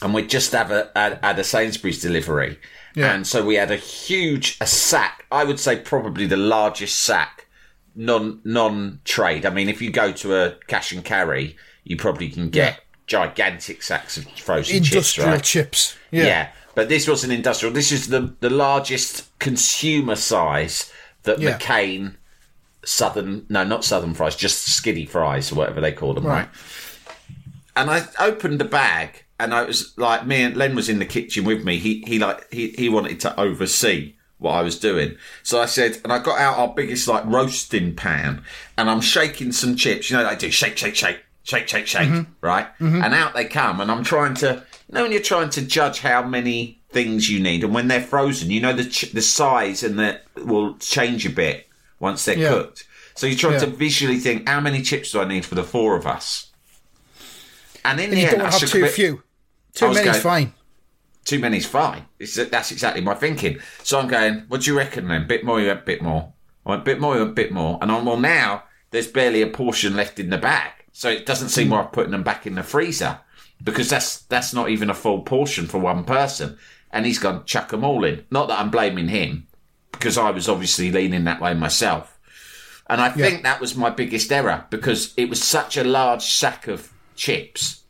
and 0.03 0.13
we 0.13 0.27
just 0.27 0.51
have 0.51 0.69
a 0.71 0.91
had, 0.95 1.19
had 1.23 1.39
a 1.39 1.43
Sainsbury's 1.43 2.01
delivery, 2.01 2.59
Yeah. 2.95 3.13
and 3.13 3.25
so 3.27 3.45
we 3.45 3.55
had 3.55 3.71
a 3.71 3.75
huge 3.75 4.57
a 4.61 4.65
sack. 4.67 5.25
I 5.31 5.43
would 5.43 5.59
say 5.59 5.77
probably 5.79 6.25
the 6.25 6.37
largest 6.37 7.01
sack 7.01 7.47
non 7.95 8.41
non 8.43 8.99
trade. 9.05 9.45
I 9.45 9.49
mean, 9.49 9.69
if 9.69 9.81
you 9.81 9.91
go 9.91 10.11
to 10.11 10.35
a 10.35 10.55
cash 10.67 10.91
and 10.91 11.03
carry, 11.03 11.55
you 11.83 11.97
probably 11.97 12.29
can 12.29 12.49
get 12.49 12.79
gigantic 13.07 13.81
sacks 13.83 14.17
of 14.17 14.25
frozen 14.39 14.77
Industrial 14.77 15.31
chips. 15.37 15.49
chips. 15.49 15.97
Right? 16.11 16.23
Yeah. 16.23 16.49
but 16.75 16.89
this 16.89 17.07
was 17.07 17.23
an 17.23 17.31
industrial. 17.31 17.73
This 17.73 17.91
is 17.91 18.07
the 18.07 18.33
the 18.39 18.49
largest 18.49 19.27
consumer 19.39 20.15
size 20.15 20.91
that 21.23 21.39
Yeah. 21.39 21.57
McCain 21.57 22.15
Southern 22.85 23.45
no 23.49 23.63
not 23.63 23.83
Southern 23.83 24.13
fries, 24.13 24.35
just 24.35 24.65
skinny 24.67 25.05
fries 25.05 25.51
or 25.51 25.55
whatever 25.55 25.81
they 25.81 25.91
call 25.91 26.13
them, 26.13 26.25
right? 26.25 26.47
Right. 26.47 26.49
and 27.75 27.89
I 27.89 28.07
opened 28.19 28.59
the 28.59 28.65
bag, 28.65 29.25
and 29.39 29.53
I 29.53 29.63
was 29.63 29.97
like, 29.97 30.25
me 30.27 30.43
and 30.43 30.55
Len 30.57 30.75
was 30.75 30.89
in 30.89 30.99
the 30.99 31.05
kitchen 31.05 31.43
with 31.45 31.63
me. 31.63 31.77
He 31.77 32.03
he 32.07 32.19
like 32.19 32.51
he 32.51 32.69
he 32.69 32.89
wanted 32.89 33.19
to 33.21 33.39
oversee 33.39 34.15
what 34.37 34.51
I 34.53 34.61
was 34.61 34.79
doing, 34.79 35.17
so 35.43 35.61
I 35.61 35.65
said, 35.65 35.99
and 36.03 36.13
I 36.13 36.19
got 36.19 36.39
out 36.39 36.57
our 36.57 36.73
biggest 36.73 37.07
like 37.07 37.25
roasting 37.25 37.95
pan, 37.95 38.43
and 38.77 38.89
I'm 38.89 39.01
shaking 39.01 39.51
some 39.51 39.75
chips. 39.75 40.09
You 40.09 40.17
know, 40.17 40.29
they 40.29 40.35
do 40.35 40.49
shake, 40.51 40.77
shake, 40.77 40.95
shake, 40.95 41.19
shake, 41.43 41.67
shake, 41.67 41.87
shake, 41.87 42.07
mm-hmm. 42.07 42.31
right? 42.41 42.67
Mm-hmm. 42.79 43.03
And 43.03 43.13
out 43.13 43.33
they 43.33 43.45
come, 43.45 43.81
and 43.81 43.91
I'm 43.91 44.03
trying 44.03 44.35
to, 44.35 44.63
you 44.87 44.93
know, 44.95 45.01
when 45.03 45.11
you're 45.11 45.21
trying 45.21 45.49
to 45.51 45.61
judge 45.61 45.99
how 45.99 46.23
many 46.23 46.79
things 46.91 47.29
you 47.29 47.39
need, 47.41 47.63
and 47.65 47.73
when 47.73 47.87
they're 47.89 48.01
frozen, 48.01 48.49
you 48.49 48.61
know 48.61 48.73
the 48.73 48.85
ch- 48.85 49.11
the 49.11 49.21
size 49.21 49.83
and 49.83 49.99
that 49.99 50.23
will 50.37 50.75
change 50.77 51.25
a 51.25 51.29
bit 51.29 51.67
once 51.99 52.23
they're 52.23 52.37
Yeah. 52.37 52.49
cooked. 52.49 52.85
So 53.15 53.27
you're 53.27 53.37
trying 53.37 53.59
to 53.59 53.67
visually 53.67 54.17
think, 54.19 54.47
how 54.47 54.61
many 54.61 54.81
chips 54.81 55.11
do 55.11 55.19
I 55.19 55.25
need 55.25 55.45
for 55.45 55.55
the 55.55 55.63
four 55.65 55.97
of 55.97 56.07
us? 56.07 56.45
And 57.83 57.99
in 57.99 58.05
And 58.05 58.13
the 58.13 58.17
you 58.21 58.27
end, 58.27 58.37
don't 58.37 58.41
I 58.47 58.51
have 58.51 58.59
shook 58.59 58.69
a 58.69 58.71
too 58.71 58.81
bit- 58.83 58.91
few. 58.93 59.23
Too 59.73 59.87
many's 59.87 60.03
going- 60.03 60.21
fine. 60.21 60.53
Too 61.25 61.39
many's 61.39 61.65
fine. 61.65 62.05
It's, 62.17 62.35
that's 62.35 62.71
exactly 62.71 63.01
my 63.01 63.13
thinking. 63.13 63.59
So 63.83 63.99
I'm 63.99 64.07
going, 64.07 64.45
what 64.47 64.61
do 64.61 64.71
you 64.71 64.77
reckon 64.77 65.07
then? 65.07 65.27
Bit 65.27 65.43
more, 65.43 65.61
you 65.61 65.67
went 65.67 65.85
bit 65.85 66.01
more. 66.01 66.33
I 66.65 66.71
went 66.71 66.85
bit 66.85 66.99
more, 66.99 67.15
you 67.15 67.23
went 67.23 67.35
bit 67.35 67.51
more. 67.51 67.77
And 67.81 67.91
I'm, 67.91 68.05
well, 68.05 68.19
now 68.19 68.63
there's 68.91 69.07
barely 69.07 69.41
a 69.41 69.47
portion 69.47 69.95
left 69.95 70.19
in 70.19 70.31
the 70.31 70.37
bag. 70.37 70.71
So 70.91 71.09
it 71.09 71.25
doesn't 71.25 71.49
seem 71.49 71.67
hmm. 71.67 71.73
worth 71.73 71.91
putting 71.91 72.11
them 72.11 72.23
back 72.23 72.47
in 72.47 72.55
the 72.55 72.63
freezer 72.63 73.19
because 73.63 73.89
that's, 73.89 74.21
that's 74.23 74.53
not 74.53 74.69
even 74.69 74.89
a 74.89 74.95
full 74.95 75.21
portion 75.21 75.67
for 75.67 75.77
one 75.77 76.03
person. 76.03 76.57
And 76.91 77.05
he's 77.05 77.19
gone, 77.19 77.45
chuck 77.45 77.69
them 77.69 77.83
all 77.83 78.03
in. 78.03 78.25
Not 78.31 78.47
that 78.47 78.59
I'm 78.59 78.71
blaming 78.71 79.09
him 79.09 79.47
because 79.91 80.17
I 80.17 80.31
was 80.31 80.49
obviously 80.49 80.91
leaning 80.91 81.25
that 81.25 81.41
way 81.41 81.53
myself. 81.53 82.17
And 82.89 82.99
I 83.01 83.09
think 83.09 83.43
that 83.43 83.61
was 83.61 83.75
my 83.75 83.91
biggest 83.91 84.31
error 84.31 84.65
because 84.71 85.13
it 85.15 85.29
was 85.29 85.43
such 85.43 85.77
a 85.77 85.83
large 85.83 86.23
sack 86.23 86.67
of 86.67 86.91
chips 87.15 87.83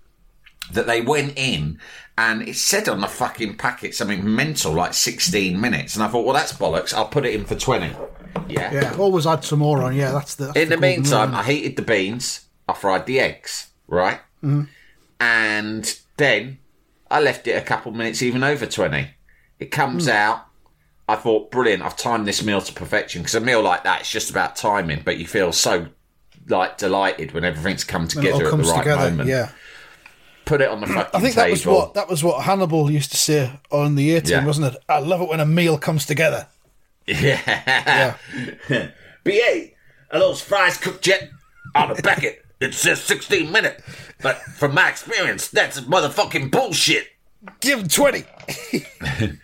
that 0.71 0.87
they 0.87 1.01
went 1.01 1.33
in 1.37 1.79
and 2.17 2.47
it 2.47 2.55
said 2.55 2.89
on 2.89 3.01
the 3.01 3.07
fucking 3.07 3.55
packet 3.55 3.95
something 3.95 4.35
mental 4.35 4.73
like 4.73 4.93
16 4.93 5.59
minutes. 5.59 5.95
And 5.95 6.03
I 6.03 6.09
thought, 6.09 6.25
well, 6.25 6.33
that's 6.33 6.53
bollocks. 6.53 6.93
I'll 6.93 7.07
put 7.07 7.25
it 7.25 7.33
in 7.33 7.45
for 7.45 7.55
20. 7.55 7.95
Yeah. 8.47 8.73
Yeah, 8.73 8.95
always 8.97 9.25
add 9.25 9.43
some 9.43 9.59
more 9.59 9.81
on. 9.83 9.95
Yeah, 9.95 10.11
that's 10.11 10.35
the. 10.35 10.47
That's 10.47 10.57
In 10.57 10.69
the 10.69 10.75
golden 10.75 10.89
meantime. 11.01 11.33
I 11.33 11.43
heated 11.43 11.75
the 11.75 11.81
beans. 11.81 12.45
I 12.67 12.73
fried 12.73 13.05
the 13.05 13.19
eggs, 13.19 13.69
right? 13.87 14.19
Mm-hmm. 14.43 14.63
And 15.19 15.99
then 16.17 16.59
I 17.09 17.21
left 17.21 17.47
it 17.47 17.51
a 17.51 17.61
couple 17.61 17.91
minutes, 17.91 18.21
even 18.21 18.43
over 18.43 18.65
20. 18.65 19.09
It 19.59 19.71
comes 19.71 20.07
mm. 20.07 20.11
out. 20.11 20.45
I 21.07 21.15
thought, 21.15 21.51
brilliant. 21.51 21.81
I've 21.83 21.97
timed 21.97 22.27
this 22.27 22.43
meal 22.43 22.61
to 22.61 22.73
perfection 22.73 23.21
because 23.21 23.35
a 23.35 23.41
meal 23.41 23.63
like 23.63 23.83
that, 23.83 24.01
it's 24.01 24.11
just 24.11 24.29
about 24.29 24.55
timing, 24.55 25.01
but 25.03 25.17
you 25.17 25.25
feel 25.25 25.51
so 25.51 25.87
like 26.47 26.77
delighted 26.77 27.31
when 27.31 27.43
everything's 27.43 27.83
come 27.83 28.07
together 28.07 28.45
at 28.45 28.51
the 28.51 28.57
right 28.57 28.77
together. 28.79 29.09
moment. 29.09 29.29
Yeah, 29.29 29.51
Put 30.49 30.61
it 30.61 30.69
on 30.69 30.81
the 30.81 30.87
fucking 30.87 31.11
I 31.13 31.19
think 31.21 31.35
table. 31.35 31.45
that 31.45 31.51
was 31.51 31.65
what 31.65 31.93
that 31.93 32.09
was 32.09 32.23
what 32.23 32.43
Hannibal 32.43 32.89
used 32.89 33.11
to 33.11 33.17
say 33.17 33.51
on 33.71 33.93
the 33.95 34.15
A 34.15 34.21
team, 34.21 34.31
Yeah. 34.39 34.45
wasn't 34.45 34.73
it? 34.73 34.83
I 34.89 34.97
love 34.99 35.21
it 35.21 35.29
when 35.29 35.39
a 35.39 35.45
meal 35.45 35.77
comes 35.77 36.05
together. 36.07 36.47
Yeah. 37.05 38.15
Yeah, 38.69 38.87
BA, 39.23 39.69
are 40.11 40.19
those 40.19 40.41
fries 40.41 40.77
cooked 40.77 41.05
yet? 41.07 41.29
On 41.75 41.93
the 41.95 42.01
packet, 42.01 42.43
it 42.59 42.73
says 42.73 42.99
16 43.03 43.51
minutes. 43.51 43.83
But 44.23 44.37
from 44.41 44.73
my 44.73 44.89
experience, 44.89 45.47
that's 45.49 45.79
motherfucking 45.81 46.49
bullshit. 46.51 47.07
give 47.61 47.79
him 47.79 47.87
twenty. 47.87 48.23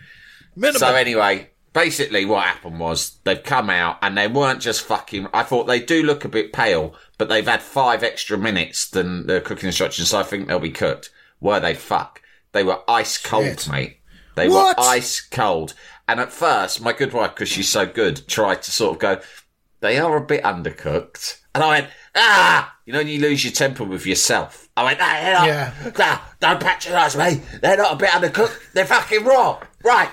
Minimum. 0.56 0.78
So 0.80 0.94
anyway, 0.94 1.50
basically 1.76 2.24
what 2.24 2.44
happened 2.46 2.80
was 2.80 3.18
they've 3.24 3.42
come 3.44 3.68
out 3.68 3.98
and 4.00 4.16
they 4.16 4.26
weren't 4.26 4.62
just 4.62 4.80
fucking. 4.80 5.28
I 5.34 5.42
thought 5.42 5.66
they 5.66 5.78
do 5.78 6.02
look 6.02 6.24
a 6.24 6.28
bit 6.28 6.52
pale, 6.54 6.94
but 7.18 7.28
they've 7.28 7.46
had 7.46 7.60
five 7.60 8.02
extra 8.02 8.38
minutes 8.38 8.88
than 8.88 9.26
the 9.26 9.42
cooking 9.42 9.66
instructions, 9.66 10.08
so 10.08 10.18
I 10.18 10.22
think 10.22 10.48
they'll 10.48 10.58
be 10.58 10.70
cooked. 10.70 11.10
Were 11.38 11.60
they 11.60 11.74
fuck? 11.74 12.22
They 12.52 12.64
were 12.64 12.80
ice 12.88 13.18
cold, 13.18 13.44
Shit. 13.60 13.68
mate. 13.70 13.96
They 14.36 14.48
What? 14.48 14.78
were 14.78 14.84
ice 14.84 15.20
cold. 15.20 15.74
And 16.08 16.18
at 16.18 16.32
first, 16.32 16.80
my 16.80 16.94
good 16.94 17.12
wife, 17.12 17.34
because 17.34 17.50
she's 17.50 17.68
so 17.68 17.84
good, 17.84 18.26
tried 18.26 18.62
to 18.62 18.70
sort 18.70 18.94
of 18.94 18.98
go, 19.00 19.20
they 19.80 19.98
are 19.98 20.16
a 20.16 20.24
bit 20.24 20.42
undercooked. 20.44 21.40
And 21.54 21.62
I 21.62 21.68
went, 21.68 21.86
ah! 22.14 22.74
You 22.86 22.92
know, 22.94 23.00
when 23.00 23.08
you 23.08 23.20
lose 23.20 23.44
your 23.44 23.52
temper 23.52 23.84
with 23.84 24.06
yourself. 24.06 24.68
I 24.78 24.84
went, 24.84 24.98
ah, 25.00 25.32
not, 25.38 25.46
Yeah. 25.46 25.72
ah, 25.98 26.34
don't 26.40 26.60
patronise 26.60 27.16
me. 27.16 27.42
They're 27.60 27.76
not 27.76 27.92
a 27.94 27.96
bit 27.96 28.10
undercooked. 28.10 28.72
They're 28.72 28.86
fucking 28.86 29.24
raw. 29.24 29.60
Right. 29.84 30.08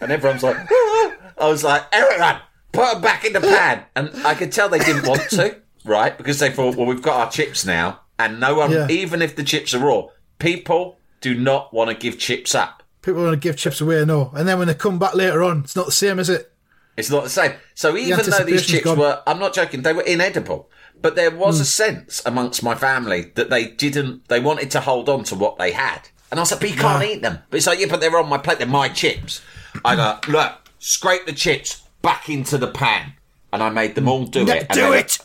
And 0.00 0.10
everyone's 0.12 0.42
like, 0.42 0.56
"Ah." 0.70 1.12
I 1.38 1.48
was 1.48 1.62
like, 1.62 1.84
everyone, 1.92 2.40
put 2.72 2.92
them 2.94 3.02
back 3.02 3.24
in 3.24 3.32
the 3.32 3.40
pan. 3.40 3.84
And 3.94 4.10
I 4.26 4.34
could 4.34 4.50
tell 4.52 4.68
they 4.68 4.78
didn't 4.80 5.06
want 5.06 5.22
to, 5.30 5.56
right? 5.84 6.16
Because 6.18 6.40
they 6.40 6.50
thought, 6.50 6.74
well, 6.74 6.86
we've 6.86 7.00
got 7.02 7.20
our 7.26 7.30
chips 7.30 7.64
now. 7.64 8.00
And 8.18 8.40
no 8.40 8.56
one, 8.56 8.72
Yeah. 8.72 8.88
even 8.90 9.22
if 9.22 9.36
the 9.36 9.44
chips 9.44 9.72
are 9.74 9.78
raw, 9.78 10.06
people 10.40 10.98
do 11.20 11.34
not 11.34 11.72
want 11.72 11.90
to 11.90 11.96
give 11.96 12.18
chips 12.18 12.54
up. 12.56 12.82
People 13.02 13.22
want 13.22 13.34
to 13.34 13.48
give 13.48 13.56
chips 13.56 13.80
away, 13.80 14.04
no, 14.04 14.32
and 14.34 14.48
then 14.48 14.58
when 14.58 14.66
they 14.66 14.74
come 14.74 14.98
back 14.98 15.14
later 15.14 15.44
on, 15.44 15.60
it's 15.60 15.76
not 15.76 15.86
the 15.86 15.92
same, 15.92 16.18
is 16.18 16.28
it? 16.28 16.52
It's 16.96 17.10
not 17.10 17.22
the 17.22 17.30
same. 17.30 17.52
So 17.76 17.96
even 17.96 18.18
though 18.28 18.44
these 18.44 18.66
chips 18.66 18.84
gone. 18.84 18.98
were, 18.98 19.22
I'm 19.24 19.38
not 19.38 19.54
joking, 19.54 19.82
they 19.82 19.92
were 19.92 20.02
inedible. 20.02 20.68
But 21.00 21.14
there 21.14 21.30
was 21.30 21.58
Hmm. 21.58 21.62
a 21.62 21.64
sense 21.66 22.22
amongst 22.26 22.64
my 22.64 22.74
family 22.74 23.30
that 23.36 23.50
they 23.50 23.68
didn't, 23.68 24.26
they 24.26 24.40
wanted 24.40 24.72
to 24.72 24.80
hold 24.80 25.08
on 25.08 25.22
to 25.24 25.36
what 25.36 25.56
they 25.58 25.70
had. 25.70 26.08
And 26.32 26.40
I 26.40 26.42
was 26.42 26.50
like, 26.50 26.60
but 26.60 26.70
you 26.70 26.76
can't 26.76 27.04
eat 27.04 27.22
them. 27.22 27.38
But 27.48 27.58
it's 27.58 27.68
like, 27.68 27.78
yeah, 27.78 27.86
but 27.88 28.00
they're 28.00 28.18
on 28.18 28.28
my 28.28 28.38
plate, 28.38 28.58
they're 28.58 28.66
my 28.66 28.88
chips. 28.88 29.40
I 29.84 29.96
go, 29.96 30.18
look, 30.28 30.52
scrape 30.78 31.26
the 31.26 31.32
chips 31.32 31.82
back 32.02 32.28
into 32.28 32.58
the 32.58 32.68
pan. 32.68 33.14
And 33.52 33.62
I 33.62 33.70
made 33.70 33.94
them 33.94 34.08
all 34.08 34.26
do 34.26 34.44
No, 34.44 34.52
it. 34.52 34.68
Do 34.68 34.92
it! 34.92 35.18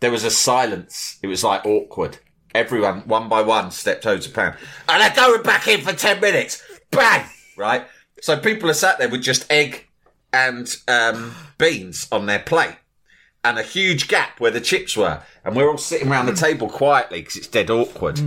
There 0.00 0.10
was 0.12 0.24
a 0.24 0.30
silence. 0.30 1.18
It 1.22 1.26
was 1.26 1.42
like 1.42 1.64
awkward. 1.66 2.18
Everyone, 2.54 3.00
one 3.00 3.28
by 3.28 3.42
one, 3.42 3.72
stepped 3.72 4.06
over 4.06 4.22
to 4.22 4.28
the 4.28 4.34
pan. 4.34 4.56
And 4.88 5.02
they're 5.02 5.16
going 5.16 5.42
back 5.42 5.66
in 5.66 5.80
for 5.80 5.92
10 5.92 6.20
minutes. 6.20 6.62
Bang! 6.90 7.26
Right? 7.56 7.86
So 8.20 8.38
people 8.38 8.70
are 8.70 8.74
sat 8.74 8.98
there 8.98 9.08
with 9.08 9.22
just 9.22 9.50
egg 9.50 9.86
and 10.32 10.74
um, 10.86 11.34
beans 11.58 12.06
on 12.12 12.26
their 12.26 12.38
plate 12.38 12.76
and 13.44 13.58
a 13.58 13.62
huge 13.62 14.08
gap 14.08 14.40
where 14.40 14.50
the 14.50 14.60
chips 14.60 14.96
were. 14.96 15.20
And 15.44 15.54
we're 15.54 15.68
all 15.68 15.78
sitting 15.78 16.08
around 16.08 16.26
the 16.26 16.34
table 16.34 16.68
quietly 16.68 17.20
because 17.20 17.36
it's 17.36 17.46
dead 17.48 17.70
awkward. 17.70 18.20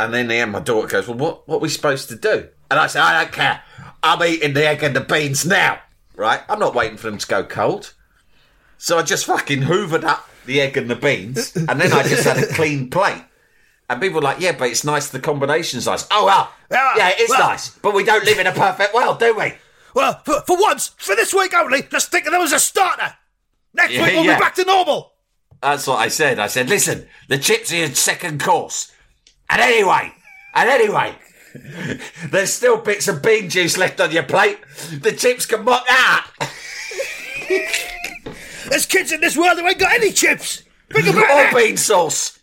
And 0.00 0.14
then 0.14 0.28
the 0.28 0.34
end, 0.36 0.52
my 0.52 0.60
daughter 0.60 0.86
goes, 0.88 1.08
Well, 1.08 1.16
what, 1.18 1.48
what 1.48 1.56
are 1.56 1.60
we 1.60 1.68
supposed 1.68 2.08
to 2.10 2.16
do? 2.16 2.48
And 2.70 2.78
I 2.78 2.86
say, 2.86 3.00
I 3.00 3.22
don't 3.22 3.32
care. 3.32 3.62
I'm 4.02 4.22
eating 4.22 4.54
the 4.54 4.66
egg 4.66 4.82
and 4.82 4.94
the 4.94 5.00
beans 5.00 5.44
now. 5.46 5.80
Right? 6.16 6.40
I'm 6.48 6.58
not 6.58 6.74
waiting 6.74 6.96
for 6.98 7.08
them 7.10 7.18
to 7.18 7.26
go 7.26 7.44
cold. 7.44 7.94
So 8.76 8.98
I 8.98 9.02
just 9.02 9.26
fucking 9.26 9.62
hoovered 9.62 10.04
up 10.04 10.28
the 10.46 10.60
egg 10.60 10.76
and 10.76 10.88
the 10.90 10.96
beans. 10.96 11.54
And 11.56 11.80
then 11.80 11.92
I 11.92 12.02
just 12.04 12.24
had 12.24 12.38
a 12.38 12.46
clean 12.54 12.90
plate. 12.90 13.24
And 13.90 14.00
people 14.00 14.16
were 14.16 14.22
like, 14.22 14.40
Yeah, 14.40 14.52
but 14.52 14.68
it's 14.70 14.84
nice. 14.84 15.08
The 15.08 15.18
combination's 15.20 15.86
nice. 15.86 16.06
Oh, 16.10 16.26
well. 16.26 16.52
Yeah, 16.70 16.92
Yeah, 16.96 17.08
it 17.10 17.20
is 17.20 17.30
well- 17.30 17.48
nice. 17.48 17.70
But 17.70 17.94
we 17.94 18.04
don't 18.04 18.24
live 18.24 18.38
in 18.38 18.46
a 18.46 18.52
perfect 18.52 18.94
world, 18.94 19.18
do 19.18 19.34
we? 19.36 19.54
Well, 19.94 20.20
for, 20.24 20.42
for 20.46 20.56
once, 20.60 20.88
for 20.98 21.16
this 21.16 21.32
week 21.34 21.54
only, 21.54 21.82
let's 21.90 22.04
think 22.06 22.26
of 22.26 22.32
them 22.32 22.42
as 22.42 22.52
a 22.52 22.60
starter. 22.60 23.14
Next 23.74 23.92
Yeah, 23.94 24.04
week 24.04 24.12
we'll 24.14 24.24
yeah. 24.24 24.36
be 24.36 24.40
back 24.40 24.54
to 24.56 24.64
normal. 24.64 25.12
That's 25.62 25.86
what 25.86 25.98
I 25.98 26.08
said. 26.08 26.38
I 26.38 26.46
said, 26.46 26.68
listen, 26.68 27.08
the 27.28 27.38
chips 27.38 27.72
are 27.72 27.76
your 27.76 27.88
second 27.94 28.40
course. 28.40 28.92
And 29.50 29.60
anyway, 29.60 30.12
and 30.54 30.68
anyway, 30.68 31.14
there's 32.30 32.52
still 32.52 32.78
bits 32.78 33.08
of 33.08 33.22
bean 33.22 33.48
juice 33.48 33.76
left 33.78 34.00
on 34.00 34.10
your 34.10 34.22
plate. 34.24 34.58
The 35.00 35.12
chips 35.12 35.46
can 35.46 35.64
mock 35.64 35.86
that. 35.86 36.30
There's 38.68 38.86
kids 38.86 39.12
in 39.12 39.20
this 39.20 39.36
world 39.36 39.58
who 39.58 39.66
ain't 39.66 39.78
got 39.78 39.92
any 39.94 40.12
chips. 40.12 40.62
About 40.90 41.06
Or 41.08 41.12
that. 41.14 41.54
bean 41.56 41.76
sauce. 41.76 42.38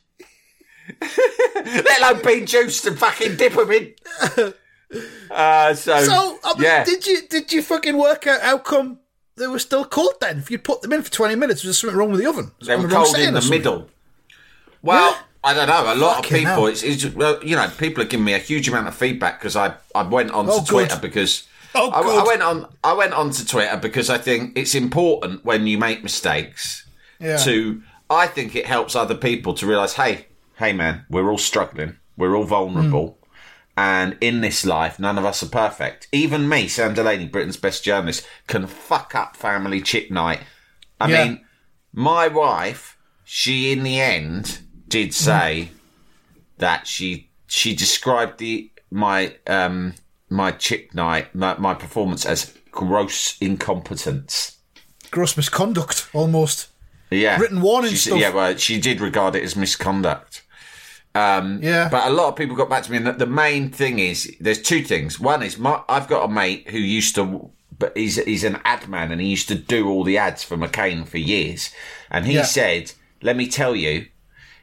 Let 1.02 2.00
alone 2.02 2.22
bean 2.24 2.46
juice 2.46 2.82
to 2.82 2.92
fucking 2.94 3.38
dip 3.38 3.54
them 3.54 3.72
in. 3.72 3.94
Uh, 5.32 5.74
so, 5.74 6.00
So, 6.04 6.40
I 6.44 6.54
mean, 6.54 6.64
yeah. 6.64 6.84
did 6.84 7.06
you 7.08 7.28
did 7.28 7.52
you 7.52 7.62
fucking 7.62 7.98
work 7.98 8.28
out 8.28 8.42
how 8.42 8.58
come 8.60 9.00
they 9.36 9.48
were 9.48 9.60
still 9.60 9.84
cold 9.86 10.14
then? 10.22 10.38
If 10.40 10.50
you'd 10.52 10.64
put 10.64 10.82
them 10.82 10.94
in 10.94 11.02
for 11.02 11.12
twenty 11.12 11.36
minutes, 11.36 11.64
was 11.64 11.70
there 11.70 11.74
something 11.90 11.98
wrong 11.98 12.12
with 12.12 12.22
the 12.22 12.28
oven? 12.30 12.52
Was 12.60 12.68
They 12.68 12.76
were 12.76 12.88
cold 12.88 13.16
in 13.18 13.34
the 13.34 13.48
middle. 13.50 13.90
Well. 14.82 15.18
I 15.46 15.54
don't 15.54 15.68
know. 15.68 15.94
A 15.94 15.96
lot 15.96 16.16
Fucking 16.26 16.38
of 16.48 16.50
people, 16.56 16.68
it's, 16.68 16.82
it's 16.84 17.06
well, 17.14 17.40
you 17.44 17.56
know, 17.56 17.70
people 17.78 18.04
are 18.04 18.08
giving 18.08 18.26
me 18.26 18.34
a 18.34 18.40
huge 18.40 18.68
amount 18.68 18.88
of 18.88 18.96
feedback 18.96 19.40
because 19.40 19.56
I, 19.56 19.76
I 19.94 20.02
went 20.04 20.32
onto 20.32 20.52
Oh, 20.52 20.60
good. 20.60 20.68
Twitter 20.68 21.00
because 21.00 21.48
Oh, 21.78 21.90
I, 21.92 22.00
I 22.02 22.24
went 22.26 22.42
on 22.42 22.68
I 22.84 22.94
went 22.94 23.14
onto 23.14 23.44
Twitter 23.46 23.78
because 23.78 24.10
I 24.10 24.18
think 24.18 24.58
it's 24.58 24.74
important 24.76 25.44
when 25.46 25.68
you 25.68 25.78
make 25.78 26.04
mistakes 26.04 26.86
Yeah. 27.20 27.38
to. 27.38 27.82
I 28.10 28.28
think 28.28 28.56
it 28.56 28.66
helps 28.66 28.96
other 28.96 29.16
people 29.16 29.54
to 29.56 29.66
realise, 29.66 29.94
hey, 29.94 30.28
hey, 30.58 30.74
man, 30.74 31.06
we're 31.10 31.30
all 31.30 31.38
struggling, 31.40 31.98
we're 32.18 32.36
all 32.36 32.44
vulnerable. 32.46 33.18
Hmm. 33.20 33.22
And 33.78 34.18
in 34.22 34.40
this 34.42 34.66
life, 34.66 35.00
none 35.00 35.18
of 35.18 35.26
us 35.26 35.44
are 35.44 35.50
perfect. 35.50 36.08
Even 36.14 36.48
me, 36.48 36.68
Sam 36.70 36.94
Delaney, 36.94 37.28
Britain's 37.28 37.58
best 37.58 37.84
journalist, 37.84 38.26
can 38.48 38.68
fuck 38.68 39.14
up 39.16 39.36
family 39.36 39.82
chip 39.82 40.10
night. 40.10 40.40
I 41.02 41.10
Yeah. 41.10 41.24
mean, 41.28 41.46
my 41.92 42.28
wife, 42.30 42.96
she 43.26 43.72
in 43.74 43.84
the 43.84 44.00
end 44.00 44.60
did 44.96 45.14
say 45.14 45.70
that 46.58 46.88
she 46.88 47.30
she 47.48 47.76
described 47.76 48.40
the 48.40 48.72
my 48.90 49.36
um 49.48 49.94
my 50.30 50.52
chip 50.52 50.94
night 50.94 51.36
my, 51.36 51.58
my 51.58 51.74
performance 51.74 52.26
as 52.26 52.54
gross 52.72 53.38
incompetence. 53.42 54.58
Gross 55.12 55.36
misconduct, 55.38 56.10
almost. 56.14 56.68
Yeah, 57.12 57.40
Written 57.40 57.62
warning 57.62 57.92
She 57.92 57.98
stuff. 57.98 58.20
Yeah, 58.20 58.32
well, 58.34 58.56
she 58.58 58.80
did 58.80 59.00
regard 59.02 59.36
it 59.36 59.44
as 59.44 59.56
misconduct. 59.56 60.42
Um, 61.14 61.62
Yeah. 61.62 61.88
But 61.90 62.08
a 62.08 62.10
lot 62.10 62.28
of 62.30 62.36
people 62.36 62.56
got 62.56 62.70
back 62.70 62.84
to 62.84 62.92
me, 62.92 62.98
and 62.98 63.08
the, 63.08 63.14
the 63.14 63.26
main 63.46 63.70
thing 63.72 64.00
is 64.00 64.36
there's 64.40 64.62
two 64.62 64.84
things. 64.84 65.20
One 65.20 65.44
is 65.44 65.58
my, 65.58 65.82
I've 65.88 66.08
got 66.10 66.26
a 66.30 66.34
mate 66.34 66.70
who 66.72 66.80
used 66.80 67.16
to, 67.16 67.52
but 67.78 67.96
he's 67.98 68.16
he's 68.24 68.44
an 68.44 68.60
ad 68.66 68.88
man, 68.90 69.12
and 69.12 69.22
he 69.22 69.28
used 69.28 69.48
to 69.50 69.56
do 69.56 69.88
all 69.90 70.04
the 70.04 70.18
ads 70.18 70.44
for 70.44 70.58
McCain 70.58 71.08
for 71.08 71.18
years. 71.20 71.72
And 72.10 72.26
he 72.26 72.34
Yeah. 72.34 72.44
said, 72.44 72.92
"Let 73.22 73.38
me 73.38 73.48
tell 73.48 73.76
you," 73.76 74.08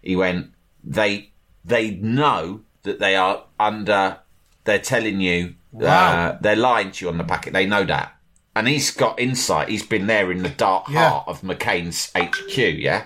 he 0.03 0.17
went, 0.17 0.51
"They 0.85 1.31
they 1.65 1.93
know 1.93 2.61
that 2.83 2.99
they 2.99 3.17
are 3.17 3.45
under. 3.59 4.19
They're 4.65 4.79
telling 4.79 5.21
you, 5.21 5.55
Wow. 5.73 6.27
uh, 6.29 6.39
they're 6.41 6.57
lying 6.57 6.91
to 6.93 7.05
you 7.05 7.11
on 7.11 7.19
the 7.19 7.25
packet. 7.25 7.53
They 7.53 7.67
know 7.67 7.85
that." 7.85 8.15
And 8.55 8.69
he's 8.69 8.91
got 8.91 9.19
insight. 9.19 9.69
He's 9.71 9.87
been 9.87 10.07
there 10.07 10.31
in 10.31 10.43
the 10.43 10.49
dark 10.51 10.89
Yeah. 10.89 11.09
heart 11.09 11.25
of 11.29 11.41
McCain's 11.41 12.11
HQ. 12.15 12.59
Yeah. 12.79 13.05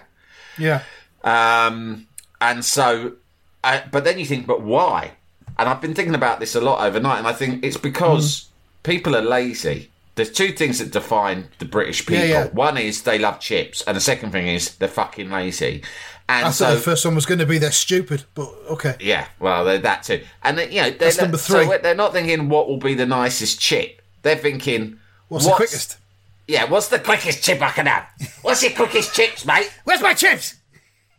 Yeah. 0.58 0.82
Um, 1.22 2.06
and 2.40 2.64
so, 2.64 3.12
uh, 3.62 3.80
but 3.90 4.04
then 4.04 4.18
you 4.18 4.26
think, 4.26 4.46
but 4.46 4.62
why? 4.62 5.12
And 5.58 5.68
I've 5.68 5.80
been 5.80 5.94
thinking 5.94 6.14
about 6.14 6.40
this 6.40 6.54
a 6.54 6.60
lot 6.60 6.84
overnight, 6.84 7.18
and 7.18 7.26
I 7.26 7.32
think 7.32 7.64
it's 7.64 7.76
because 7.76 8.48
people 8.82 9.16
are 9.16 9.22
lazy. 9.22 9.90
There's 10.16 10.30
two 10.32 10.52
things 10.52 10.78
that 10.78 10.90
define 10.92 11.48
the 11.58 11.64
British 11.64 12.04
people. 12.06 12.24
Yeah, 12.26 12.44
yeah. 12.44 12.48
One 12.48 12.76
is 12.78 13.02
they 13.02 13.18
love 13.18 13.38
chips, 13.40 13.82
and 13.86 13.96
the 13.96 14.00
second 14.00 14.32
thing 14.32 14.46
is 14.48 14.74
they're 14.76 14.88
fucking 14.88 15.30
lazy. 15.30 15.82
And 16.28 16.46
I 16.46 16.50
so, 16.50 16.74
the 16.74 16.80
first 16.80 17.04
one 17.04 17.14
was 17.14 17.24
going 17.24 17.38
to 17.38 17.46
be 17.46 17.58
they're 17.58 17.70
stupid, 17.70 18.24
but 18.34 18.48
okay. 18.70 18.96
yeah, 19.00 19.26
well, 19.38 19.64
they're 19.64 19.78
that 19.78 20.02
too. 20.02 20.22
And 20.42 20.58
they- 20.58 20.70
you 20.70 20.82
know, 20.82 20.90
they're, 20.90 21.12
number 21.20 21.38
so 21.38 21.64
three. 21.64 21.78
they're 21.78 21.94
not 21.94 22.12
thinking 22.12 22.48
what 22.48 22.68
will 22.68 22.78
be 22.78 22.94
the 22.94 23.06
nicest 23.06 23.60
chip. 23.60 24.02
They're 24.22 24.36
thinking, 24.36 24.98
What's, 25.28 25.46
the 25.46 25.52
quickest? 25.52 25.98
Yeah, 26.48 26.64
what's 26.64 26.88
the 26.88 26.98
quickest 26.98 27.44
chip 27.44 27.62
I 27.62 27.70
can 27.70 27.86
have? 27.86 28.08
What's 28.42 28.62
your 28.62 28.72
quickest 28.72 29.14
chips, 29.14 29.46
mate? 29.46 29.70
Where's 29.84 30.02
my 30.02 30.14
chips? 30.14 30.56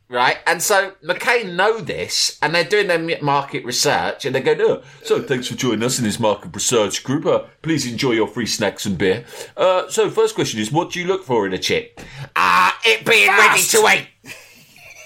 right? 0.09 0.37
And 0.47 0.61
so 0.61 0.93
McCain 1.03 1.55
know 1.55 1.79
this, 1.79 2.37
and 2.41 2.53
they're 2.53 2.63
doing 2.63 2.87
their 2.87 3.21
market 3.21 3.65
research, 3.65 4.25
and 4.25 4.33
they 4.35 4.41
go, 4.41 4.53
"No, 4.53 4.83
so 5.03 5.21
thanks 5.21 5.47
for 5.47 5.55
joining 5.55 5.83
us 5.83 5.97
in 5.97 6.05
this 6.05 6.19
market 6.19 6.51
research 6.53 7.03
group. 7.03 7.25
Uh, 7.25 7.39
please 7.61 7.85
enjoy 7.85 8.11
your 8.11 8.27
free 8.27 8.45
snacks 8.45 8.85
and 8.85 8.97
beer." 8.97 9.25
Uh, 9.55 9.89
so 9.89 10.09
first 10.09 10.35
question 10.35 10.59
is, 10.59 10.71
what 10.71 10.91
do 10.91 10.99
you 10.99 11.07
look 11.07 11.23
for 11.23 11.45
in 11.45 11.53
a 11.53 11.57
chip? 11.57 11.99
Ah, 12.35 12.77
it 12.85 13.05
being 13.05 13.27
Fast. 13.27 13.73
ready 13.73 13.85
to 13.95 14.01
eat. 14.01 14.07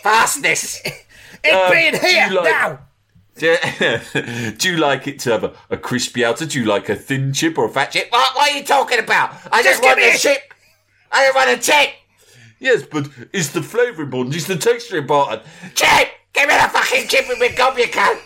Fastness. 0.04 0.82
It 1.43 1.54
Um, 1.56 1.72
being 1.72 1.95
here 1.99 2.28
like- 2.30 2.43
now. 2.43 2.80
Do 3.36 3.47
you, 3.80 4.52
do 4.52 4.70
you 4.74 4.78
like 4.78 5.08
it 5.08 5.18
to 5.22 5.32
have 5.32 5.43
a, 5.43 5.54
a 5.72 5.78
crispy 5.78 6.24
outer? 6.24 6.45
Do 6.45 6.60
you 6.60 6.66
like 6.66 6.88
a 6.88 6.95
thin 6.95 7.34
chip 7.34 7.58
or 7.58 7.66
a 7.66 7.70
fat 7.70 7.91
chip? 7.93 8.08
What, 8.12 8.36
what 8.36 8.52
are 8.52 8.56
you 8.58 8.64
talking 8.64 8.99
about? 8.99 9.32
I 9.52 9.64
just, 9.64 9.82
Just 9.82 9.82
give 9.82 9.89
want 9.89 9.99
me 10.02 10.12
a 10.14 10.18
chip. 10.20 10.54
I 11.12 11.26
don't 11.26 11.36
want 11.36 11.49
a 11.49 11.58
chip. 11.60 11.89
Yes, 12.60 12.84
but 12.84 13.08
is 13.34 13.54
the 13.54 13.64
flavour 13.64 14.04
important? 14.04 14.36
Is 14.36 14.45
the 14.45 14.56
texture 14.56 14.97
important? 14.97 15.41
Chip! 15.74 16.10
Give 16.34 16.47
me 16.47 16.54
the 16.54 16.70
fucking 16.70 17.08
chip 17.08 17.28
with 17.28 17.39
me 17.39 17.49
gob, 17.56 17.76
you 17.80 17.86
cunt! 17.86 18.20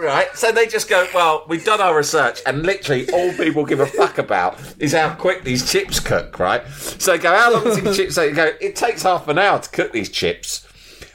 Right, 0.00 0.26
so 0.34 0.50
they 0.50 0.66
just 0.66 0.88
go, 0.90 1.06
well, 1.14 1.44
we've 1.48 1.64
done 1.64 1.80
our 1.80 1.96
research, 1.96 2.40
and 2.46 2.64
literally 2.64 3.08
all 3.12 3.32
people 3.34 3.64
give 3.64 3.78
a 3.78 3.86
fuck 3.86 4.18
about 4.18 4.58
is 4.80 4.92
how 4.92 5.14
quick 5.14 5.44
these 5.44 5.70
chips 5.70 6.00
cook, 6.00 6.40
right? 6.40 6.66
So 6.68 7.12
they 7.12 7.18
go, 7.18 7.32
how 7.32 7.52
long 7.52 7.62
does 7.62 7.80
these 7.80 7.96
chips 7.98 8.14
take? 8.16 8.30
They 8.30 8.36
go, 8.36 8.52
it 8.60 8.74
takes 8.74 9.04
half 9.04 9.28
an 9.28 9.38
hour 9.38 9.60
to 9.60 9.70
cook 9.70 9.92
these 9.92 10.08
chips. 10.08 10.63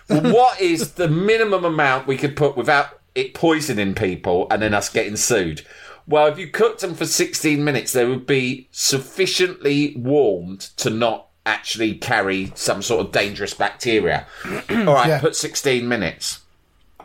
What 0.09 0.59
is 0.59 0.93
the 0.93 1.07
minimum 1.07 1.65
amount 1.65 2.07
we 2.07 2.17
could 2.17 2.35
put 2.35 2.57
without 2.57 2.99
it 3.15 3.33
poisoning 3.33 3.93
people 3.95 4.47
and 4.51 4.61
then 4.61 4.73
us 4.73 4.89
getting 4.89 5.15
sued? 5.15 5.65
Well, 6.07 6.25
if 6.27 6.39
you 6.39 6.47
cooked 6.47 6.81
them 6.81 6.95
for 6.95 7.05
16 7.05 7.63
minutes, 7.63 7.93
they 7.93 8.05
would 8.05 8.25
be 8.25 8.67
sufficiently 8.71 9.93
warmed 9.97 10.61
to 10.77 10.89
not 10.89 11.27
actually 11.45 11.95
carry 11.95 12.51
some 12.55 12.81
sort 12.81 13.05
of 13.05 13.11
dangerous 13.11 13.53
bacteria. 13.53 14.25
All 14.69 14.85
right, 14.93 15.07
Yeah. 15.07 15.19
put 15.19 15.35
16 15.35 15.87
minutes. 15.87 16.39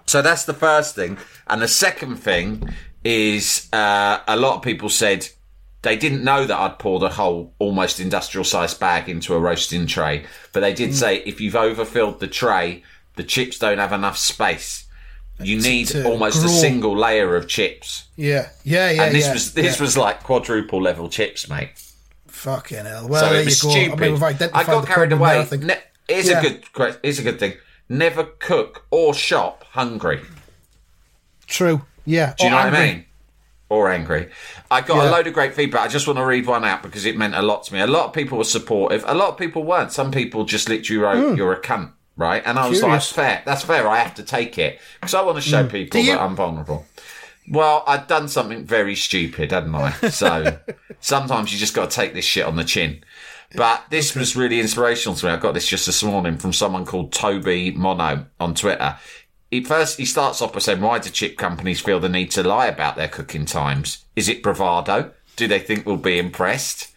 So 0.06 0.22
that's 0.22 0.44
the 0.44 0.54
first 0.54 0.94
thing. 0.94 1.18
And 1.46 1.60
the 1.62 1.68
second 1.68 2.16
thing 2.16 2.68
is 3.04 3.68
uh, 3.72 4.20
a 4.26 4.36
lot 4.36 4.56
of 4.56 4.62
people 4.62 4.88
said 4.88 5.28
they 5.82 5.96
didn't 5.96 6.24
know 6.24 6.46
that 6.46 6.56
I'd 6.58 6.78
poured 6.78 7.02
a 7.02 7.10
whole 7.10 7.52
almost 7.58 8.00
industrial 8.00 8.44
sized 8.44 8.80
bag 8.80 9.08
into 9.08 9.34
a 9.34 9.38
roasting 9.38 9.86
tray. 9.86 10.24
But 10.52 10.60
they 10.60 10.72
did 10.72 10.94
say 10.94 11.18
if 11.26 11.40
you've 11.40 11.56
overfilled 11.56 12.20
the 12.20 12.26
tray, 12.26 12.82
the 13.16 13.24
chips 13.24 13.58
don't 13.58 13.78
have 13.78 13.92
enough 13.92 14.16
space. 14.18 14.86
You 15.40 15.60
need 15.60 15.88
to 15.88 16.04
almost 16.06 16.44
a 16.44 16.48
single 16.48 16.96
layer 16.96 17.34
of 17.34 17.48
chips. 17.48 18.04
Yeah, 18.16 18.50
yeah, 18.62 18.90
yeah. 18.90 19.02
and 19.04 19.14
this 19.14 19.26
yeah, 19.26 19.32
was 19.32 19.54
this 19.54 19.76
yeah. 19.78 19.82
was 19.82 19.96
like 19.96 20.22
quadruple 20.22 20.80
level 20.80 21.08
chips, 21.08 21.48
mate. 21.48 21.70
fucking 22.28 22.84
hell. 22.84 23.08
Well, 23.08 23.20
so 23.24 23.30
there 23.30 23.40
it 23.42 23.44
was 23.46 23.62
you 23.64 23.68
go. 23.68 23.74
stupid. 23.74 24.22
I 24.22 24.32
mean, 24.32 24.50
I 24.54 24.64
got 24.64 24.86
carried 24.86 25.12
away. 25.12 25.40
I 25.40 25.44
think. 25.44 25.64
Ne- 25.64 25.82
here's 26.08 26.28
Yeah. 26.28 26.40
a 26.40 26.42
good. 26.42 26.96
Here's 27.02 27.18
a 27.18 27.22
good 27.22 27.40
thing. 27.40 27.54
Never 27.88 28.22
cook 28.24 28.86
or 28.92 29.12
shop 29.12 29.64
hungry. 29.70 30.20
True. 31.46 31.82
Yeah. 32.06 32.34
Do 32.38 32.44
you 32.44 32.48
Or 32.48 32.50
know 32.52 32.64
what 32.64 32.74
I 32.74 32.86
mean? 32.86 33.04
Or 33.68 33.90
angry. 33.90 34.28
I 34.70 34.82
got 34.82 35.04
a 35.06 35.10
load 35.10 35.26
of 35.26 35.34
great 35.34 35.54
feedback. 35.54 35.82
I 35.82 35.88
just 35.88 36.06
want 36.06 36.18
to 36.18 36.24
read 36.24 36.46
one 36.46 36.64
out 36.64 36.82
because 36.82 37.04
it 37.06 37.16
meant 37.16 37.34
a 37.34 37.42
lot 37.42 37.64
to 37.64 37.74
me. 37.74 37.80
A 37.80 37.86
lot 37.86 38.06
of 38.06 38.12
people 38.12 38.38
were 38.38 38.44
supportive. 38.44 39.04
A 39.06 39.14
lot 39.14 39.30
of 39.30 39.36
people 39.38 39.64
weren't. 39.64 39.90
Some 39.90 40.10
people 40.12 40.44
just 40.44 40.68
literally 40.68 41.02
wrote, 41.02 41.30
hmm. 41.30 41.36
"You're 41.36 41.52
a 41.52 41.60
cunt," 41.60 41.90
right? 42.16 42.42
And 42.44 42.58
I 42.58 42.68
was 42.68 42.78
like, 42.82 42.82
Hmm. 42.82 42.86
Curious. 42.90 43.12
"Fair. 43.12 43.42
That's 43.44 43.64
fair. 43.64 43.88
I 43.88 43.98
have 43.98 44.14
to 44.14 44.22
take 44.22 44.58
it 44.58 44.80
because 45.00 45.14
I 45.14 45.22
want 45.22 45.36
to 45.36 45.42
show 45.42 45.66
people 45.66 46.00
you- 46.00 46.12
that 46.12 46.20
I'm 46.22 46.36
vulnerable." 46.36 46.86
Well, 47.46 47.84
I'd 47.86 48.06
done 48.06 48.28
something 48.28 48.64
very 48.64 48.94
stupid, 48.96 49.52
hadn't 49.52 49.74
I? 49.74 49.90
So 50.08 50.58
sometimes 51.00 51.52
you 51.52 51.58
just 51.58 51.74
got 51.74 51.90
to 51.90 51.94
take 51.96 52.14
this 52.14 52.24
shit 52.24 52.46
on 52.46 52.56
the 52.56 52.64
chin. 52.64 53.04
But 53.54 53.84
this 53.90 54.14
was 54.16 54.34
really 54.34 54.58
inspirational 54.60 55.14
to 55.16 55.26
me. 55.26 55.32
I 55.32 55.36
got 55.36 55.52
this 55.54 55.68
just 55.68 55.86
this 55.86 56.02
morning 56.02 56.38
from 56.38 56.52
someone 56.52 56.84
called 56.86 57.12
Toby 57.12 57.70
Mono 57.72 58.26
on 58.40 58.54
Twitter. 58.54 58.96
He 59.50 59.62
first 59.62 59.98
he 59.98 60.06
starts 60.06 60.40
off 60.42 60.52
by 60.54 60.58
saying, 60.58 60.80
"Why 60.80 60.98
do 60.98 61.10
chip 61.10 61.36
companies 61.36 61.80
feel 61.80 62.00
the 62.00 62.08
need 62.08 62.30
to 62.32 62.42
lie 62.42 62.66
about 62.66 62.96
their 62.96 63.06
cooking 63.08 63.44
times? 63.44 64.04
Is 64.16 64.28
it 64.28 64.42
bravado? 64.42 65.12
Do 65.36 65.46
they 65.46 65.58
think 65.60 65.84
we'll 65.86 65.96
be 65.98 66.18
impressed?" 66.18 66.88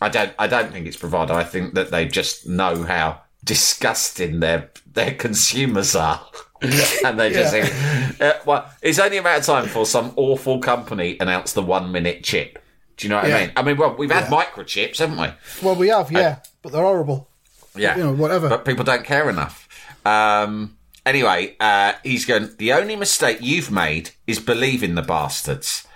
I 0.00 0.08
don't. 0.08 0.32
I 0.38 0.46
don't 0.46 0.72
think 0.72 0.86
it's 0.86 0.96
bravado. 0.96 1.34
I 1.34 1.44
think 1.44 1.74
that 1.74 1.90
they 1.90 2.06
just 2.06 2.46
know 2.48 2.84
how 2.84 3.20
disgusting 3.44 4.40
their 4.40 4.70
their 4.92 5.14
consumers 5.14 5.94
are, 5.96 6.20
and 6.62 7.18
they 7.18 7.32
just 7.32 7.52
think, 7.52 8.20
uh, 8.20 8.34
well, 8.44 8.70
it's 8.82 8.98
only 8.98 9.16
a 9.18 9.22
matter 9.22 9.38
of 9.40 9.46
time 9.46 9.64
before 9.64 9.86
some 9.86 10.12
awful 10.16 10.58
company 10.58 11.16
announce 11.20 11.52
the 11.54 11.62
one 11.62 11.90
minute 11.92 12.22
chip. 12.22 12.58
Do 12.96 13.06
you 13.06 13.10
know 13.10 13.16
what 13.16 13.28
Yeah. 13.28 13.36
I 13.36 13.40
mean? 13.40 13.52
I 13.56 13.62
mean, 13.62 13.76
well, 13.78 13.94
we've 13.96 14.10
had 14.10 14.24
microchips, 14.24 14.98
haven't 14.98 15.16
we? 15.18 15.28
Well, 15.62 15.74
we 15.76 15.88
have, 15.88 16.12
yeah, 16.12 16.40
but 16.60 16.72
they're 16.72 16.82
horrible. 16.82 17.28
Yeah, 17.74 17.96
You 17.96 18.02
know, 18.04 18.12
whatever. 18.12 18.50
But 18.50 18.66
people 18.66 18.84
don't 18.84 19.04
care 19.04 19.30
enough. 19.30 19.66
Um, 20.04 20.76
anyway, 21.06 21.56
uh, 21.58 21.94
he's 22.04 22.26
going. 22.26 22.50
The 22.58 22.74
only 22.74 22.96
mistake 22.96 23.38
you've 23.40 23.70
made 23.70 24.10
is 24.26 24.38
believing 24.40 24.94
the 24.94 25.02
bastards. 25.02 25.86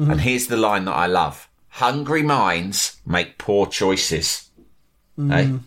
Mm-hmm. 0.00 0.10
And 0.10 0.20
here's 0.22 0.48
the 0.48 0.56
line 0.56 0.84
that 0.86 0.94
I 0.96 1.06
love: 1.06 1.48
"Hungry 1.68 2.24
minds 2.24 2.96
make 3.06 3.38
poor 3.38 3.66
choices." 3.66 4.50
Mm-hmm. 5.16 5.30
Hey. 5.30 5.58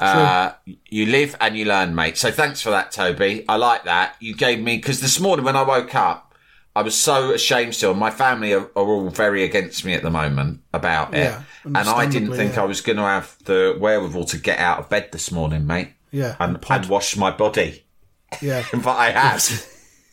Uh, 0.00 0.52
you 0.88 1.06
live 1.06 1.36
and 1.40 1.56
you 1.56 1.64
learn, 1.64 1.94
mate. 1.94 2.16
So 2.16 2.30
thanks 2.30 2.60
for 2.60 2.70
that, 2.70 2.90
Toby. 2.92 3.44
I 3.48 3.56
like 3.56 3.84
that. 3.84 4.16
You 4.20 4.34
gave 4.34 4.60
me 4.60 4.76
because 4.76 5.00
this 5.00 5.20
morning 5.20 5.44
when 5.44 5.56
I 5.56 5.62
woke 5.62 5.94
up, 5.94 6.34
I 6.76 6.82
was 6.82 7.00
so 7.00 7.30
ashamed 7.32 7.74
still. 7.74 7.94
My 7.94 8.10
family 8.10 8.52
are, 8.52 8.64
are 8.74 8.86
all 8.88 9.08
very 9.08 9.44
against 9.44 9.84
me 9.84 9.94
at 9.94 10.02
the 10.02 10.10
moment 10.10 10.60
about 10.72 11.14
it, 11.14 11.18
Yeah, 11.18 11.42
and 11.64 11.76
I 11.76 12.06
didn't 12.06 12.32
think 12.32 12.56
yeah. 12.56 12.62
I 12.62 12.64
was 12.64 12.80
going 12.80 12.96
to 12.96 13.04
have 13.04 13.36
the 13.44 13.76
wherewithal 13.78 14.24
to 14.26 14.38
get 14.38 14.58
out 14.58 14.80
of 14.80 14.88
bed 14.88 15.10
this 15.12 15.30
morning, 15.30 15.66
mate. 15.66 15.90
Yeah, 16.10 16.34
and, 16.40 16.60
pod. 16.60 16.82
and 16.82 16.90
wash 16.90 17.16
my 17.16 17.30
body. 17.30 17.84
Yeah. 18.42 18.64
But 18.72 18.96
I 18.96 19.10
have, 19.10 19.66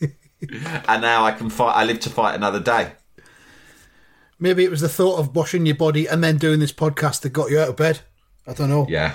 and 0.88 1.02
now 1.02 1.24
I 1.24 1.32
can 1.32 1.50
fight. 1.50 1.72
I 1.72 1.84
live 1.84 1.98
to 2.00 2.10
fight 2.10 2.36
another 2.36 2.60
day. 2.60 2.92
Maybe 4.38 4.64
it 4.64 4.70
was 4.70 4.80
the 4.80 4.88
thought 4.88 5.18
of 5.18 5.34
washing 5.34 5.66
your 5.66 5.76
body 5.76 6.06
and 6.06 6.22
then 6.22 6.36
doing 6.36 6.60
this 6.60 6.72
podcast 6.72 7.22
that 7.22 7.30
got 7.30 7.50
you 7.50 7.60
out 7.60 7.68
of 7.68 7.76
bed. 7.76 8.00
I 8.46 8.52
don't 8.52 8.70
know. 8.70 8.86
Yeah, 8.88 9.14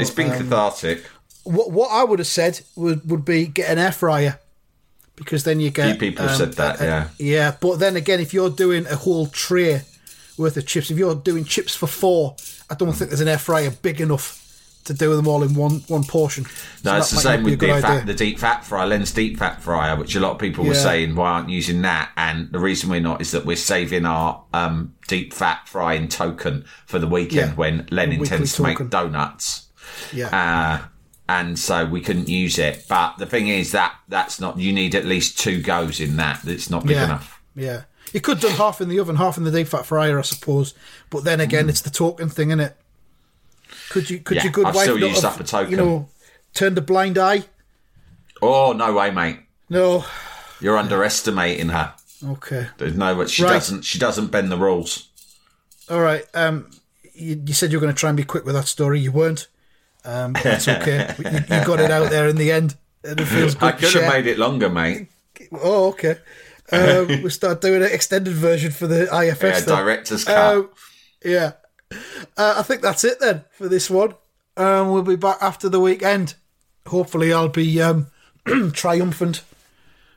it's 0.00 0.10
been 0.10 0.30
um, 0.30 0.38
cathartic. 0.38 1.04
What 1.44 1.70
what 1.72 1.90
I 1.90 2.04
would 2.04 2.18
have 2.18 2.28
said 2.28 2.60
would 2.76 3.08
would 3.10 3.24
be 3.24 3.46
get 3.46 3.70
an 3.70 3.78
air 3.78 3.92
fryer 3.92 4.38
because 5.16 5.44
then 5.44 5.60
you 5.60 5.70
get. 5.70 5.90
Few 5.90 5.98
people 5.98 6.26
have 6.26 6.36
said 6.36 6.52
that, 6.54 6.80
a- 6.80 6.84
yeah. 6.84 7.08
Yeah, 7.18 7.56
but 7.60 7.78
then 7.78 7.96
again, 7.96 8.20
if 8.20 8.32
you're 8.32 8.50
doing 8.50 8.86
a 8.86 8.96
whole 8.96 9.26
tray 9.26 9.82
worth 10.36 10.56
of 10.56 10.66
chips, 10.66 10.90
if 10.90 10.98
you're 10.98 11.14
doing 11.14 11.44
chips 11.44 11.74
for 11.74 11.86
four, 11.86 12.36
I 12.70 12.74
don't 12.74 12.92
think 12.92 13.10
there's 13.10 13.20
an 13.20 13.28
air 13.28 13.38
fryer 13.38 13.70
big 13.70 14.00
enough 14.00 14.44
to 14.84 14.94
do 14.94 15.14
them 15.16 15.28
all 15.28 15.42
in 15.42 15.54
one 15.54 15.80
one 15.88 16.04
portion. 16.04 16.44
So 16.44 16.90
No, 16.92 16.98
it's 16.98 17.10
the 17.10 17.16
same 17.16 17.42
not 17.42 17.58
be 17.58 17.68
a 17.68 17.74
with 17.74 17.82
the, 17.82 17.88
fat, 17.88 18.06
the 18.06 18.14
deep 18.14 18.38
fat 18.38 18.64
fryer, 18.64 18.86
Len's 18.86 19.12
deep 19.12 19.38
fat 19.38 19.60
fryer, 19.62 19.96
which 19.96 20.14
a 20.16 20.20
lot 20.20 20.32
of 20.32 20.38
people 20.38 20.64
were 20.64 20.74
saying 20.74 21.14
why 21.14 21.30
aren't 21.32 21.50
you 21.50 21.56
using 21.56 21.82
that? 21.82 22.10
And 22.16 22.50
the 22.52 22.58
reason 22.58 22.88
we're 22.88 23.00
not 23.00 23.20
is 23.20 23.32
that 23.32 23.44
we're 23.44 23.56
saving 23.56 24.06
our 24.06 24.44
um, 24.54 24.94
deep 25.06 25.34
fat 25.34 25.68
frying 25.68 26.08
token 26.08 26.64
for 26.86 26.98
the 26.98 27.06
weekend 27.06 27.50
Yeah, 27.50 27.54
when 27.54 27.86
Len 27.90 28.10
the 28.10 28.16
intends 28.16 28.54
to 28.54 28.62
make 28.62 28.88
donuts. 28.88 29.67
Yeah. 30.12 30.80
Uh, 30.82 30.86
and 31.28 31.58
so 31.58 31.84
we 31.84 32.00
couldn't 32.00 32.28
use 32.28 32.58
it. 32.58 32.86
But 32.88 33.18
the 33.18 33.26
thing 33.26 33.48
is 33.48 33.72
that 33.72 33.94
that's 34.08 34.40
not. 34.40 34.58
You 34.58 34.72
need 34.72 34.94
at 34.94 35.04
least 35.04 35.38
two 35.38 35.60
goes 35.62 36.00
in 36.00 36.16
that. 36.16 36.44
It's 36.46 36.70
not 36.70 36.86
big 36.86 36.96
yeah. 36.96 37.04
enough. 37.04 37.40
Yeah. 37.54 37.82
You 38.12 38.20
could 38.20 38.40
do 38.40 38.48
half 38.48 38.80
in 38.80 38.88
the 38.88 38.98
oven, 38.98 39.16
half 39.16 39.36
in 39.36 39.44
the 39.44 39.50
deep 39.50 39.68
fat 39.68 39.84
fryer, 39.84 40.18
I 40.18 40.22
suppose. 40.22 40.72
But 41.10 41.24
then 41.24 41.40
again, 41.40 41.68
it's 41.68 41.82
the 41.82 41.90
token 41.90 42.30
thing, 42.30 42.48
isn't 42.48 42.60
it? 42.60 42.76
Could 43.90 44.08
you 44.08 44.20
could. 44.20 44.38
Yeah, 44.38 44.44
your 44.44 44.52
good 44.52 44.66
I've 44.66 44.74
wife 44.74 44.84
still 44.84 44.98
not 44.98 45.10
used 45.10 45.24
up 45.24 45.38
a 45.38 45.44
token. 45.44 45.70
You 45.72 45.76
know, 45.76 46.08
turned 46.54 46.78
a 46.78 46.80
blind 46.80 47.18
eye? 47.18 47.44
Oh 48.40 48.72
no 48.72 48.94
way, 48.94 49.10
mate! 49.10 49.40
No. 49.68 50.04
You're 50.60 50.78
underestimating 50.78 51.68
her. 51.68 51.94
Okay. 52.24 52.66
There's 52.78 52.96
no, 52.96 53.14
but 53.14 53.30
she 53.30 53.44
Right. 53.44 53.52
doesn't. 53.52 53.82
She 53.82 53.98
doesn't 53.98 54.28
bend 54.28 54.50
the 54.50 54.56
rules. 54.56 55.08
All 55.88 56.00
right. 56.00 56.24
Um, 56.34 56.70
you, 57.14 57.42
you 57.46 57.54
said 57.54 57.70
you 57.70 57.78
were 57.78 57.82
going 57.82 57.94
to 57.94 57.98
try 57.98 58.10
and 58.10 58.16
be 58.16 58.24
quick 58.24 58.44
with 58.44 58.54
that 58.54 58.66
story. 58.66 59.00
You 59.00 59.12
weren't. 59.12 59.46
Um, 60.08 60.32
that's 60.32 60.66
okay. 60.66 61.14
you, 61.18 61.24
you 61.30 61.64
got 61.66 61.80
it 61.80 61.90
out 61.90 62.08
there 62.08 62.28
in 62.28 62.36
the 62.36 62.50
end, 62.50 62.76
and 63.04 63.20
it 63.20 63.24
feels 63.26 63.54
good. 63.54 63.62
I 63.62 63.72
could 63.72 63.92
have 63.92 64.10
made 64.10 64.26
it 64.26 64.38
longer, 64.38 64.70
mate. 64.70 65.08
Oh, 65.52 65.88
okay. 65.88 66.16
Um, 66.72 67.06
we'll 67.22 67.30
start 67.30 67.60
doing 67.60 67.82
an 67.82 67.90
extended 67.92 68.32
version 68.32 68.70
for 68.70 68.86
the 68.86 69.02
IFS. 69.02 69.42
Yeah, 69.42 69.60
then. 69.60 69.76
director's 69.76 70.24
cut. 70.24 70.56
Um, 70.56 70.70
yeah. 71.22 71.52
Uh, 72.36 72.54
I 72.56 72.62
think 72.62 72.80
that's 72.80 73.04
it 73.04 73.20
then 73.20 73.44
for 73.50 73.68
this 73.68 73.90
one. 73.90 74.14
Um, 74.56 74.90
we'll 74.90 75.02
be 75.02 75.16
back 75.16 75.38
after 75.42 75.68
the 75.68 75.80
weekend. 75.80 76.34
Hopefully, 76.86 77.30
I'll 77.30 77.48
be 77.50 77.80
um, 77.82 78.06
triumphant 78.72 79.42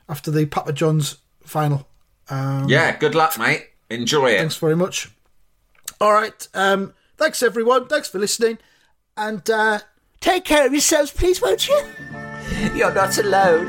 after 0.08 0.30
the 0.30 0.46
Papa 0.46 0.72
John's 0.72 1.18
final. 1.44 1.86
Um, 2.30 2.66
yeah, 2.66 2.96
good 2.96 3.14
luck, 3.14 3.38
mate. 3.38 3.68
Enjoy 3.90 4.30
it. 4.30 4.38
Thanks 4.38 4.56
very 4.56 4.76
much. 4.76 5.10
All 6.00 6.14
right. 6.14 6.48
Um, 6.54 6.94
thanks, 7.18 7.42
everyone. 7.42 7.88
Thanks 7.88 8.08
for 8.08 8.18
listening. 8.18 8.56
And 9.16 9.48
uh, 9.50 9.80
take 10.20 10.44
care 10.44 10.66
of 10.66 10.72
yourselves, 10.72 11.10
please, 11.10 11.40
won't 11.40 11.68
you? 11.68 11.82
You're 12.74 12.94
not 12.94 13.18
alone. 13.18 13.68